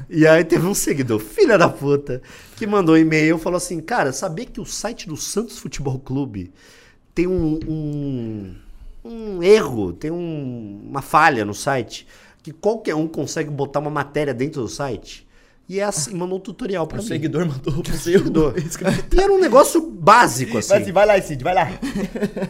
[0.09, 2.21] E aí teve um seguidor, filha da puta,
[2.57, 5.97] que mandou um e-mail e falou assim: Cara, sabia que o site do Santos Futebol
[5.97, 6.51] Clube
[7.15, 8.55] tem um, um,
[9.03, 12.05] um erro, tem um- uma falha no site,
[12.43, 15.27] que qualquer um consegue botar uma matéria dentro do site.
[15.69, 17.07] E é assim, mandou um tutorial pra O mim.
[17.07, 18.53] seguidor mandou pro Seguidor.
[18.59, 18.93] seguidor.
[19.15, 20.69] E era um negócio básico, assim.
[20.69, 21.69] Vai, assim, vai lá, Cid, vai lá.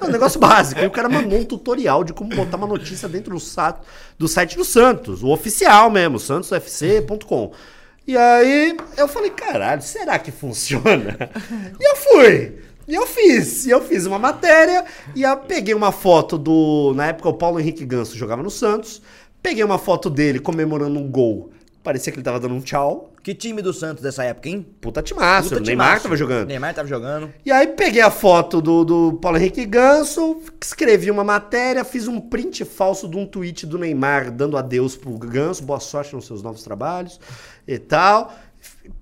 [0.02, 0.82] É um negócio básico.
[0.82, 3.42] E o cara mandou um tutorial de como botar uma notícia dentro do,
[4.18, 7.52] do site do Santos, o oficial mesmo, santosfc.com.
[8.08, 11.30] E aí eu falei, caralho, será que funciona?
[11.80, 12.56] E eu fui.
[12.88, 13.68] E eu fiz.
[13.68, 14.84] E eu fiz uma matéria
[15.16, 16.94] e eu peguei uma foto do.
[16.96, 19.02] Na época o Paulo Henrique Ganso jogava no Santos.
[19.42, 21.52] Peguei uma foto dele comemorando um gol.
[21.84, 23.12] Parecia que ele tava dando um tchau.
[23.24, 24.66] Que time do Santos dessa época, hein?
[24.80, 25.50] Puta timaço.
[25.50, 26.04] Puta o Neymar timaço.
[26.04, 26.48] tava jogando.
[26.48, 27.34] Neymar tava jogando.
[27.44, 32.20] E aí peguei a foto do, do Paulo Henrique Ganso, escrevi uma matéria, fiz um
[32.20, 36.44] print falso de um tweet do Neymar dando adeus pro Ganso, boa sorte nos seus
[36.44, 37.20] novos trabalhos
[37.68, 38.34] e tal.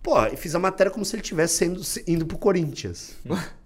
[0.01, 1.65] Pô, e fiz a matéria como se ele estivesse
[2.07, 3.15] indo pro Corinthians.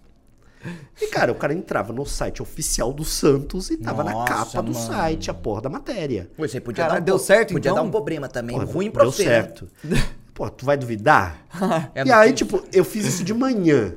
[1.02, 4.62] E, cara, o cara entrava no site oficial do Santos e tava na Nossa, capa
[4.64, 4.86] do mano.
[4.88, 6.30] site, a porra da matéria.
[6.38, 7.84] Você podia Caralho, dar um deu po- certo, Podia então?
[7.84, 8.58] dar um problema também.
[8.58, 9.26] Pô, ruim pra deu você.
[9.26, 9.30] né?
[9.30, 9.68] certo.
[10.34, 11.46] Pô, tu vai duvidar?
[11.94, 13.94] É e aí, tipo, eu fiz isso de manhã.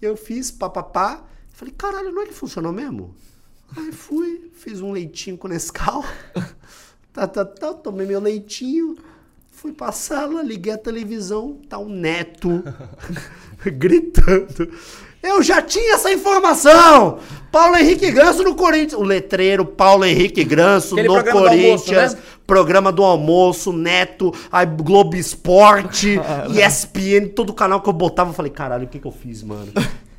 [0.00, 1.24] Eu fiz papapá.
[1.52, 3.14] Falei, caralho, não é que funcionou mesmo?
[3.76, 6.04] Aí fui, fiz um leitinho com Nescau.
[7.12, 8.96] Tá, tá, tá, tomei meu leitinho.
[9.50, 12.62] Fui pra sala, liguei a televisão, tá um neto
[13.66, 14.70] gritando.
[15.22, 17.18] Eu já tinha essa informação!
[17.50, 19.00] Paulo Henrique Ganso no Corinthians.
[19.00, 22.14] O letreiro Paulo Henrique Ganso Aquele no programa do almoço, Corinthians.
[22.14, 22.20] né?
[22.46, 26.20] Programa do almoço, Neto, a Globo Esporte,
[26.50, 29.68] ESPN, todo canal que eu botava, eu falei, caralho, o que que eu fiz, mano?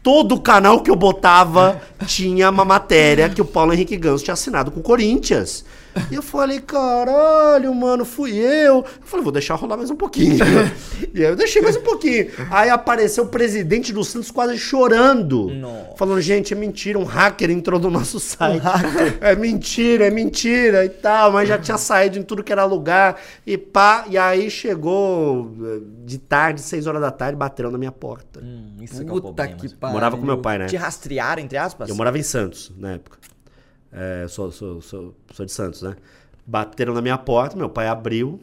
[0.03, 4.71] Todo canal que eu botava tinha uma matéria que o Paulo Henrique Ganso tinha assinado
[4.71, 5.63] com o Corinthians.
[6.09, 8.77] E eu falei, caralho, mano, fui eu.
[8.77, 10.37] Eu falei, vou deixar rolar mais um pouquinho.
[11.13, 12.29] e aí eu deixei mais um pouquinho.
[12.49, 15.49] Aí apareceu o presidente do Santos quase chorando.
[15.49, 15.97] Nossa.
[15.97, 18.63] Falando, gente, é mentira, um hacker entrou no nosso site.
[19.21, 23.19] é mentira, é mentira e tal, mas já tinha saído em tudo que era lugar
[23.45, 24.05] e pá.
[24.09, 28.39] E aí chegou eh, de tarde, seis horas da tarde, bateram na minha porta.
[28.41, 29.55] Hum, isso que é Puta problema.
[29.57, 29.93] que pariu.
[29.93, 30.65] Morava com meu pai, né?
[30.67, 31.89] Te rastrearam, entre aspas?
[31.89, 33.17] Eu morava em Santos na época.
[33.91, 35.95] É, sou, sou, sou, sou de Santos, né?
[36.45, 38.39] Bateram na minha porta, meu pai abriu,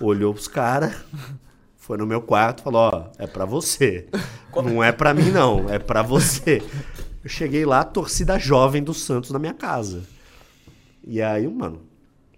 [0.00, 0.94] olhou pros caras,
[1.76, 4.06] foi no meu quarto e falou: Ó, é pra você.
[4.54, 6.62] Não é pra mim, não, é pra você.
[7.24, 10.02] Eu cheguei lá, torcida jovem do Santos na minha casa.
[11.02, 11.80] E aí, mano,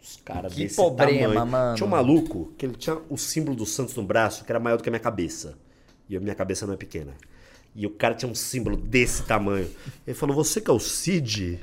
[0.00, 1.46] os caras Que desse problema, tamanho.
[1.50, 1.74] mano.
[1.76, 4.76] Tinha um maluco que ele tinha o símbolo do Santos no braço, que era maior
[4.76, 5.58] do que a minha cabeça.
[6.08, 7.14] E a minha cabeça não é pequena.
[7.74, 9.68] E o cara tinha um símbolo desse tamanho.
[10.06, 11.58] Ele falou: Você que é o Cid?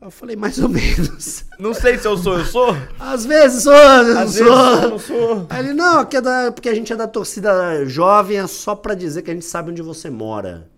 [0.00, 1.44] Eu falei, mais ou menos.
[1.58, 2.68] Não sei se eu sou, eu sou?
[3.00, 4.82] Às vezes sou, às vezes Às não vezes sou.
[4.82, 5.46] eu não sou.
[5.50, 8.76] Aí ele, não, que é da- porque a gente é da torcida jovem, é só
[8.76, 10.70] pra dizer que a gente sabe onde você mora.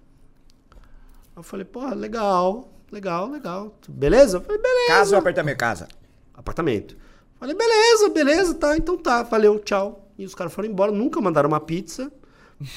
[1.36, 3.74] Eu falei, porra, legal, legal, legal.
[3.88, 4.38] Beleza?
[4.38, 4.88] Eu falei, beleza.
[4.88, 5.58] Casa ou apartamento?
[5.58, 5.88] Casa.
[6.34, 6.96] Apartamento.
[7.38, 10.08] Falei, beleza, beleza, tá, então tá, valeu, tchau.
[10.18, 12.10] E os caras foram embora, nunca mandaram uma pizza,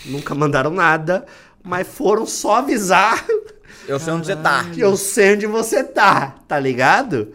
[0.05, 1.25] nunca mandaram nada,
[1.63, 3.25] mas foram só avisar
[3.87, 4.65] Eu sei onde você tá.
[4.77, 7.33] eu sei onde você tá, tá ligado?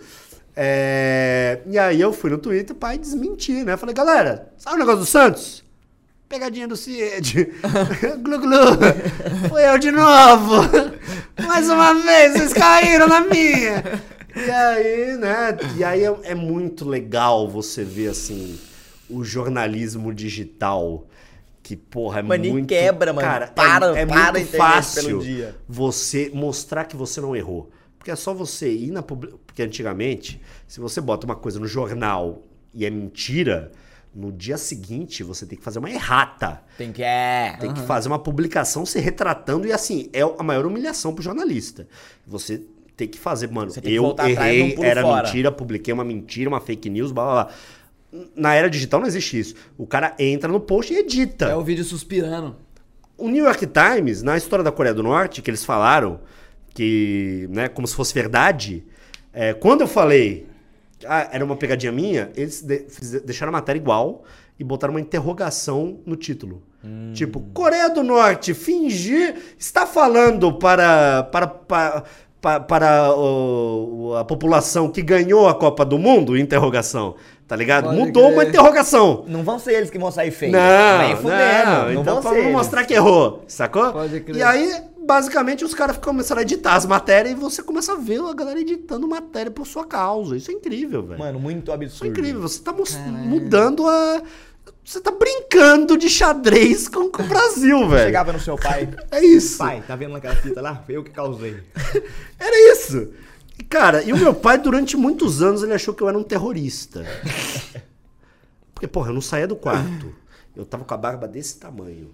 [0.56, 3.76] É, E aí eu fui no Twitter pra desmentir, né?
[3.76, 5.62] Falei, galera, sabe o negócio do Santos?
[6.28, 7.48] Pegadinha do Cid.
[8.22, 8.76] glu glu.
[9.48, 10.62] Foi eu de novo.
[11.46, 13.82] Mais uma vez, vocês caíram na minha.
[14.36, 15.56] E aí, né?
[15.76, 18.58] E aí é, é muito legal você ver, assim,
[19.08, 21.06] o jornalismo digital.
[21.68, 22.66] Que, porra, é muito...
[22.66, 23.28] quebra, mano.
[23.28, 25.20] Cara, Para- é, é para muito fácil
[25.68, 27.70] você mostrar que você não errou.
[27.98, 29.02] Porque é só você ir na.
[29.02, 32.42] Porque antigamente, se você bota uma coisa no jornal
[32.72, 33.70] e é mentira,
[34.14, 36.62] no dia seguinte você tem que fazer uma errata.
[36.78, 37.58] Tem que é.
[37.60, 41.86] Tem que fazer uma publicação se retratando e assim, é a maior humilhação pro jornalista.
[42.26, 42.62] Você
[42.96, 45.26] tem que fazer, mano, eu errei, era fora.
[45.26, 47.54] mentira, publiquei uma mentira, uma fake news, blá blá blá.
[48.34, 49.54] Na era digital não existe isso.
[49.76, 51.46] O cara entra no post e edita.
[51.46, 52.56] É o vídeo suspirando.
[53.16, 56.20] O New York Times, na história da Coreia do Norte, que eles falaram
[56.74, 58.84] que, né, como se fosse verdade,
[59.32, 60.46] é, quando eu falei,
[61.06, 62.86] ah, era uma pegadinha minha, eles de-
[63.24, 64.24] deixaram a matéria igual
[64.58, 66.62] e botaram uma interrogação no título.
[67.12, 72.04] Tipo, Coreia do Norte fingir está falando para para para,
[72.40, 76.36] pa- para o- a população que ganhou a Copa do Mundo?
[76.38, 77.16] Interrogação.
[77.48, 77.84] Tá ligado?
[77.86, 78.48] Pode Mudou uma crer.
[78.50, 79.24] interrogação.
[79.26, 80.52] Não vão ser eles que vão sair feios.
[80.52, 81.64] Não, Nem fudendo.
[81.64, 83.90] não, Não, então vão pra não mostrar que errou, sacou?
[83.90, 84.36] Pode crer.
[84.36, 88.20] E aí, basicamente, os caras começaram a editar as matérias e você começa a ver
[88.20, 90.36] a galera editando matéria por sua causa.
[90.36, 91.18] Isso é incrível, velho.
[91.18, 92.06] Mano, muito Isso é absurdo.
[92.10, 92.42] incrível.
[92.42, 92.94] Você tá mos-
[93.24, 94.20] mudando a.
[94.84, 98.04] Você tá brincando de xadrez com, com o Brasil, velho.
[98.04, 98.88] Chegava no seu pai.
[99.10, 99.56] É isso.
[99.58, 100.82] Pai, tá vendo naquela fita lá?
[100.84, 101.56] Foi eu que causei.
[102.38, 103.08] Era isso.
[103.68, 107.04] Cara, e o meu pai, durante muitos anos, ele achou que eu era um terrorista.
[108.72, 110.14] Porque, porra, eu não saía do quarto.
[110.56, 112.10] Eu tava com a barba desse tamanho.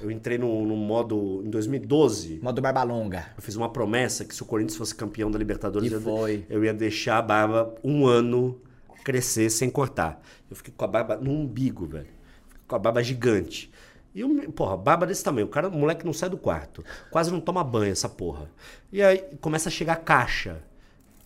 [0.00, 1.42] Eu entrei no, no modo.
[1.44, 3.26] Em 2012, Modo barba longa.
[3.36, 6.46] eu fiz uma promessa que se o Corinthians fosse campeão da Libertadores, eu, foi.
[6.48, 8.60] eu ia deixar a barba um ano
[9.04, 10.22] crescer sem cortar.
[10.48, 12.06] Eu fiquei com a barba no umbigo, velho.
[12.48, 13.70] Fiquei com a barba gigante.
[14.14, 15.46] E eu, porra, barba desse tamanho.
[15.46, 16.84] O cara, o moleque não sai do quarto.
[17.10, 18.48] Quase não toma banho essa porra.
[18.92, 20.62] E aí começa a chegar caixa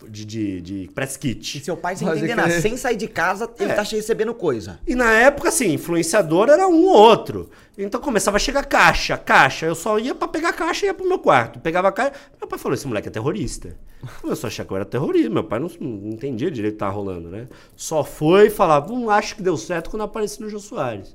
[0.08, 1.60] de, de, de press E kit.
[1.64, 3.74] seu pai, sem entender nada, sem sair de casa, ele É.
[3.74, 4.78] tá recebendo coisa.
[4.86, 7.50] E na época, assim, influenciador era um ou outro.
[7.78, 9.66] Então começava a chegar caixa, caixa.
[9.66, 11.58] Eu só ia pra pegar caixa e ia pro meu quarto.
[11.60, 12.12] Pegava a caixa.
[12.40, 13.76] Meu pai falou: esse moleque é terrorista.
[14.22, 15.28] Começou a achar que eu era terrorista.
[15.30, 17.48] Meu pai não, não entendia direito o que tava rolando, né?
[17.74, 21.14] Só foi falar, hum, acho que deu certo quando apareci no Jô Soares.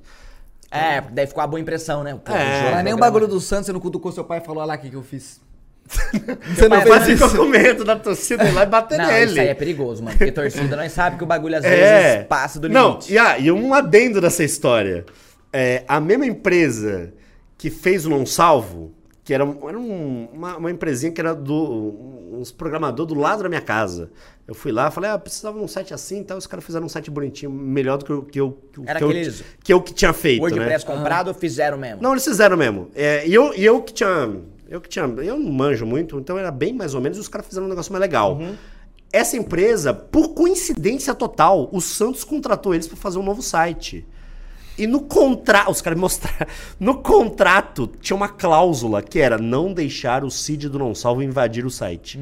[0.70, 2.14] É, daí ficou a boa impressão, né?
[2.24, 2.36] Pô, É.
[2.36, 4.62] o jogo, Mas nem o bagulho do Santos, você não cutucou seu pai e falou,
[4.62, 5.42] olha lá o que, que eu fiz.
[6.70, 7.38] Pai fez ficou isso.
[7.38, 9.32] com medo da torcida ir lá e bater Não, nele.
[9.32, 10.18] isso aí é perigoso, mano.
[10.18, 12.24] Porque torcida nós sabe que o bagulho às vezes É.
[12.24, 13.14] passa do Não, limite.
[13.14, 15.06] e, ah, e um adendo dessa história.
[15.54, 17.14] É, a mesma empresa
[17.58, 18.94] que fez o Não Salvo,
[19.24, 22.20] que era, um- era um- uma, uma empresinha que era do.
[22.34, 24.10] uns programadores do lado da minha casa.
[24.48, 26.90] Eu fui lá, falei, ah, precisava de um site assim, então os caras fizeram um
[26.90, 29.82] site bonitinho, melhor do que eu que eu, que, Era que eu, aqueles que eu
[29.82, 30.96] que tinha feito, WordPress né?
[30.96, 32.02] comprado fizeram mesmo.
[32.02, 32.90] Não, eles fizeram mesmo.
[32.96, 34.38] É, e, eu, e eu que tinha.
[34.72, 35.04] Eu que tinha.
[35.04, 37.70] Eu não manjo muito, então era bem mais ou menos, e os caras fizeram um
[37.70, 38.38] negócio mais legal.
[38.38, 38.56] Uhum.
[39.12, 44.06] Essa empresa, por coincidência total, o Santos contratou eles para fazer um novo site.
[44.78, 46.48] E no contrato, os caras me mostraram,
[46.80, 51.66] no contrato tinha uma cláusula que era não deixar o Cid do Não Salvo invadir
[51.66, 52.18] o site.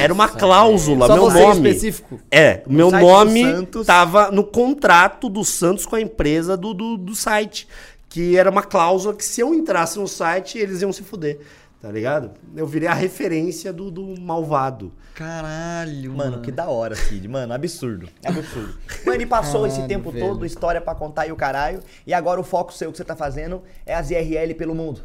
[0.00, 1.68] era uma cláusula, Só meu você nome.
[1.70, 2.20] específico?
[2.28, 3.86] É, o meu nome Santos.
[3.86, 7.68] tava no contrato do Santos com a empresa do, do, do site.
[8.08, 11.38] Que era uma cláusula que se eu entrasse no site, eles iam se fuder.
[11.84, 12.30] Tá ligado?
[12.56, 14.90] Eu virei a referência do, do malvado.
[15.14, 17.28] Caralho, Mano, que da hora, Cid.
[17.28, 18.08] Mano, absurdo.
[18.24, 18.72] Absurdo.
[19.04, 20.26] Mano, ele passou esse Caralho, tempo velho.
[20.28, 21.80] todo, história pra contar e o caralho.
[22.06, 25.02] E agora o foco seu que você tá fazendo é as IRL pelo mundo.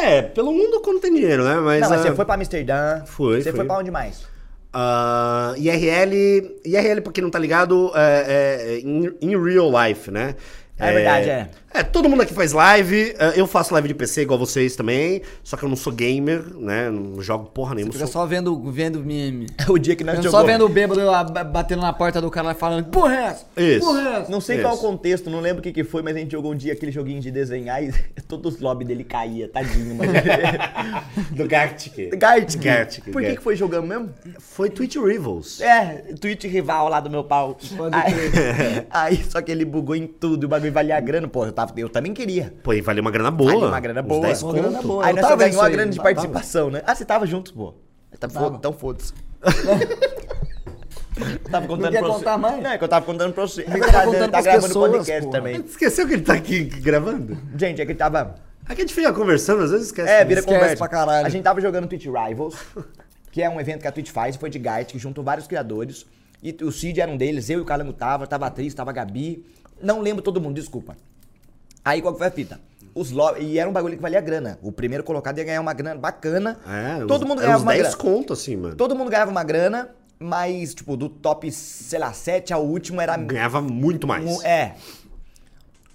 [0.00, 1.56] É, pelo mundo quando tem dinheiro, né?
[1.56, 3.02] Mas, Não, mas ah, você foi pra Amsterdã.
[3.04, 3.56] Foi, Você foi.
[3.58, 4.24] foi pra onde mais?
[4.72, 10.36] ah, IRL, IRL, pra quem não tá ligado, é, é in, in real life, né?
[10.82, 11.48] É verdade, é.
[11.74, 13.14] É, todo mundo aqui faz live.
[13.18, 15.22] é, Eu faço live de PC igual vocês também.
[15.42, 16.90] Só que eu não sou gamer, né?
[16.90, 17.92] Não jogo porra nenhuma.
[17.94, 19.46] Fica sou- só vendo, vendo meme.
[19.68, 20.38] O dia que nós Eu jogou.
[20.40, 23.24] só vendo o bêbado lá, ba- batendo na porta do cara lá falando, porra é
[23.24, 23.46] essa?
[23.56, 23.86] Isso.
[23.86, 24.30] Porra é essa?
[24.30, 24.64] Não sei Isso.
[24.66, 26.74] qual o contexto, não lembro o que, que foi, mas a gente jogou um dia
[26.74, 27.90] aquele joguinho de desenhar e
[28.28, 30.12] todos os lobbies dele caía, tadinho, mano.
[31.32, 32.10] Do Gartic.
[32.16, 32.60] Gartic.
[32.62, 33.36] Gartic, Por que, Gartic.
[33.38, 34.10] que foi jogando mesmo?
[34.38, 35.60] Foi Twitch Rivals.
[35.62, 37.56] É, tweet rival lá do meu pau.
[37.92, 41.28] Aí, aí, só que ele bugou em tudo e o bagulho valia a grana.
[41.28, 42.52] Pô, eu, tava, eu também queria.
[42.62, 43.52] Pô, e valeu uma grana boa.
[43.52, 44.26] Valia uma grana uns boa.
[44.26, 45.04] 10 Uma grana boa.
[45.04, 46.08] aí eu nós só tava ganhou a aí, grana de tava.
[46.08, 46.82] participação, né?
[46.86, 47.74] Ah, você tava junto, pô.
[48.18, 48.28] Tá.
[48.56, 49.12] Então foda-se.
[51.50, 52.12] tava contando Não quer você.
[52.12, 52.62] contar mais?
[52.62, 53.62] Não, é que eu tava contando pra você.
[53.62, 55.30] É verdade, tá contando Ele tá pras gravando pessoas, podcast pô.
[55.30, 55.56] também.
[55.60, 57.36] Esqueceu que ele tá aqui gravando?
[57.56, 58.34] Gente, é que ele tava...
[58.64, 60.08] Aqui a gente fica conversando, às vezes esquece.
[60.08, 60.76] É, vira Esquece conversa.
[60.78, 61.26] pra caralho.
[61.26, 62.54] A gente tava jogando Twitch Rivals,
[63.30, 66.06] que é um evento que a Twitch faz, foi de Gart, que juntou vários criadores.
[66.42, 68.90] E o Cid era um deles, eu e o Calango tava, tava a atriz, tava
[68.90, 69.44] a Gabi.
[69.82, 70.96] Não lembro todo mundo, desculpa.
[71.84, 72.60] Aí qual que foi a fita?
[72.94, 73.12] Os.
[73.40, 74.58] E era um bagulho que valia grana.
[74.62, 76.58] O primeiro colocado ia ganhar uma grana bacana.
[76.66, 77.96] É, todo uns- mundo ganhava uns uma 10 grana.
[77.96, 78.76] conto, assim, mano.
[78.76, 83.16] Todo mundo ganhava uma grana, mas, tipo, do top, sei lá, 7 ao último era.
[83.16, 84.24] Ganhava muito mais.
[84.24, 84.76] Um- é.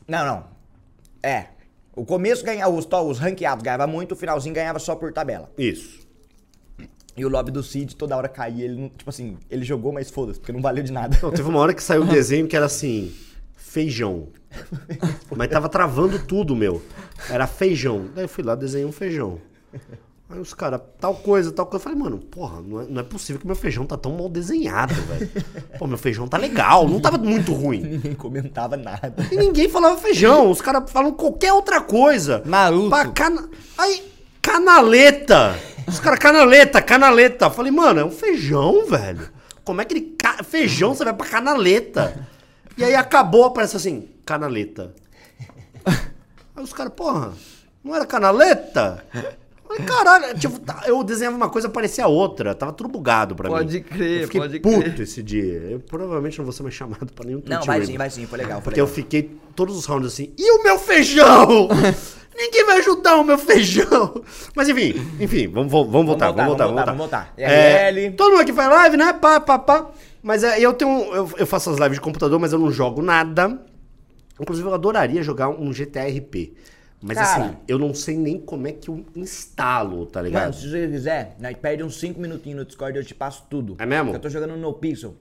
[0.07, 0.43] Não, não.
[1.22, 1.47] É.
[1.95, 5.49] O começo ganhava, os, os ranqueados ganhava muito, o finalzinho ganhava só por tabela.
[5.57, 6.05] Isso.
[7.15, 8.65] E o lobby do Cid toda hora caía.
[8.65, 11.18] Ele tipo assim, ele jogou, mas foda-se, porque não valeu de nada.
[11.22, 13.11] Não, teve uma hora que saiu um desenho que era assim,
[13.57, 14.27] feijão.
[15.35, 16.81] Mas tava travando tudo, meu.
[17.29, 18.07] Era feijão.
[18.15, 19.39] Daí eu fui lá, desenhei um feijão.
[20.29, 21.77] Aí os caras, tal coisa, tal coisa.
[21.81, 24.27] Eu falei, mano, porra, não é, não é possível que meu feijão tá tão mal
[24.29, 25.29] desenhado, velho.
[25.79, 27.81] Pô, meu feijão tá legal, não tava muito ruim.
[27.84, 29.13] Ninguém comentava nada.
[29.31, 32.41] E ninguém falava feijão, os caras falam qualquer outra coisa.
[32.45, 32.89] Naruto.
[32.89, 33.49] Pra cana...
[33.77, 34.03] Aí,
[34.41, 35.57] canaleta.
[35.88, 37.45] Os caras, canaleta, canaleta.
[37.45, 39.29] Eu falei, mano, é um feijão, velho.
[39.63, 40.15] Como é que ele.
[40.19, 42.27] ca- Feijão você vai pra canaleta?
[42.77, 44.93] E aí acabou, aparece assim, canaleta.
[45.85, 47.33] Aí os caras, porra,
[47.83, 49.03] não era canaleta?
[49.13, 52.55] Eu falei, caralho, tipo, tá- eu desenhava uma coisa, parecia outra.
[52.55, 53.83] Tava tudo bugado pra Pode mim.
[53.83, 54.99] crer, eu fiquei pode puto crer.
[55.01, 55.53] esse dia.
[55.71, 58.37] Eu provavelmente não vou ser mais chamado pra nenhum Não, vai sim, vai sim, foi
[58.39, 58.55] legal.
[58.61, 58.95] Foi Porque eu legal.
[58.95, 61.67] fiquei todos os rounds assim, e o meu feijão?
[62.39, 64.21] Ninguém vai ajudar o meu feijão.
[64.55, 66.91] Mas enfim, enfim, vamos, vo- vamos voltar, vamos voltar, vamos voltar.
[66.91, 67.33] vamos voltar.
[67.35, 68.11] É, RL.
[68.15, 69.11] todo mundo aqui faz live, né?
[69.13, 69.89] Pá, pá, pá.
[70.27, 70.91] Mas é, eu tenho.
[71.13, 73.61] Eu, eu faço as lives de computador, mas eu não jogo nada.
[74.37, 76.53] Inclusive, eu adoraria jogar um GTA RP.
[77.01, 77.45] Mas Cara.
[77.45, 80.41] assim, eu não sei nem como é que eu instalo, tá ligado?
[80.41, 83.45] Mano, se você quiser, nós perde uns 5 minutinhos no Discord e eu te passo
[83.49, 83.77] tudo.
[83.79, 84.11] É mesmo?
[84.13, 85.15] Eu tô jogando no NoPixel,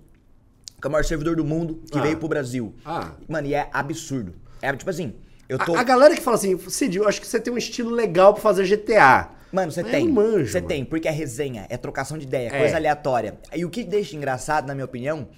[0.81, 2.03] que é o maior servidor do mundo, que Ah.
[2.03, 2.75] veio pro Brasil.
[2.85, 3.13] Ah.
[3.29, 4.35] Mano, e é absurdo.
[4.61, 5.13] É tipo assim,
[5.49, 5.77] eu A- tô...
[5.77, 8.43] A, galera que fala assim, Cid, eu acho que você tem um estilo legal pra
[8.43, 9.29] fazer GTA.
[9.53, 10.09] Mano, você Mas tem.
[10.09, 12.59] eu Você tem, porque é resenha, é trocação de ideia, É.
[12.59, 13.39] coisa aleatória.
[13.55, 15.29] E o que deixa engraçado, na minha opinião,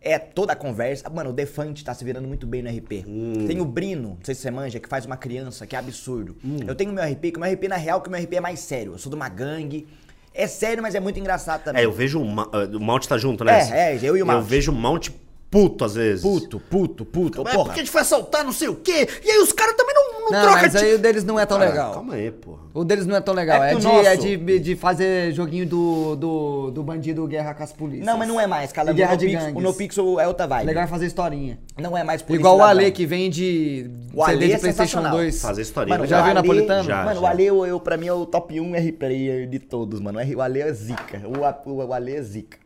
[0.00, 1.08] é toda a conversa.
[1.10, 3.04] Mano, o Defante tá se virando muito bem no RP.
[3.06, 3.46] Hum.
[3.46, 6.36] Tem o Brino, não sei se você manja, que faz uma criança, que é absurdo.
[6.44, 6.56] Hum.
[6.66, 8.32] Eu tenho o meu RP, que o meu RP, na real, que o meu RP
[8.36, 8.92] é mais sério.
[8.92, 9.86] Eu sou de uma gangue.
[10.32, 11.82] É sério, mas é muito engraçado também.
[11.82, 13.60] É, eu vejo o, Ma- uh, o Mount tá junto, né?
[13.72, 14.44] É, é, eu e o Eu Mount.
[14.46, 15.08] vejo o Mount
[15.50, 16.22] puto às vezes.
[16.22, 17.42] Puto, puto, puto.
[17.42, 17.66] Mas é Porra.
[17.68, 19.08] porque a gente foi assaltar não sei o quê.
[19.24, 21.40] E aí os caras também não, não, Não, trocam mas de- aí o deles não
[21.40, 21.92] é tão Cara, legal.
[21.94, 22.60] Calma aí, porra.
[22.72, 23.64] O deles não é tão legal.
[23.64, 27.64] É É, de, nosso- é de, de fazer joguinho do, do, do bandido guerra com
[27.64, 28.06] as polícias.
[28.06, 28.92] Não, mas não é mais, cara.
[28.92, 29.56] Guerra o de gangues.
[29.56, 30.66] O NoPixel é outra vibe.
[30.66, 31.58] Legal é fazer historinha.
[31.76, 32.62] Não é mais polícia Igual o.
[32.62, 35.16] Ale que vende O Ale CD de é Playstation sensacional.
[35.18, 35.42] 2.
[35.42, 35.96] Fazer historinha.
[35.98, 36.84] Mano, já viu Napolitano?
[36.84, 37.20] Já, Mano, já.
[37.22, 40.20] o Ale, eu, eu, pra mim, é o top 1 R player de todos, mano.
[40.36, 41.20] O Ale é zica.
[41.26, 42.56] O, o, o Ale é zica.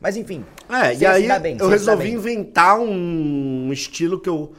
[0.00, 0.44] Mas enfim.
[0.68, 4.52] É, e aí bem, eu resolvi inventar um estilo que eu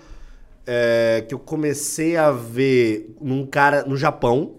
[0.67, 4.55] é, que eu comecei a ver num cara no Japão.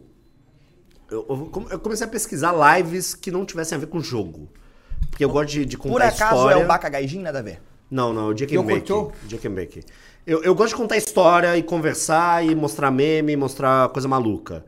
[1.10, 4.48] Eu, eu come- eu comecei a pesquisar lives que não tivessem a ver com jogo.
[5.10, 6.54] Porque eu gosto de, de contar Por acaso história.
[6.60, 7.20] é o Baka Gaijin?
[7.20, 7.60] Nada a ver.
[7.90, 8.90] Não, não, o Jakenbake.
[8.90, 9.12] Yokocho?
[9.28, 9.84] Jakenbake.
[10.26, 14.64] Eu, eu gosto de contar história e conversar e mostrar meme, mostrar coisa maluca.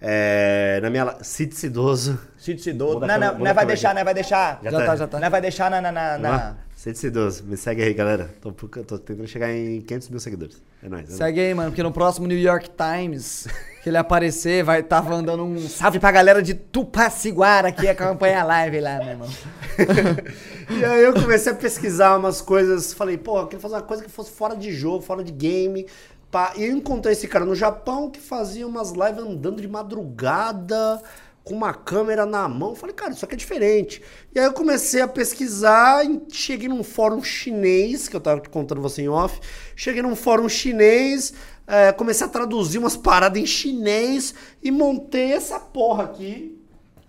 [0.00, 1.16] É, na minha...
[1.22, 2.18] Cid Cidoso.
[2.36, 3.00] Cid Cidoso.
[3.00, 4.60] Não, não, não vai deixar, não vai deixar.
[4.62, 4.86] Já Já tá.
[4.86, 5.20] tá, já tá.
[5.20, 5.80] Não vai deixar na...
[5.80, 7.42] na, na, na- Cid Cidoso.
[7.44, 8.30] Me segue aí, galera.
[8.40, 10.62] Tô, tô tentando chegar em 500 mil seguidores.
[10.80, 11.04] É nóis.
[11.04, 11.16] É nóis.
[11.18, 13.48] Segue aí, mano, porque no próximo New York Times
[13.82, 18.44] que ele aparecer, vai estar mandando um salve pra galera de Tupaciguara que acompanha a
[18.44, 19.28] live lá, meu irmão.
[20.70, 22.92] E aí eu comecei a pesquisar umas coisas.
[22.92, 25.86] Falei, pô, eu queria fazer uma coisa que fosse fora de jogo, fora de game.
[26.30, 26.52] Pá.
[26.56, 31.02] E eu encontrei esse cara no Japão que fazia umas lives andando de madrugada,
[31.44, 32.74] com uma câmera na mão.
[32.74, 34.02] Falei, cara, isso aqui é diferente.
[34.34, 38.82] E aí eu comecei a pesquisar, e cheguei num fórum chinês, que eu tava contando
[38.82, 39.40] você em off.
[39.74, 41.32] Cheguei num fórum chinês,
[41.66, 46.58] é, comecei a traduzir umas paradas em chinês e montei essa porra aqui.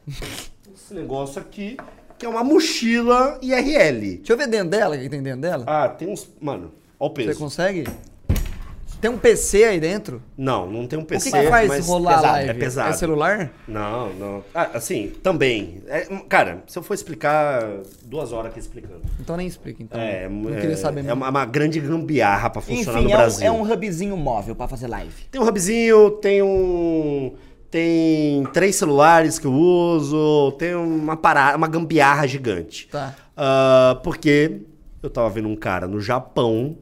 [0.73, 1.77] Esse negócio aqui,
[2.17, 4.17] que é uma mochila IRL.
[4.17, 5.65] Deixa eu ver dentro dela, o que tem dentro dela.
[5.67, 6.27] Ah, tem uns.
[6.41, 7.39] Mano, ó o Você peso.
[7.39, 7.83] consegue?
[9.01, 10.21] Tem um PC aí dentro?
[10.37, 11.31] Não, não tem um O PC.
[11.31, 12.49] que, que faz mas rolar pesado, a live?
[12.49, 12.89] É pesado.
[12.89, 13.51] É celular?
[13.67, 14.43] Não, não.
[14.53, 15.81] Ah, assim, também.
[15.87, 17.63] É, cara, se eu for explicar,
[18.03, 19.01] duas horas aqui explicando.
[19.19, 19.99] Então nem explica, então.
[19.99, 21.15] É, não é, queria saber é mesmo.
[21.17, 23.47] uma, uma grande gambiarra pra funcionar Enfim, no é um, Brasil.
[23.47, 25.13] é um hubzinho móvel pra fazer live.
[25.31, 27.33] Tem um hubzinho, tem um.
[27.71, 32.87] Tem três celulares que eu uso, tem uma parada, uma gambiarra gigante.
[32.87, 33.15] Tá.
[33.37, 34.61] Ah, porque
[35.01, 36.75] eu tava vendo um cara no Japão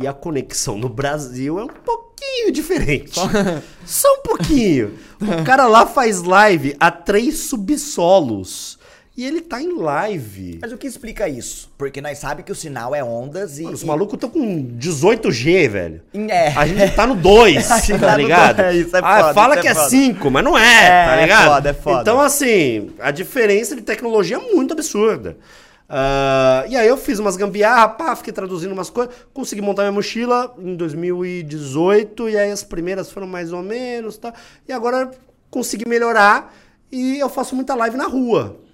[0.00, 3.18] e a conexão no Brasil é um pouquinho diferente.
[3.84, 4.94] Só, um pouquinho.
[5.20, 8.78] O cara lá faz live a três subsolos.
[9.18, 10.58] E ele tá em live.
[10.60, 11.70] Mas o que explica isso?
[11.78, 13.62] Porque nós sabemos que o sinal é ondas e...
[13.62, 16.02] Mano, os e- malucos estão com 18G, velho.
[16.28, 16.48] É.
[16.48, 18.56] A gente tá no 2, A gente tá tá no ligado?
[18.58, 19.88] dois, isso é ah, foda, fala isso que é é foda.
[19.88, 21.46] 5, mas não é, É, tá é ligado?
[21.46, 22.00] foda, é foda.
[22.02, 25.38] Então, assim, a diferença de tecnologia é muito absurda.
[25.88, 29.92] Ah, e aí eu fiz umas gambiarra, pá, fiquei traduzindo umas coisas, consegui montar minha
[29.92, 34.34] mochila em 2018, e aí as primeiras foram mais ou menos, tá?
[34.68, 35.10] E agora
[35.50, 36.52] consegui melhorar
[36.90, 38.65] e eu faço muita live na rua.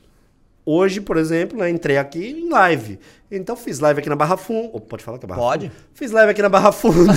[0.64, 2.98] Hoje, por exemplo, né, entrei aqui em live.
[3.34, 4.70] Então fiz live aqui na Barra Funda.
[4.74, 5.68] Oh, pode falar que é Barra Pode.
[5.68, 5.82] Funda?
[5.94, 7.12] Fiz live aqui na Barra Funda.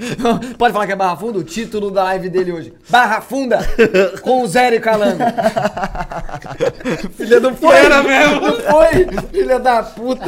[0.58, 1.38] Pode falar que é Barra Funda?
[1.38, 2.74] O título da live dele hoje.
[2.88, 3.58] Barra Funda
[4.20, 5.22] com o Zé e Calango.
[7.16, 7.76] Filha do foi.
[7.76, 8.40] Era mesmo.
[8.40, 9.06] Não foi.
[9.30, 10.24] Filha da puta.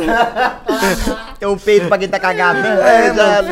[1.39, 3.09] Tem um peito pra quem tá cagado, né?
[3.09, 3.43] É, já,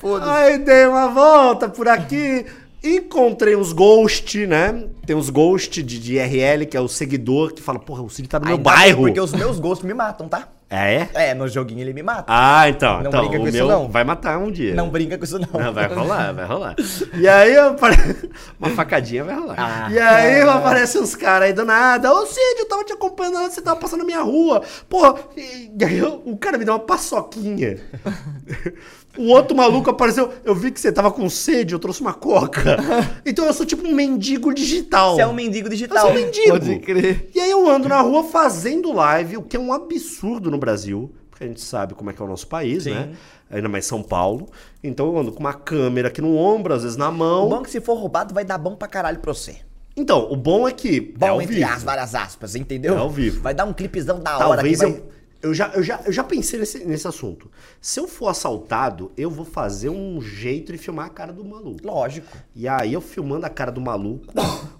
[0.00, 0.30] foda-se.
[0.30, 2.46] Aí dei uma volta por aqui.
[2.82, 4.84] Encontrei uns ghost, né?
[5.04, 8.28] Tem uns ghost de, de IRL, que é o seguidor que fala, porra, o Cid
[8.28, 9.02] tá no meu Ainda bairro.
[9.02, 10.48] Porque os meus gostos me matam, tá?
[10.70, 11.08] É?
[11.14, 12.24] É, no joguinho ele me mata.
[12.28, 13.00] Ah, então.
[13.00, 13.88] Não então brinca com isso, não.
[13.88, 14.74] vai matar um dia.
[14.74, 15.48] Não brinca com isso, não.
[15.60, 16.76] Não, vai rolar, vai rolar.
[17.14, 17.96] E aí, apare-
[18.60, 19.54] uma facadinha vai rolar.
[19.56, 19.90] Ah.
[19.90, 22.12] e aí aparecem uns caras aí do nada.
[22.12, 24.62] Ô, Cid, eu tava te acompanhando, você tava passando na minha rua.
[24.90, 27.78] Porra, e, aí o cara me deu uma paçoquinha.
[29.18, 32.76] O outro maluco apareceu, eu vi que você tava com sede, eu trouxe uma coca.
[33.26, 35.16] Então eu sou tipo um mendigo digital.
[35.16, 36.00] Você é um mendigo Eu digital.
[36.06, 36.48] sou um mendigo.
[36.50, 37.30] Pode crer.
[37.34, 41.12] E aí eu ando na rua fazendo live, o que é um absurdo no Brasil,
[41.30, 42.94] porque a gente sabe como é que é o nosso país, Sim.
[42.94, 43.10] né?
[43.50, 44.48] Ainda mais São Paulo.
[44.82, 47.48] Então eu ando com uma câmera aqui no ombro, às vezes na O mão.
[47.48, 49.56] bom é que se for roubado vai dar bom pra caralho pra você.
[49.96, 51.00] Então, o bom é que.
[51.18, 51.68] Bom, é ao entre vivo.
[51.70, 52.94] as várias aspas, entendeu?
[52.94, 53.40] É ao vivo.
[53.42, 54.94] Vai dar um clipezão da hora Talvez que vai...
[54.94, 55.08] eu.
[55.40, 57.48] Eu já, eu, já, eu já pensei nesse, nesse assunto.
[57.80, 61.86] Se eu for assaltado, eu vou fazer um jeito de filmar a cara do maluco.
[61.86, 62.36] Lógico.
[62.56, 64.26] E aí, eu filmando a cara do maluco,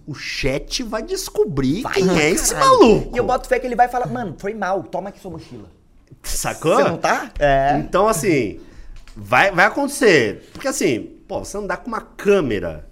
[0.05, 2.35] o chat vai descobrir Vai, quem é caralho.
[2.35, 3.15] esse maluco.
[3.15, 5.71] E eu boto fé que ele vai falar, mano, foi mal, toma aqui sua mochila.
[6.25, 6.75] Sacou?
[6.75, 7.31] Você não tá?
[7.39, 7.79] É.
[7.79, 8.59] Então, assim,
[9.15, 10.51] vai, vai acontecer.
[10.53, 12.88] Porque, assim, pô, você andar com uma câmera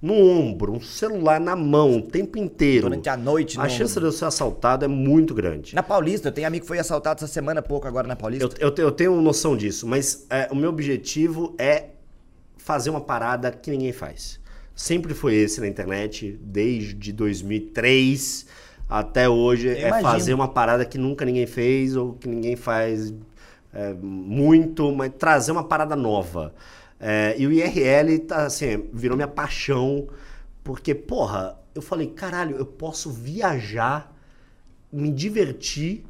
[0.00, 2.82] no ombro, um celular na mão o tempo inteiro.
[2.88, 5.74] Durante a noite, A no- chance de eu ser assaltado é muito grande.
[5.74, 8.44] Na Paulista, eu tenho amigo que foi assaltado essa semana pouco agora na Paulista.
[8.60, 11.86] Eu, eu, eu tenho noção disso, mas é, o meu objetivo é
[12.56, 14.38] fazer uma parada que ninguém faz.
[14.74, 18.46] Sempre foi esse na internet, desde 2003
[18.88, 19.68] até hoje.
[19.68, 20.02] é imagino.
[20.10, 23.12] fazer uma parada que nunca ninguém fez ou que ninguém faz
[23.74, 26.54] é, muito, mas trazer uma parada nova.
[27.00, 30.08] É, e o IRL, tá, assim, virou minha paixão,
[30.64, 34.12] porque, porra, eu falei, caralho, eu posso viajar,
[34.92, 36.04] me divertir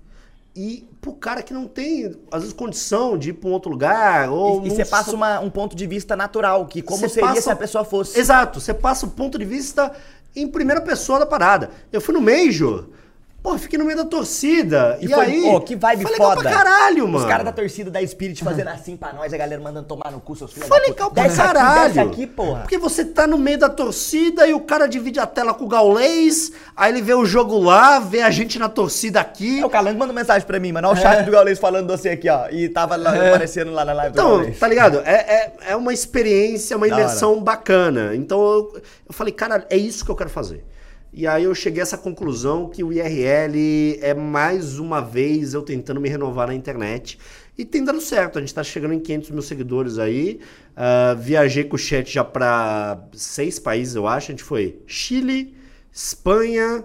[0.56, 4.30] e pro cara que não tem, às vezes, condição de ir pra um outro lugar.
[4.30, 7.42] Ou E você passa uma- um ponto de vista natural, que como Você seria passa-
[7.42, 8.18] se a pessoa fosse.
[8.18, 9.92] Exato, você passa o ponto de vista
[10.34, 11.70] em primeira pessoa da parada.
[11.92, 12.86] Eu fui no Major,
[13.48, 14.98] pô, fiquei no meio da torcida.
[15.00, 15.44] E, E, foi, aí.
[15.48, 16.42] Ô, que vibe foi legal foda.
[16.42, 17.18] pra caralho, mano.
[17.18, 20.20] Os caras da torcida da Spirit fazendo assim pra nós, a galera mandando tomar no
[20.20, 21.84] cu, seus filhos Foi legal pra Desce aqui, caralho.
[21.94, 22.60] desce aqui, porra.
[22.60, 25.68] Porque você tá no meio da torcida e o cara divide a tela com o
[25.68, 29.60] Gaulês, aí ele vê o jogo lá, vê a gente na torcida aqui.
[29.60, 30.88] É, o Calango mandou mensagem pra mim, mano.
[30.88, 32.48] Olha o chat do Gaules falando de você aqui, ó.
[32.50, 34.58] E tava lá, aparecendo lá na live do Então, Gaules.
[34.58, 35.00] tá ligado?
[35.04, 38.14] É, é, é uma experiência, uma imersão bacana.
[38.14, 40.64] Então eu, eu falei, cara, é isso que eu quero fazer.
[41.12, 45.62] E aí eu cheguei a essa conclusão que o IRL é mais uma vez eu
[45.62, 47.18] tentando me renovar na internet.
[47.56, 50.38] E tem dado certo, a gente tá chegando em 500 mil seguidores aí.
[50.76, 54.30] Ah, viajei com o chat já pra seis países, eu acho.
[54.30, 55.56] A gente foi Chile,
[55.92, 56.84] Espanha,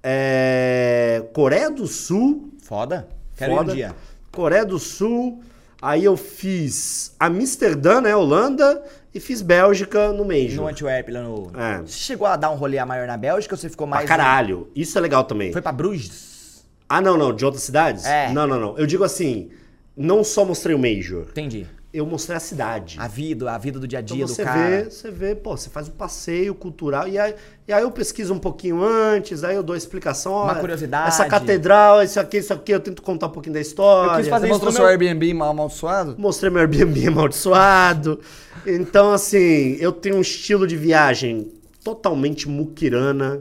[0.00, 3.08] é, Coreia do Sul, Foda.
[3.36, 3.74] Quero ir um Foda.
[3.74, 3.96] dia.
[4.30, 5.42] Coreia do Sul.
[5.82, 8.82] Aí eu fiz Amsterdã, né, Holanda,
[9.16, 10.68] e fiz Bélgica no No Major.
[10.68, 11.50] Antwerp, lá no...
[11.58, 11.78] É.
[11.78, 14.08] Você chegou a dar um rolê a maior na Bélgica ou você ficou Pra mais...
[14.08, 14.68] caralho.
[14.74, 15.52] Isso é legal também.
[15.52, 16.64] Foi pra Bruges?
[16.88, 17.34] Ah, não, não.
[17.34, 18.04] De outras cidades?
[18.04, 18.30] É.
[18.32, 18.78] Não, não, não.
[18.78, 19.50] Eu digo assim,
[19.96, 21.26] não só mostrei o Major.
[21.30, 21.66] Entendi.
[21.96, 22.96] Eu mostrei a cidade.
[23.00, 24.82] A vida, a vida do dia a Então dia você do cara.
[24.84, 27.34] vê, você vê, pô, você faz um passeio cultural e aí,
[27.66, 30.32] e aí eu pesquiso um pouquinho antes, aí eu dou a explicação.
[30.34, 31.08] Uma olha, curiosidade.
[31.08, 34.10] Essa catedral, isso aqui, isso aqui, eu tento contar um pouquinho da história.
[34.12, 36.14] Eu quis fazer Você mostrou seu meu- Airbnb mal amaldiçoado?
[36.18, 38.20] Mostrei meu Airbnb amaldiçoado.
[38.66, 41.50] Então, assim, eu tenho um estilo de viagem
[41.82, 43.40] totalmente muquirana.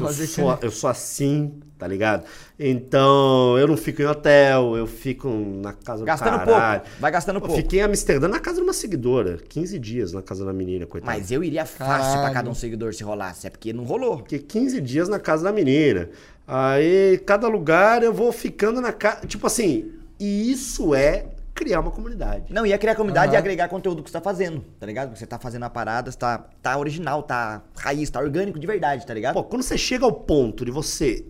[0.00, 2.24] Eu sou, eu sou assim, tá ligado?
[2.58, 6.80] Então, eu não fico em hotel, eu fico na casa do Gastando caralho.
[6.82, 6.96] pouco.
[7.00, 7.56] Vai gastando Eu pouco.
[7.56, 9.38] fiquei em Amsterdã na casa de uma seguidora.
[9.48, 11.12] 15 dias na casa da menina, coitada.
[11.16, 12.34] Mas eu iria fácil pra Caralho.
[12.34, 13.46] cada um seguidor se rolasse.
[13.46, 14.18] É porque não rolou.
[14.18, 16.08] Fiquei 15 dias na casa da menina.
[16.46, 19.26] Aí, cada lugar eu vou ficando na casa.
[19.26, 22.52] Tipo assim, e isso é criar uma comunidade.
[22.52, 23.38] Não, ia criar comunidade e Aham.
[23.38, 25.08] agregar conteúdo que você tá fazendo, tá ligado?
[25.08, 28.66] Porque você tá fazendo a parada, você tá, tá original, tá raiz, tá orgânico de
[28.66, 29.34] verdade, tá ligado?
[29.34, 31.24] Pô, quando você chega ao ponto de você.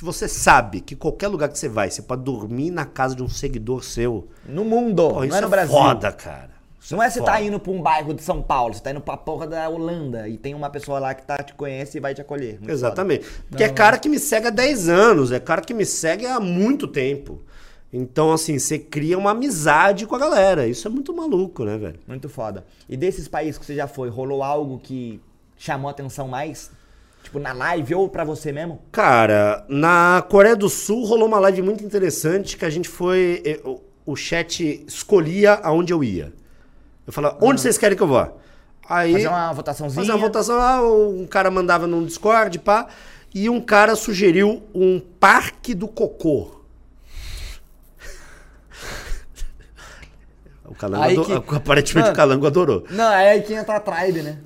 [0.00, 3.22] Que você sabe que qualquer lugar que você vai, você pode dormir na casa de
[3.22, 4.28] um seguidor seu.
[4.46, 5.76] no mundo, Pô, não isso é no Brasil.
[5.76, 6.48] foda, cara.
[6.90, 7.32] Não é você Foda.
[7.32, 10.26] tá indo pra um bairro de São Paulo, você tá indo pra porra da Holanda
[10.26, 12.54] e tem uma pessoa lá que tá, te conhece e vai te acolher.
[12.54, 13.26] Muito Exatamente.
[13.50, 16.40] Porque é cara que me segue há 10 anos, é cara que me segue há
[16.40, 17.42] muito tempo.
[17.92, 20.66] Então, assim, você cria uma amizade com a galera.
[20.66, 21.92] Isso é muito maluco, né, velho?
[21.98, 22.04] foda.
[22.08, 22.64] Muito foda.
[22.88, 25.20] E desses países que você já foi, rolou algo que
[25.58, 26.70] chamou a atenção mais?
[27.30, 28.82] Tipo, na live ou pra você mesmo?
[28.90, 33.40] Cara, na Coreia do Sul rolou uma live muito interessante que a gente foi.
[33.46, 33.80] eh, o-
[34.16, 36.32] chat escolhia aonde eu ia.
[37.06, 38.32] Eu falava, onde vocês querem que eu vá?
[38.88, 39.12] Aí.
[39.12, 40.00] Fazer uma votaçãozinha.
[40.04, 42.88] Fazer uma votação lá, um cara mandava num Discord, pá,
[43.32, 46.62] e um cara sugeriu um parque do cocô.
[50.66, 52.12] O Calango Aí que- Aparentemente Mano.
[52.12, 52.84] o Calango adorou.
[52.90, 54.38] Não, é aí que entra a tribe, né?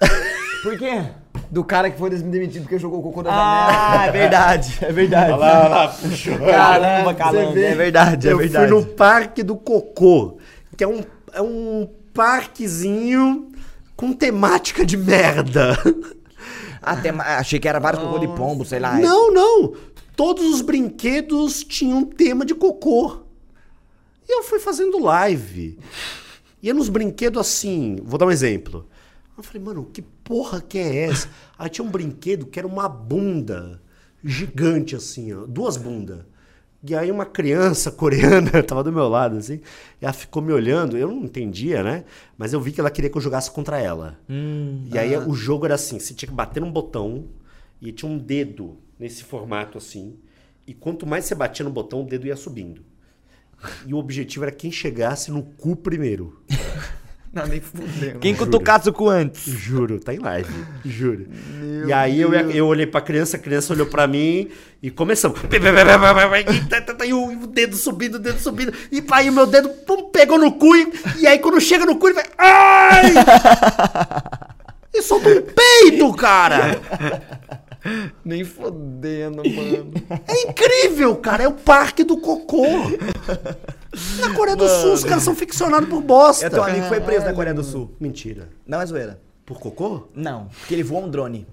[0.62, 1.04] Por quê?
[1.52, 4.00] Do cara que foi demitido porque jogou cocô da janela.
[4.00, 5.32] Ah, é verdade, é verdade.
[5.32, 6.38] Olha lá, olha lá, puxou.
[6.38, 7.58] Caramba, calando.
[7.58, 8.70] É verdade, é eu verdade.
[8.70, 10.38] fui no Parque do Cocô,
[10.74, 11.02] que é um,
[11.34, 13.52] é um parquezinho
[13.94, 15.76] com temática de merda.
[16.80, 18.98] Até, achei que era vários cocô de pombo, sei lá.
[18.98, 19.74] Não, não.
[20.16, 23.24] Todos os brinquedos tinham tema de cocô.
[24.26, 25.78] E eu fui fazendo live.
[26.62, 27.98] Ia nos brinquedos assim.
[28.02, 28.86] Vou dar um exemplo.
[29.36, 31.28] Eu falei, mano, que porra que é essa?
[31.58, 33.80] Aí tinha um brinquedo que era uma bunda
[34.22, 35.46] gigante, assim, ó.
[35.46, 36.20] Duas bundas.
[36.84, 39.60] E aí uma criança coreana tava do meu lado, assim.
[40.00, 40.98] E ela ficou me olhando.
[40.98, 42.04] Eu não entendia, né?
[42.36, 44.18] Mas eu vi que ela queria que eu jogasse contra ela.
[44.28, 47.28] e aí o jogo era assim: você tinha que bater num botão
[47.80, 50.18] e tinha um dedo nesse formato assim.
[50.66, 52.84] E quanto mais você batia no botão, o dedo ia subindo.
[53.86, 56.42] E o objetivo era quem chegasse no cu primeiro.
[57.32, 58.18] Não, nem fudendo.
[58.18, 58.44] Quem Juro.
[58.44, 59.44] cutucasse o cu antes?
[59.44, 60.52] Juro, tá em live.
[60.84, 61.26] Juro.
[61.86, 64.50] e aí eu, eu olhei pra criança, a criança olhou pra mim
[64.82, 65.40] e começamos.
[67.06, 68.72] E, o, o dedo subindo, o dedo subindo.
[68.90, 70.76] E aí o meu dedo pum, pegou no cu.
[70.76, 72.24] E, e aí quando chega no cu, ele vai.
[72.36, 73.14] Ai!
[74.94, 76.78] E solta um peito, cara!
[78.22, 79.92] Nem fodendo, mano.
[80.28, 81.44] É incrível, cara.
[81.44, 82.66] É o parque do cocô.
[84.20, 86.46] Na Coreia do Sul, os caras são ficcionados por bosta.
[86.46, 87.94] Eu tenho um amigo que foi preso na Coreia do Sul.
[88.00, 88.48] Mentira.
[88.66, 89.20] Não é zoeira.
[89.44, 90.08] Por cocô?
[90.14, 91.46] Não, porque ele voou um drone.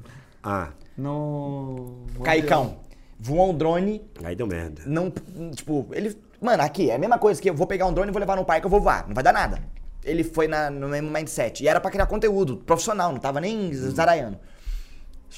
[0.44, 2.06] Ah, No.
[2.24, 2.78] Caicão.
[3.20, 4.82] Voou um drone, aí deu merda.
[4.86, 5.12] não.
[5.54, 6.16] Tipo, ele.
[6.42, 8.38] Mano, aqui, é a mesma coisa que eu vou pegar um drone e vou levar
[8.38, 9.06] no parque, eu vou voar.
[9.08, 9.60] Não vai dar nada.
[10.06, 11.62] Ele foi na- no mesmo mindset.
[11.62, 14.40] E era pra criar conteúdo profissional, não tava nem zaraiano.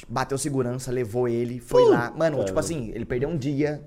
[0.07, 2.13] Bateu segurança, levou ele, foi lá.
[2.15, 3.83] Mano, tipo assim, ele perdeu um dia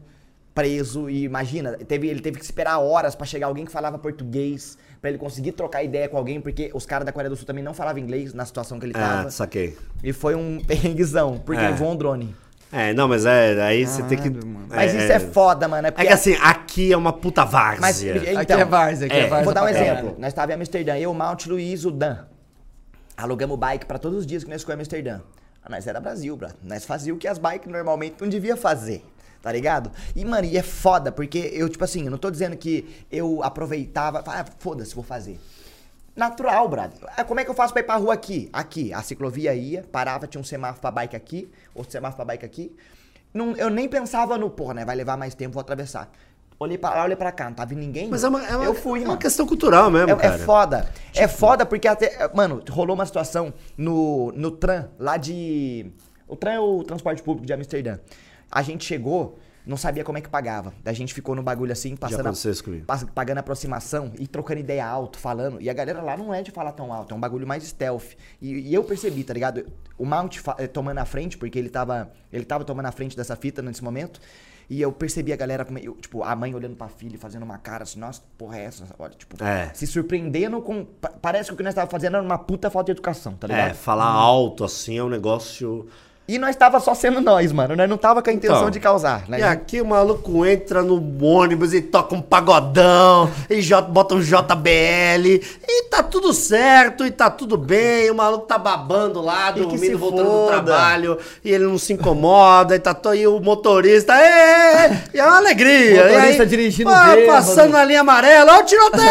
[0.55, 4.79] preso e imagina, teve, ele teve que esperar horas pra chegar alguém que falava português,
[5.01, 7.63] pra ele conseguir trocar ideia com alguém, porque os caras da Coreia do Sul também
[7.65, 9.31] não falavam inglês na situação que ele Ah, tava.
[9.31, 9.77] saquei.
[10.03, 11.67] E foi um perrenguezão, porque É.
[11.67, 12.35] ele voou um drone.
[12.73, 14.29] É, não, mas é, aí você tem que.
[14.31, 14.67] Mano.
[14.69, 15.87] Mas isso é foda, mano.
[15.87, 17.81] É, É porque que assim, aqui é uma puta várzea.
[17.81, 19.45] Mas, Aqui então, é várzea, aqui é, é, várzea.
[19.45, 20.17] Vou dar um exemplo.
[20.19, 22.25] Nós estávamos em Amsterdã, eu, o Mount, Luiz, o Dan.
[23.17, 25.21] Alugamos bike pra todos os dias que nós ficamos em Amsterdã.
[25.63, 26.49] Ah, Nós era Brasil, bro.
[26.63, 29.05] Nós fazíamos o que as bikes normalmente não devia fazer.
[29.45, 29.91] Tá ligado?
[30.17, 33.43] E, mano, e é foda, porque eu, tipo assim, eu não tô dizendo que eu
[33.43, 34.25] aproveitava.
[34.27, 35.39] Ah, foda-se, vou fazer.
[36.17, 36.97] Natural, brother.
[37.15, 38.49] Ah, Como é que eu faço pra ir pra rua aqui?
[38.51, 42.47] Aqui, a ciclovia ia, parava, tinha um semáforo pra bike aqui, outro semáforo pra bike
[42.47, 42.75] aqui.
[43.35, 44.85] Não, eu nem pensava no, porra, né?
[44.87, 46.11] Vai levar mais tempo, vou atravessar.
[46.59, 48.09] Olhei pra lá, olhei pra cá, não vindo ninguém.
[48.09, 50.39] Mas é uma, é uma, eu fui, é uma questão cultural mesmo, É, é cara.
[50.39, 50.89] foda.
[51.15, 52.31] É foda porque até.
[52.33, 55.93] Mano, rolou uma situação no, no tram, lá de.
[56.27, 57.99] O tram é o transporte público de Amsterdã.
[58.51, 60.73] A gente chegou, não sabia como é que pagava.
[60.85, 62.19] A gente ficou no bagulho assim, passando.
[62.87, 65.61] pas- pagando aproximação e trocando ideia alto, falando.
[65.61, 68.13] E a galera lá não é de falar tão alto, é um bagulho mais stealth.
[68.41, 69.67] E, e eu percebi, tá ligado?
[69.99, 72.11] O Mount eh, tomando a frente, porque ele tava.
[72.33, 74.21] Ele tava tomando a frente dessa fita nesse momento.
[74.69, 77.59] E eu percebi a galera, como- eu, tipo, a mãe olhando pra filha fazendo uma
[77.59, 78.85] cara assim, nossa, porra é essa?
[78.99, 79.71] Olha, tipo, É.
[79.75, 80.85] se surpreendendo com.
[80.87, 83.47] pa- Parece que o que nós tava fazendo era uma puta falta de educação, tá
[83.47, 83.71] ligado?
[83.71, 85.87] É, falar alto assim é um negócio.
[86.27, 87.77] E nós tava só sendo nós, mano.
[87.77, 89.25] Nós não tava com a intenção Então, de causar.
[89.29, 89.41] Né?
[89.41, 94.21] E aqui o maluco entra no ônibus e toca um pagodão, e J- bota um
[94.21, 99.61] JBL, e tá tudo certo, e tá tudo bem, o maluco tá babando lá, E
[99.61, 100.63] dormindo, voltando do foda.
[100.63, 105.21] trabalho, e ele não se incomoda, e tá todo aí o motorista, "Ê, ê", e
[105.21, 106.05] é uma alegria.
[106.07, 107.27] Motorista e aí, dirigindo bêbado.
[107.27, 109.05] Passando na linha amarela, ó o tiroteio,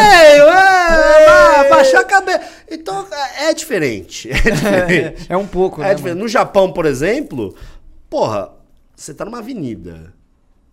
[0.49, 2.41] é, ba- baixar a cabeça.
[2.73, 5.25] Então, é é diferente, é diferente.
[5.29, 5.95] É um pouco, É né?
[5.95, 6.19] diferente.
[6.19, 7.55] No Japão, por exemplo,
[8.09, 8.51] porra,
[8.95, 10.13] você tá numa avenida.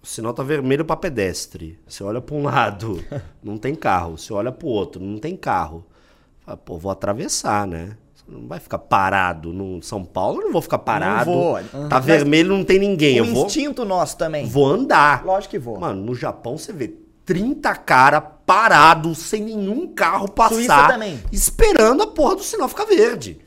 [0.02, 1.78] O sinal tá vermelho pra pedestre.
[1.86, 3.04] Você olha pra um lado,
[3.42, 4.16] não tem carro.
[4.16, 5.84] Você olha pro outro, não tem carro.
[6.40, 7.96] Fala, pô, vou atravessar, né?
[8.14, 11.30] Você não vai ficar parado no São Paulo, eu não vou ficar parado.
[11.30, 11.58] vou.
[11.88, 13.20] Tá Mas vermelho, não tem ninguém.
[13.20, 14.46] o Eu vou, instinto nosso também.
[14.46, 15.22] vou andar.
[15.24, 15.78] Lógico que vou.
[15.78, 16.88] Mano, no Japão você vê
[17.30, 21.22] 30 cara parado, sem nenhum carro passar, também.
[21.30, 23.38] esperando a porra do sinal ficar verde.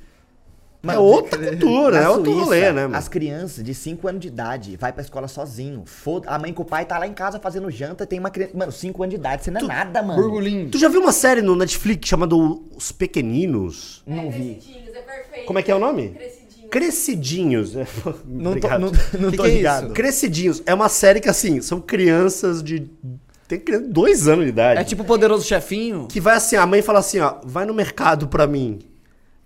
[0.87, 2.95] é outra cultura, é outro Suíça, rolê, né, mano?
[2.95, 5.83] As crianças de 5 anos de idade vai pra escola sozinho.
[5.85, 8.53] Foda a mãe com o pai tá lá em casa fazendo janta, tem uma criança.
[8.55, 10.21] Mano, 5 anos de idade, você não é nada, mano.
[10.21, 10.69] Burgolinho.
[10.69, 14.01] Tu já viu uma série no Netflix chamada Os Pequeninos?
[14.07, 14.53] Não vi.
[14.61, 15.45] Crescidinhos, é perfeito.
[15.45, 16.07] Como é que é o nome?
[16.11, 16.43] Crescidinhos.
[16.71, 17.73] Crescidinhos.
[17.75, 17.85] né?
[18.25, 18.79] Não tô, não,
[19.19, 19.85] não Que tô que é ligado.
[19.87, 19.93] isso?
[19.93, 20.63] Crescidinhos.
[20.65, 22.89] É uma série que, assim, são crianças de...
[23.47, 24.79] Tem criança de dois anos de idade.
[24.79, 26.07] É tipo o poderoso chefinho.
[26.07, 28.79] Que vai assim, a mãe fala assim, ó, vai no mercado pra mim.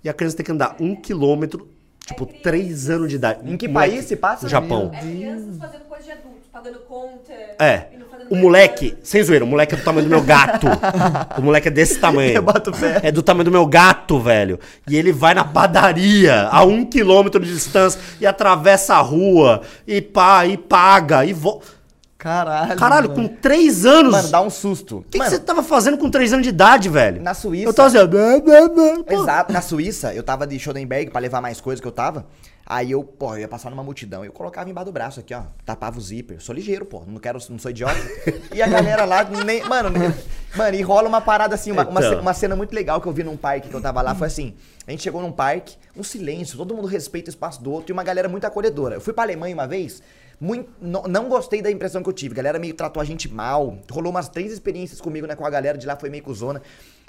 [0.04, 1.68] E a criança tem que andar um quilômetro,
[2.06, 3.40] tipo, três anos de idade.
[3.52, 4.44] Em que país é- se passa?
[4.44, 4.92] No Japão.
[4.94, 6.48] É crianças fazendo coisa de adultos.
[6.52, 7.34] pagando conta.
[7.60, 7.88] É.
[8.30, 10.68] O moleque, sem zoeira, o moleque é do tamanho do meu gato.
[11.38, 12.32] o moleque é desse tamanho.
[12.34, 13.00] Eu boto fé.
[13.04, 14.60] É do tamanho do meu gato, velho.
[14.88, 20.02] E ele vai na padaria a um quilômetro de distância e atravessa a rua e
[20.02, 21.77] pá, e paga e volta.
[22.28, 22.76] Caralho.
[22.76, 23.30] Caralho, mano.
[23.30, 24.12] com três anos.
[24.12, 24.98] Mano, dá um susto.
[24.98, 27.22] O que, você tava fazendo com três anos de idade, velho?
[27.22, 29.04] Na Suíça- Eu tava assim, blá, blá, blá.
[29.22, 32.26] Exato, na Suíça, eu tava de Schoenberg pra levar mais coisas que eu tava.
[32.70, 35.44] Aí eu, pô, eu ia passar numa multidão, eu colocava embaixo do braço aqui, ó,
[35.66, 36.42] tapava o zíper.
[36.42, 37.96] Sou ligeiro, pô, não quero, não sou idiota.
[38.54, 40.14] E a galera lá, nem, mano, nem-
[40.54, 42.20] mano, e rola uma parada assim, uma, uma, Então.
[42.20, 44.54] uma cena muito legal que eu vi num parque que eu tava lá, foi assim,
[44.86, 47.94] a gente chegou num parque, um silêncio, todo mundo respeita o espaço do outro e
[47.94, 48.96] uma galera muito acolhedora.
[48.96, 50.04] Eu fui pra Alemanha uma vez,
[50.40, 53.28] muito, não, não gostei da impressão que eu tive, a galera meio tratou a gente
[53.32, 56.62] mal, rolou umas três experiências comigo, né, com a galera de lá, foi meio cuzona.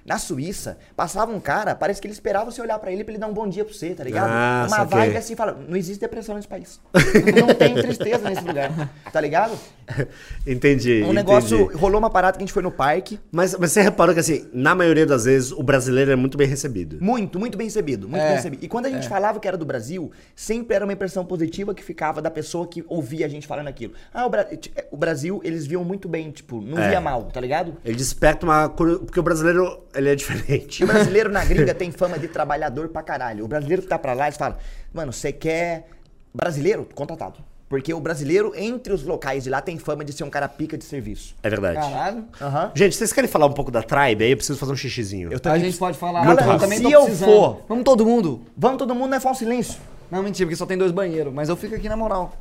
[0.06, 3.20] Na Suíça, passava um cara, parece que ele esperava você olhar pra ele pra ele
[3.20, 4.30] dar um bom dia pra você, tá ligado?
[4.30, 4.98] Ah, Uma saquei.
[5.00, 6.80] vibe assim, fala, não existe depressão nesse país.
[7.38, 8.70] não tem tristeza nesse lugar,
[9.12, 9.58] tá ligado?
[10.46, 11.02] Entendi.
[11.02, 11.76] Um negócio, entendi.
[11.78, 14.48] rolou uma parada que a gente foi no parque, Mas, mas você reparou que, assim,
[14.52, 16.98] na maioria das vezes, o brasileiro é muito bem recebido.
[17.00, 18.64] muito, muito bem recebido, muito É, bem recebido.
[18.64, 21.82] E quando a gente falava que era do Brasil, sempre era uma impressão positiva que
[21.82, 23.94] ficava da pessoa que ouvia a gente falando aquilo.
[24.12, 24.46] Ah, o, Bra-
[24.90, 26.88] o Brasil, eles viam muito bem, tipo, não É.
[26.90, 27.76] via mal, tá ligado?
[27.84, 28.68] Ele desperta uma...
[28.68, 30.80] Porque o brasileiro, ele é diferente.
[30.80, 33.44] E o brasileiro na gringa tem fama de trabalhador pra caralho.
[33.44, 34.56] O brasileiro que tá pra lá, eles falam,
[34.92, 35.88] mano, você quer.
[36.34, 36.86] Brasileiro?
[36.94, 37.38] Contratado.
[37.68, 40.78] Porque o brasileiro, entre os locais de lá, tem fama de ser um cara pica
[40.78, 41.34] de serviço.
[41.42, 41.76] É verdade.
[41.78, 42.24] Caralho.
[42.40, 42.72] Aham.
[42.74, 44.24] Gente, vocês querem falar um pouco da Tribe?
[44.24, 45.30] Aí eu preciso fazer um xixizinho.
[45.30, 45.60] Eu A também.
[45.60, 46.24] gente pode falar.
[46.24, 48.40] Muito eu também Se tô eu for- Vamos todo mundo.
[48.56, 49.78] Vamos todo mundo, não é falso silêncio.
[50.10, 51.32] Não, mentira, porque só tem dois banheiros.
[51.32, 52.34] Mas eu fico aqui na moral.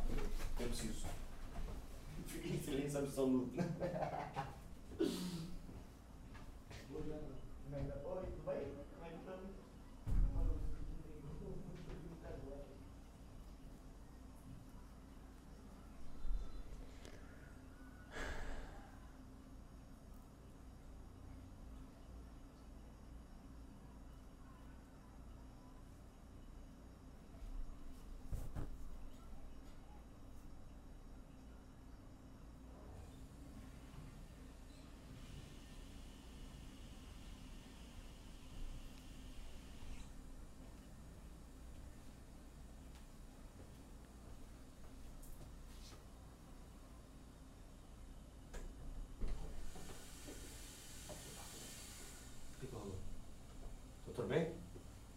[54.14, 54.44] Tudo bem?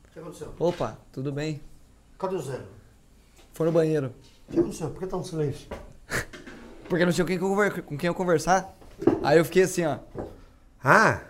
[0.06, 0.54] O que aconteceu?
[0.60, 1.62] Opa, tudo bem?
[2.18, 2.60] Cadê o Zé?
[3.54, 4.14] Foi no banheiro.
[4.48, 4.90] O que aconteceu?
[4.90, 5.68] Por que tá um silêncio?
[6.90, 8.76] Porque não tinha quem conver- com quem eu conversar.
[9.24, 9.98] Aí eu fiquei assim, ó.
[10.84, 11.22] Ah,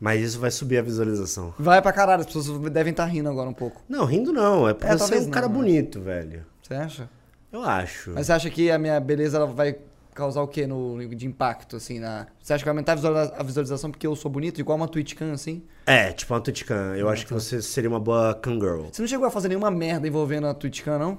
[0.00, 1.52] mas isso vai subir a visualização.
[1.58, 3.82] Vai pra caralho, as pessoas devem estar rindo agora um pouco.
[3.88, 4.68] Não, rindo não.
[4.68, 5.54] É porque É, você é um não, cara né?
[5.54, 6.44] bonito, velho.
[6.62, 7.10] Você acha?
[7.52, 8.12] Eu acho.
[8.12, 9.76] Mas você acha que a minha beleza ela vai
[10.14, 11.98] causar o quê no, de impacto, assim?
[11.98, 12.26] Na...
[12.42, 14.88] Você acha que vai aumentar a visualiza- a visualização porque eu sou bonito, igual uma
[14.88, 15.62] Twitchcam, assim?
[15.86, 16.94] É, tipo uma Twitchcan.
[16.96, 18.86] Eu acho que você seria uma boa Kangirl.
[18.92, 21.18] Você não chegou a fazer nenhuma merda envolvendo a Twitchcam, não?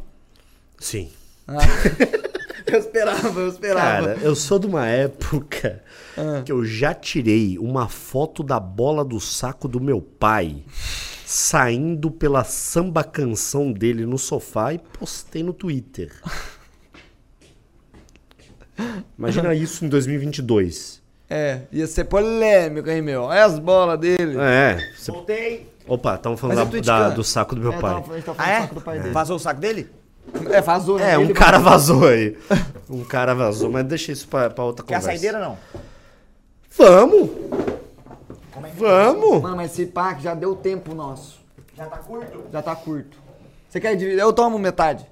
[0.79, 1.11] Sim.
[1.47, 1.57] Ah.
[2.67, 4.07] eu esperava, eu esperava.
[4.15, 5.83] Cara, eu sou de uma época
[6.17, 6.41] Ah.
[6.45, 10.63] que eu já tirei uma foto da bola do saco do meu pai
[11.25, 16.11] saindo pela samba canção dele no sofá e postei no Twitter.
[19.17, 21.01] Imagina isso em 2022.
[21.29, 23.23] É, ia ser polêmico, hein, meu?
[23.23, 24.37] Olha as bolas dele.
[24.39, 24.77] É.
[24.97, 25.71] você- Voltei.
[25.87, 27.93] Opa, estamos falando da- da- do saco do meu É, pai.
[27.95, 28.61] tava- a gente tava Ah, é?
[28.61, 29.13] saco do pai dele.
[29.13, 29.89] Vazou o saco dele?
[30.51, 31.13] É, vazou, né?
[31.13, 32.37] É, um cara vazou aí.
[32.89, 35.19] Um cara vazou, mas deixa isso pra, pra outra Quer a conversa.
[35.19, 35.57] saideira não?
[36.77, 37.29] Vamos!
[38.77, 39.41] Vamos!
[39.41, 41.39] Mano, mas esse pack já deu tempo nosso.
[41.75, 42.43] Já tá curto?
[42.51, 43.17] Já tá curto.
[43.69, 44.19] Você quer dividir?
[44.19, 45.05] Eu tomo metade.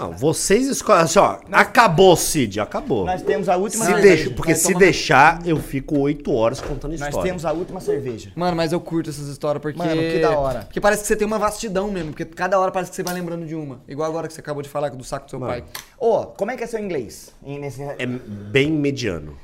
[0.00, 1.02] Não, vocês escolhem.
[1.02, 3.04] Assim, ó, acabou, Cid, acabou.
[3.04, 4.14] Nós temos a última Se cerveja.
[4.16, 7.22] deixa, porque Nós se tomamos- deixar, eu fico oito horas contando Nós história.
[7.28, 8.32] temos a última cerveja.
[8.34, 9.78] Mano, mas eu curto essas histórias porque.
[9.78, 10.60] Mano, que da hora.
[10.62, 12.10] Porque parece que você tem uma vastidão mesmo.
[12.10, 13.80] Porque cada hora parece que você vai lembrando de uma.
[13.86, 15.52] Igual agora que você acabou de falar do saco do seu Mano.
[15.52, 15.64] pai.
[15.98, 17.34] Ô, como é que é seu inglês?
[17.44, 19.36] Nesse- É bem mediano.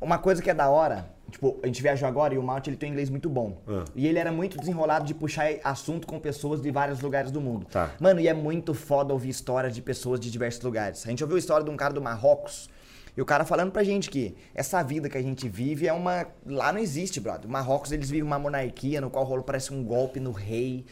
[0.00, 2.76] Uma coisa que é da hora, tipo, a gente viajou agora e o Malt ele
[2.76, 3.58] tem um inglês muito bom.
[3.66, 3.84] Ah.
[3.96, 7.66] E ele era muito desenrolado de puxar assunto com pessoas de vários lugares do mundo.
[7.70, 7.90] Tá.
[7.98, 11.04] Mano, e é muito foda ouvir histórias de pessoas de diversos lugares.
[11.06, 12.68] A gente ouviu a história de um cara do Marrocos
[13.14, 16.26] E o cara falando pra gente que essa vida que a gente vive é uma.
[16.46, 17.46] Lá não existe, brother.
[17.50, 20.86] Marrocos, eles vivem uma monarquia no qual rolou parece um golpe no rei.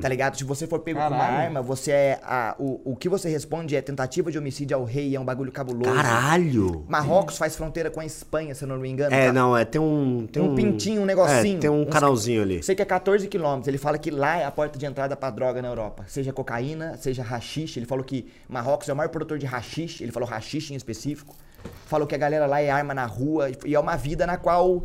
[0.00, 0.36] Tá ligado?
[0.36, 1.36] Se você for pego com uma Caralho.
[1.44, 2.20] arma, você é.
[2.24, 5.52] A, o, o que você responde é tentativa de homicídio ao rei, é um bagulho
[5.52, 5.94] cabuloso.
[5.94, 6.84] Caralho!
[6.88, 9.14] Marrocos faz fronteira com a Espanha, se eu não me engano.
[9.14, 9.32] É, tá?
[9.32, 10.26] não, é, tem um...
[10.26, 11.56] Tem Um pintinho, um negocinho.
[11.56, 12.62] É, tem um Uns- canalzinho ali.
[12.64, 13.68] Sei que é 14 quilômetros.
[13.68, 16.04] Ele fala que lá é a porta de entrada pra droga na Europa.
[16.08, 17.78] Seja cocaína, seja rachixe.
[17.78, 20.02] Ele falou que Marrocos é o maior produtor de rachixe.
[20.02, 21.34] Ele falou rachixe em específico.
[21.86, 23.50] Falou que a galera lá é arma na rua.
[23.64, 24.82] E é uma vida na qual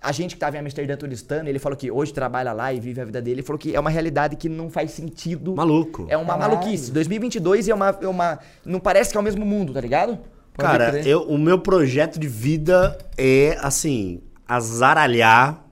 [0.00, 3.00] a gente que tava em Amsterdã turistando, ele falou que hoje trabalha lá e vive
[3.00, 3.40] a vida dele.
[3.40, 5.54] Ele falou que é uma realidade que não faz sentido.
[5.54, 6.06] Maluco.
[6.08, 6.54] É uma Caralho.
[6.54, 6.92] maluquice.
[6.92, 8.38] 2022 é uma, é uma.
[8.64, 10.18] Não parece que é o mesmo mundo, tá ligado?
[10.54, 15.62] Pode Cara, eu, o meu projeto de vida é, assim, azaralhar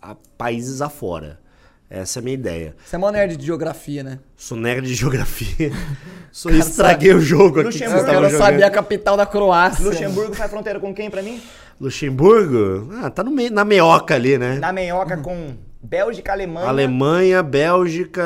[0.00, 1.40] a países afora.
[1.88, 2.74] Essa é a minha ideia.
[2.84, 4.18] Você é mó nerd de geografia, né?
[4.36, 5.70] Sou nerd de geografia.
[6.32, 7.78] Sou Cara, estraguei o jogo aqui.
[7.78, 9.84] que Luxemburgo, vocês Eu saber a capital da Croácia.
[9.84, 11.40] Luxemburgo faz fronteira com quem pra mim?
[11.80, 12.90] Luxemburgo?
[13.02, 14.58] Ah, tá no meio, na meioca ali, né?
[14.58, 16.66] Na Menhoca com Bélgica, Alemanha.
[16.68, 18.22] Alemanha, Bélgica.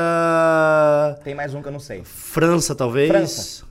[1.23, 2.03] Tem mais um que eu não sei.
[2.05, 3.11] França, talvez.
[3.11, 3.65] França.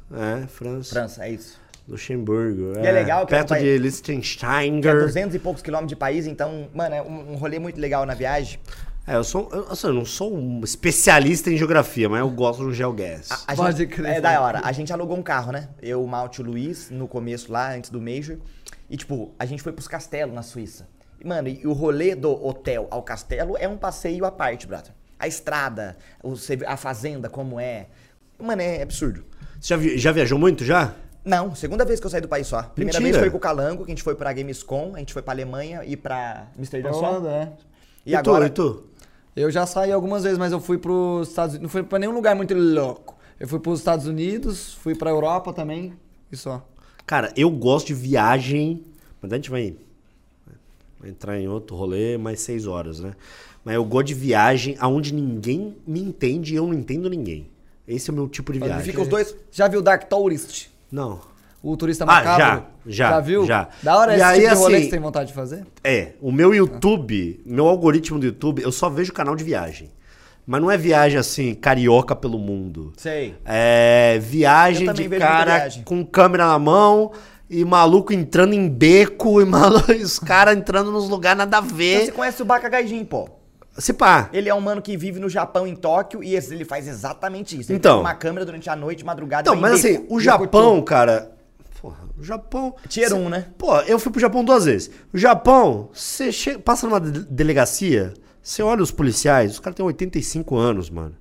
[0.44, 0.90] É, França.
[0.94, 1.58] França, é isso.
[1.88, 2.74] Luxemburgo.
[2.80, 4.80] E é legal que é um Perto país- de É Liechtenstein.
[4.82, 8.14] 200 e poucos quilômetros de país, então, mano, é um, um rolê muito legal na
[8.14, 8.60] viagem.
[9.10, 9.50] É, eu sou.
[9.52, 13.30] Eu, assim, eu não sou um especialista em geografia, mas eu gosto do GeoGuess.
[13.48, 14.18] A Pode gente, crer.
[14.18, 14.62] É da hora.
[14.64, 15.68] A gente alugou um carro, né?
[15.82, 18.38] Eu, o Malte e o Luiz, no começo lá, antes do Major.
[18.88, 20.88] E, tipo, a gente foi pros castelos na Suíça.
[21.20, 24.92] E, mano, e o rolê do hotel ao castelo é um passeio à parte, brother.
[25.18, 25.98] A estrada,
[26.68, 27.88] a fazenda, como é.
[28.38, 29.26] Mano, é absurdo.
[29.60, 30.94] Você já, vi- já viajou muito já?
[31.26, 32.62] Não, segunda vez que eu saí do país só.
[32.62, 33.20] Primeira Mentira.
[33.20, 35.34] vez foi com o Calango, que a gente foi pra Gamescom, a gente foi pra
[35.34, 37.00] Alemanha e pra Amsterdã só.
[37.18, 37.52] Holanda, é.
[38.06, 38.89] E, agora, tu, e tu?
[39.40, 41.64] Eu já saí algumas vezes, mas eu fui pros Estados Unidos.
[41.64, 43.18] Não fui pra nenhum lugar muito louco.
[43.40, 45.94] Eu fui pros Estados Unidos, fui pra Europa também.
[46.30, 46.62] E só.
[47.06, 48.84] Cara, eu gosto de viagem.
[49.22, 49.78] Mas a gente vai,
[51.00, 53.16] vai entrar em outro rolê mais seis horas, né?
[53.64, 57.50] Mas eu gosto de viagem aonde ninguém me entende e eu não entendo ninguém.
[57.88, 58.84] Esse é o meu tipo de viagem.
[58.84, 59.34] fica os dois.
[59.54, 60.68] Já viu Dark Tourist?
[60.92, 61.22] Não.
[61.62, 62.40] O turista Ah, macabro?
[62.40, 63.46] já, já, Já viu?
[63.46, 63.68] já.
[63.84, 65.66] Da hora E esse aí, tipo de rolê assim, que você tem vontade de fazer?
[65.84, 69.90] É, o meu YouTube, meu algoritmo do YouTube, eu só vejo canal de viagem.
[70.48, 72.94] Mas não é viagem assim, carioca pelo mundo.
[72.98, 73.36] Sei.
[73.46, 75.84] É viagem de cara viagem.
[75.84, 77.12] com câmera na mão
[77.50, 81.76] e maluco entrando em beco e maluco, os caras entrando nos lugares nada a Então
[81.76, 82.06] ver.
[82.06, 83.30] você conhece o Baka Gaijin, pô.
[83.78, 84.30] Se pá.
[84.34, 87.72] Ele é um mano que vive no Japão, em Tóquio, e ele faz exatamente isso.
[87.72, 87.98] Ele Então.
[87.98, 89.42] tem uma câmera durante a noite, madrugada.
[89.50, 90.16] Então, mas em assim, beco.
[90.16, 91.32] o Japão, cara.
[91.82, 92.76] Porra, o Japão.
[92.88, 93.46] Tier Cê- 1, né?
[93.58, 94.92] Pô, eu fui pro Japão duas vezes.
[95.14, 99.86] O Japão, você che- passa numa de- delegacia, você olha os policiais, os caras têm
[99.86, 101.16] 85 anos, mano.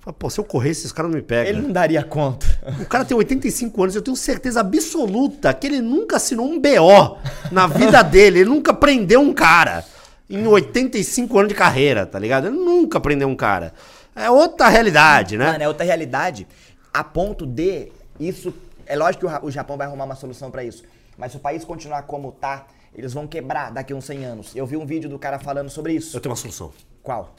[0.00, 1.52] Fala, Pô, se eu correr, esses caras não me pegam.
[1.52, 2.46] Ele não daria conta.
[2.80, 7.18] O cara tem 85 anos, eu tenho certeza absoluta que ele nunca assinou um BO
[7.52, 9.84] na vida dele, ele nunca prendeu um cara
[10.30, 12.46] em 85 anos de carreira, tá ligado?
[12.46, 13.74] Ele nunca prendeu um cara.
[14.16, 15.52] É outra realidade, né?
[15.52, 16.46] Mano, é outra realidade.
[16.92, 18.54] A ponto de isso.
[18.88, 20.82] É lógico que o, Japão vai arrumar uma solução pra isso.
[21.16, 24.56] Mas se o país continuar como tá, eles vão quebrar daqui a uns 100 anos.
[24.56, 26.16] Eu vi um vídeo do cara falando sobre isso.
[26.16, 26.72] Eu tenho uma solução.
[27.02, 27.36] Qual?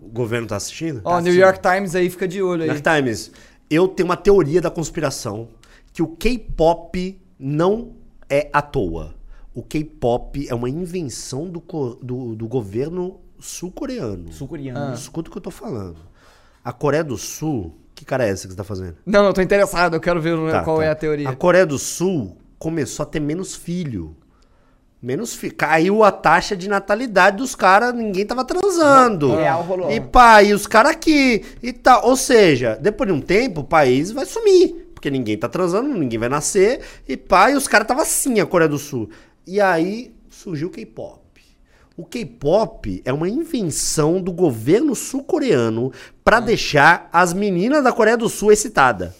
[0.00, 1.00] O governo tá assistindo?
[1.04, 2.68] Ó, New York Times aí fica de olho aí.
[2.68, 3.30] New York Times,
[3.70, 5.48] eu tenho uma teoria da conspiração
[5.92, 7.92] que o K-pop não
[8.28, 9.14] é à toa.
[9.54, 11.62] O K-pop é uma invenção do,
[12.02, 14.32] do, do governo sul-coreano.
[14.32, 14.94] Sul-coreano.
[14.94, 15.98] Escuta o que eu tô falando.
[16.64, 18.96] A Coreia do Sul, que cara é essa que você tá fazendo?
[19.04, 19.94] Não, não, tô interessado.
[19.94, 20.84] Eu quero ver Tá, qual tá.
[20.84, 21.28] é a teoria.
[21.28, 24.16] A Coreia do Sul começou a ter menos filho.
[25.02, 25.54] Menos filho.
[25.54, 29.36] Caiu a taxa de natalidade dos caras, ninguém tava transando.
[29.36, 29.90] Real rolou.
[29.90, 32.06] E pá, e os caras aqui e tal.
[32.06, 34.90] Ou seja, depois de um tempo, o país vai sumir.
[34.94, 36.80] Porque ninguém tá transando, ninguém vai nascer.
[37.06, 39.10] E pá, e os caras tava assim, a Coreia do Sul.
[39.46, 41.19] E aí surgiu o K-pop.
[41.96, 45.92] O K-pop é uma invenção do governo sul-coreano
[46.24, 49.10] pra deixar as meninas da Coreia do Sul excitadas.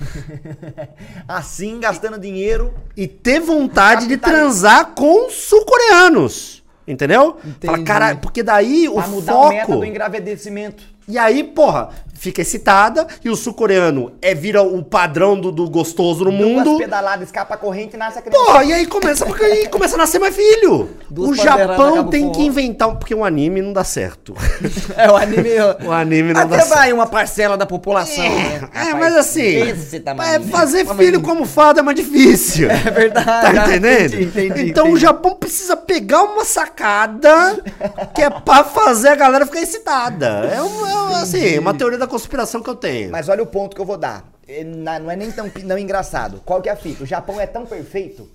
[1.28, 2.74] Assim, gastando dinheiro.
[2.96, 6.62] e ter vontade de transar com sul-coreanos.
[6.86, 7.36] Entendeu?
[7.36, 7.84] Fala, Entendi.
[7.84, 9.78] cara, porque daí o Pra mudar o método foco.
[9.80, 10.84] do engravidecimento.
[11.08, 16.24] E aí, porra, fica excitada e o sul-coreano é vira o padrão do, do gostoso
[16.24, 16.78] no Duas mundo.
[16.78, 18.44] pedaladas, escapa a corrente e nasce a criança.
[18.44, 20.90] Porra, e aí começa, porque aí começa a nascer mais filho.
[21.10, 24.34] Duas o Japão tem que o- inventar, porque um anime não dá certo.
[24.96, 25.46] É, o anime.
[25.86, 26.78] O anime não dá Até certo.
[26.78, 28.68] vai uma parcela da população, né?
[28.74, 32.70] É, mas assim, é, fazer filho como fada é mais difícil.
[32.70, 33.26] É verdade.
[33.26, 34.14] Tá entendendo?
[34.14, 35.02] Entendi, entendi, então o entendi.
[35.02, 37.62] Japão precisa pegar uma sacada
[38.14, 40.50] que é pra fazer a galera ficar excitada.
[40.52, 43.10] É, é assim, uma teoria da conspiração que eu tenho.
[43.10, 44.24] Mas olha o ponto que eu vou dar.
[44.48, 46.40] é, não é nem tão não engraçado.
[46.44, 47.02] Qual que é a fita?
[47.02, 48.28] O Japão é tão perfeito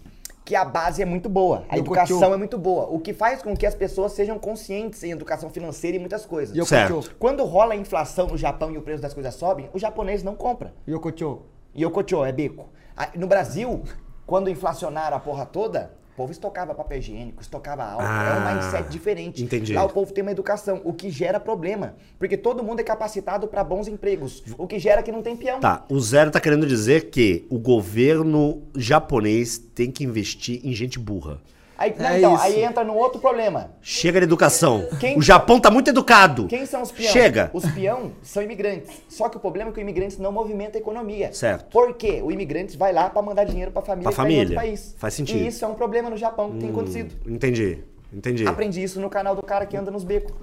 [0.43, 2.33] que a base é muito boa, a E o educação Kocho?
[2.33, 5.95] é muito boa, o que faz com que as pessoas sejam conscientes em educação financeira
[5.95, 6.67] e muitas coisas.
[6.67, 6.91] Certo.
[6.93, 7.15] Yokocho.
[7.17, 10.35] Quando rola a inflação no Japão e o preço das coisas sobem, o japonês não
[10.35, 10.73] compra.
[10.89, 11.43] Yokocho.
[11.77, 12.69] Yokocho é beco.
[12.97, 13.83] Ah, No Brasil,
[14.25, 18.03] quando inflacionaram a porra toda, o povo estocava papel higiênico, estocava álcool.
[18.03, 19.43] é Ah, um mindset diferente.
[19.43, 19.73] entendi.
[19.73, 21.95] Lá o povo tem uma educação, o que gera problema.
[22.19, 24.43] Porque todo mundo é capacitado para bons empregos.
[24.57, 25.59] O que gera que não tem peão.
[25.59, 30.99] Tá, o Zero tá querendo dizer que o governo japonês tem que investir em gente
[30.99, 31.39] burra.
[31.77, 32.43] Aí, não, É então, isso.
[32.43, 33.71] aí entra no outro problema.
[33.81, 34.87] Chega de educação.
[34.99, 36.45] Quem- O Japão tá muito educado.
[36.47, 37.11] Quem são os peões?
[37.11, 37.49] Chega.
[37.53, 39.01] Os peão são imigrantes.
[39.09, 41.33] Só que o problema é que o imigrante não movimenta a economia.
[41.33, 41.71] Certo.
[41.71, 42.21] Por quê?
[42.23, 44.71] O imigrante vai lá para mandar dinheiro para família Pra que tá em outro família.
[44.77, 44.95] país.
[44.97, 45.39] Faz sentido.
[45.39, 47.15] E isso é um problema no Japão que tem acontecido.
[47.27, 47.79] Entendi,
[48.13, 48.47] entendi.
[48.47, 50.33] Aprendi isso no canal do cara que anda nos becos.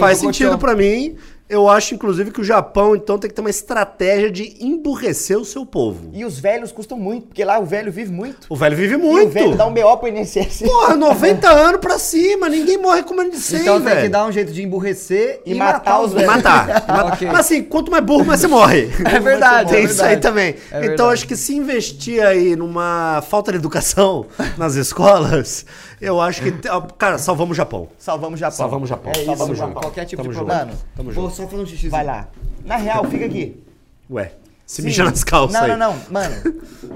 [0.00, 1.16] Faz do sentido pra mim.
[1.48, 5.44] Eu acho, inclusive, que o Japão, então, tem que ter uma estratégia de emburrecer o
[5.46, 6.10] seu povo.
[6.12, 8.46] E os velhos custam muito, porque lá o velho vive muito.
[8.50, 9.28] O velho vive E muito.
[9.28, 10.62] o velho dá um BO pro INSS.
[10.62, 14.02] Porra, 90 anos pra cima, ninguém morre como de 100, Então tem velho.
[14.02, 16.34] que dar um jeito de emburrecer E e, matar matar, os os E velhos.
[16.36, 16.64] matar.
[16.68, 17.06] e matar.
[17.14, 17.28] Ok.
[17.28, 18.90] Mas assim, quanto mais burro, mais você morre.
[19.06, 20.54] É verdade, Tem é isso aí também.
[20.70, 24.26] É então, acho que se investir aí numa falta de educação
[24.58, 25.64] nas escolas,
[26.00, 26.52] eu acho que.
[26.98, 27.88] Cara, salvamos o Japão.
[27.98, 28.56] Salvamos o Japão.
[28.56, 29.12] Salvamos o Japão.
[29.14, 29.82] É isso, Salvamos o Japão.
[29.82, 30.46] Qualquer tipo Tamo de junto.
[30.46, 30.70] problema.
[30.72, 31.37] Mano, Tamo junto.
[31.42, 31.90] Só fazer um xixizinho.
[31.90, 32.28] Vai lá.
[32.64, 33.62] Na real, fica aqui.
[34.10, 34.32] Ué,
[34.66, 34.88] se Sim.
[34.88, 35.68] mija nas calças Não, aí.
[35.76, 35.96] não, não.
[36.10, 36.34] Mano,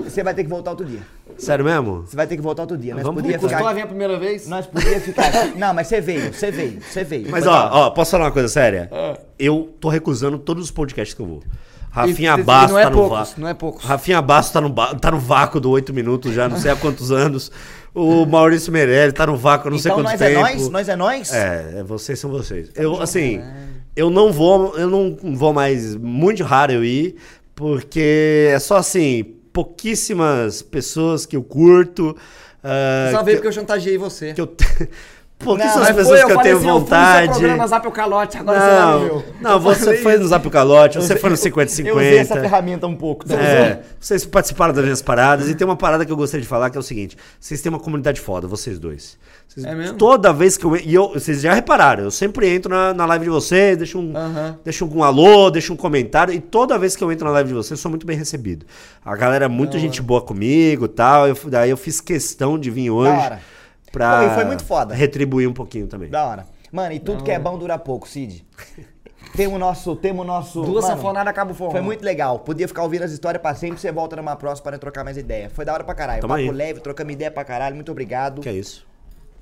[0.04, 1.00] você vai ter que voltar outro dia.
[1.38, 2.02] Sério mesmo?
[2.02, 2.94] Você vai ter que voltar outro dia.
[2.94, 3.72] Nós Vamos podia ver, Custou a ficar...
[3.74, 4.46] vir a primeira vez?
[4.46, 5.30] Nós podia ficar...
[5.56, 7.30] Não, mas você veio, você veio, você veio.
[7.30, 8.88] Mas ó, ó, posso falar uma coisa séria?
[8.92, 9.18] Ah.
[9.38, 11.42] Eu tô recusando todos os podcasts que eu vou.
[11.90, 13.40] Rafinha E- Basso não é tá no poucos, vácuo.
[13.40, 13.84] não é poucos.
[13.84, 16.76] Rafinha Basso tá no, ba- tá no vácuo do 8 minutos já, não sei há
[16.76, 17.50] quantos anos.
[17.94, 20.38] O Maurício Meirelles tá no vácuo há não sei Então quanto nós tempo.
[20.38, 20.68] é nós?
[20.70, 21.32] Nós é nós?
[21.34, 22.70] É, é, vocês são vocês.
[22.74, 23.42] Eu, assim,
[23.96, 27.16] eu não vou, eu não vou mais, muito raro eu ir,
[27.54, 32.16] porque é só assim, pouquíssimas pessoas que eu curto.
[32.62, 34.32] ah, Só veio porque eu chantageei você.
[34.32, 34.46] que eu
[35.42, 37.42] te- pouquíssimas Não, mas pessoas que eu tenho assim, Eu fui vontade.
[37.42, 39.24] no seu Zap o Calote, agora você Não, meu.
[39.40, 41.86] não, você foi no Zap o Calote, você foi no 50-50.
[41.88, 43.26] Eu usei essa ferramenta um pouco.
[43.26, 46.48] tá É, vocês participaram das minhas paradas e tem uma parada que eu gostaria de
[46.48, 49.18] falar que é o seguinte: vocês têm uma comunidade foda, vocês dois.
[49.48, 49.98] Vocês- É mesmo?
[49.98, 50.76] Toda vez que eu.
[50.76, 54.16] E eu, vocês já repararam, eu sempre entro na, na live de vocês, deixo um,
[54.16, 54.56] Aham.
[54.64, 57.54] deixo um alô, deixo um comentário, e toda vez que eu entro na live de
[57.54, 58.64] vocês, eu sou muito bem recebido.
[59.04, 61.28] A galera é muito gente boa comigo e tal.
[61.28, 63.10] Eu, daí eu fiz questão de vir hoje.
[63.12, 63.40] hora.
[63.92, 64.94] Pra Pô, e foi muito foda.
[64.94, 66.08] retribuir um pouquinho também.
[66.08, 66.46] Da hora.
[66.72, 68.44] Mano, e tudo que é bom dura pouco, Cid.
[69.36, 70.62] Temos o nosso, temos o nosso...
[70.62, 71.70] Duas mano, sanfonadas acaba o forró.
[71.70, 72.38] Foi muito legal.
[72.40, 75.48] Podia ficar ouvindo as histórias pra sempre, você volta numa próxima para trocar mais ideia.
[75.50, 76.20] Foi da hora pra caralho.
[76.20, 76.50] Tamo Papo aí.
[76.50, 77.74] leve, trocamos ideia pra caralho.
[77.74, 78.40] Muito obrigado.
[78.42, 78.86] Que é isso?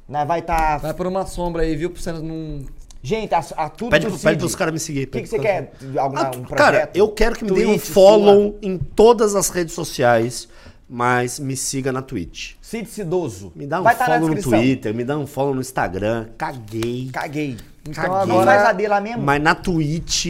[0.08, 0.76] Nós vai tá...
[0.78, 1.90] Vai por uma sombra aí, viu?
[1.90, 2.64] Pra você não...
[3.02, 4.24] Gente, a, a tudo Pede, do Cid.
[4.24, 5.04] pede pros caras me seguir.
[5.04, 5.72] O que, que você quer?
[5.96, 6.54] Algum Ah, um projeto?
[6.56, 10.46] cara, eu quero que me dê um follow em todas as redes sociais,
[10.92, 12.54] mas me siga na Twitch.
[12.54, 12.58] sua?
[12.60, 13.52] Cid Cidoso.
[13.54, 14.42] Me dá um vai tá follow no.
[14.42, 16.28] Twitter, me dá um follow no Instagram.
[16.36, 17.08] Caguei.
[17.12, 17.56] Caguei.
[17.88, 18.32] Então Caguei.
[18.34, 19.22] agora- Faz a D lá mesmo?
[19.22, 20.26] Mas na Twitch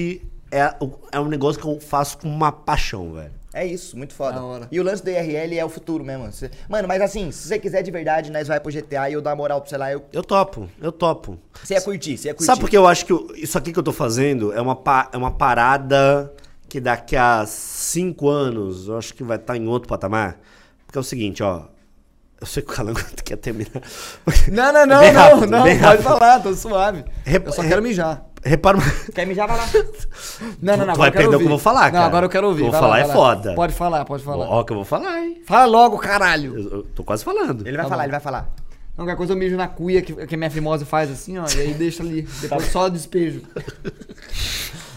[0.51, 0.74] é,
[1.12, 3.32] é um negócio que eu faço com uma paixão, velho.
[3.53, 4.69] É isso, muito foda.
[4.70, 6.28] E o lance do IRL é o futuro mesmo.
[6.69, 9.35] Mano, mas assim, se você quiser de verdade, nós vai pro GTA e eu dar
[9.35, 10.05] moral pra você lá, eu...
[10.12, 11.37] Eu topo, eu topo.
[11.65, 12.47] você ia curtir, você ia curtir.
[12.47, 14.77] Sabe por que eu acho que eu- isso aqui que eu tô fazendo é uma,
[14.77, 16.32] pa- é uma parada
[16.70, 20.38] que daqui a cinco anos eu acho que vai estar em outro patamar?
[20.86, 21.64] Porque é o seguinte, ó.
[22.40, 23.82] Eu sei que o Calango quer terminar.
[24.51, 25.62] Não, não, não, não, rápido, não.
[25.64, 27.05] bem Pode falar, tô suave.
[27.24, 28.24] Rep- Eu só quero mijar.
[28.42, 28.86] Repara uma...
[29.14, 29.68] Quer mijar, vai lá.
[30.62, 30.94] Não, não, não.
[30.94, 32.06] Tu vai perder o que eu vou falar, Não, cara.
[32.06, 32.62] agora eu quero ouvir.
[32.62, 33.12] Vai vou lá, falar vai é lá.
[33.12, 33.55] foda.
[33.55, 34.47] Pode falar, pode falar.
[34.47, 35.42] Ó, que eu vou falar, hein?
[35.47, 36.59] Fala logo, caralho.
[36.59, 37.66] Eu, eu tô quase falando.
[37.66, 38.05] Ele vai Tá falar, bom.
[38.05, 38.48] ele vai falar.
[38.97, 41.44] Não, qualquer coisa eu mijo na cuia que, que a minha fimose faz assim, ó.
[41.55, 42.22] E aí deixa ali.
[42.40, 43.42] Depois só despejo.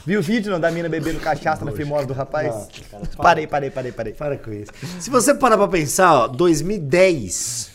[0.05, 2.67] Viu o vídeo não, da mina bebendo cachaça na fimose do rapaz?
[3.15, 4.13] parei, parei, parei, parei.
[4.13, 4.71] Para com isso.
[4.99, 7.71] Se você parar pra pensar, ó, 2010,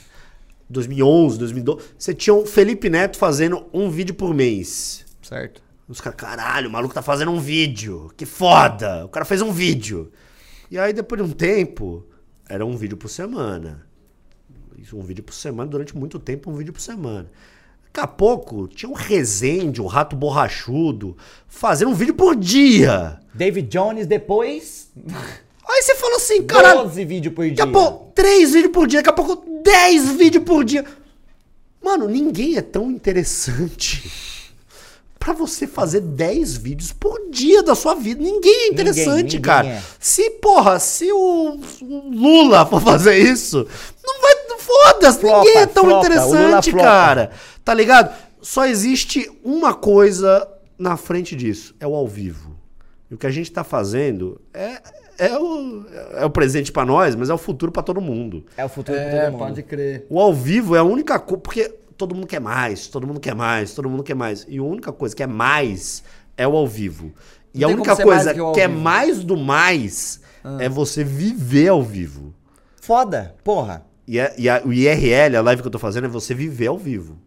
[0.68, 5.06] 2011, 2012, você tinha o Felipe Neto fazendo um vídeo por mês.
[5.22, 5.62] Certo.
[5.88, 8.12] Os caras, caralho, o maluco tá fazendo um vídeo.
[8.14, 9.06] Que foda!
[9.06, 10.12] O cara fez um vídeo.
[10.70, 12.06] E aí, depois de um tempo,
[12.46, 13.86] era um vídeo por semana.
[14.92, 17.26] Um vídeo por semana, durante muito tempo, um vídeo por semana.
[17.98, 21.16] Daqui a pouco, tinha um Resende, um Rato Borrachudo,
[21.48, 23.18] fazendo um vídeo por dia.
[23.34, 24.90] David Jones depois,
[25.68, 27.56] Aí você fala assim, caralho, 12 vídeos por dia.
[27.56, 30.84] Daqui a pouco, três vídeos por dia, daqui a pouco, dez vídeos por dia.
[31.82, 34.08] Mano, ninguém é tão interessante
[35.18, 38.22] pra você fazer 10 vídeos por dia da sua vida.
[38.22, 39.66] Ninguém é interessante, ninguém cara.
[39.68, 39.82] é.
[39.98, 43.66] Se, porra, se o, Lula for fazer isso,
[44.04, 44.38] não vai.
[44.68, 47.30] Foda-se, ninguém é tão flopa, interessante, cara.
[47.64, 48.14] Tá ligado?
[48.42, 50.46] Só existe uma coisa
[50.78, 52.54] na frente disso: é o ao vivo.
[53.10, 54.82] E o que a gente tá fazendo é,
[55.16, 55.86] é o,
[56.18, 58.44] é o presente pra nós, mas é o futuro pra todo mundo.
[58.58, 59.38] É o futuro É, todo mundo.
[59.38, 60.04] pode crer.
[60.10, 61.40] O ao vivo é a única coisa.
[61.40, 64.46] Porque todo mundo quer mais, todo mundo quer mais, todo mundo quer mais.
[64.48, 66.02] E a única coisa que é mais
[66.36, 67.12] é o ao vivo.
[67.52, 70.20] E Não a única coisa que que é mais do mais
[70.60, 72.32] é você viver ao vivo.
[72.80, 73.84] Foda, porra.
[74.06, 76.68] E, é- e a- o IRL, a live que eu tô fazendo, é você viver
[76.68, 77.18] ao vivo.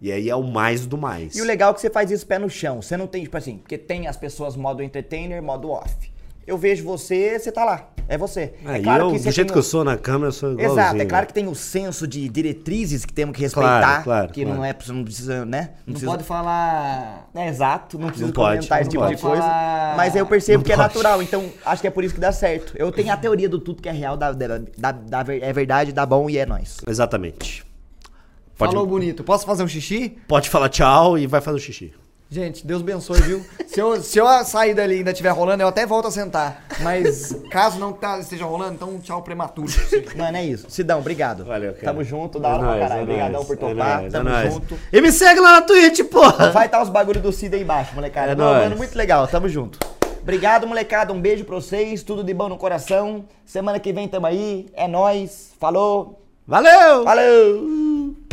[0.00, 1.34] E aí é o mais do mais.
[1.36, 2.80] E o legal é que você faz isso pé no chão.
[2.80, 6.12] Você não tem, tipo assim, porque tem as pessoas modo entertainer, modo off.
[6.46, 7.90] Eu vejo você, você tá lá.
[8.06, 8.52] É você.
[8.66, 10.78] É, é claro eu, que do jeito que eu sou na câmera, eu sou igualzinho.
[10.78, 13.80] Exato, é claro que tem o senso de diretrizes que temos que respeitar.
[13.80, 14.58] Claro, claro, que claro.
[14.58, 15.70] não é, não precisa, né?
[15.86, 17.30] Não precisa- pode falar.
[17.34, 19.22] É, exato, não precisa Não pode, comentar esse não tipo de pode.
[19.22, 19.42] coisa.
[19.42, 20.88] Falar- Mas eu percebo Não que é pode.
[20.88, 22.74] natural, então acho que é por isso que dá certo.
[22.76, 25.90] Eu tenho a teoria do tudo que é real, da, da, da- da é verdade,
[25.90, 26.76] dá bom e é nóis.
[26.86, 27.64] Exatamente.
[28.58, 29.24] Pode, Falou bonito.
[29.24, 30.16] Posso fazer um xixi?
[30.28, 31.92] pode falar tchau e vai fazer o xixi.
[32.30, 33.44] Gente, Deus abençoe, viu?
[33.66, 36.64] se, eu, se eu sair dali e ainda estiver rolando, eu até volto a sentar.
[36.80, 39.68] Mas caso não tá- esteja rolando, então tchau prematuro.
[40.16, 40.66] Mano, é isso.
[40.68, 41.44] Sidão, obrigado.
[41.44, 41.84] Valeu, cara.
[41.84, 43.00] Tamo junto, da hora É pra nóis, caralho.
[43.00, 44.04] é Obrigadão nóis, por é topar.
[44.04, 44.52] é Tamo nóis.
[44.54, 44.78] junto.
[44.92, 46.50] E me segue lá na Twitch, porra!
[46.50, 48.32] Vai estar os bagulho do Cid aí embaixo, molecada.
[48.32, 48.62] É Não, nóis.
[48.64, 49.28] mano, muito legal.
[49.28, 49.78] Tamo junto.
[50.20, 51.12] Obrigado, molecada.
[51.12, 52.02] Um beijo pra vocês.
[52.02, 53.26] Tudo de bom no coração.
[53.44, 54.66] Semana que vem tamo aí.
[54.74, 55.52] É nóis.
[55.60, 56.20] Falou.
[56.46, 57.04] Valeu!
[57.04, 58.23] Valeu!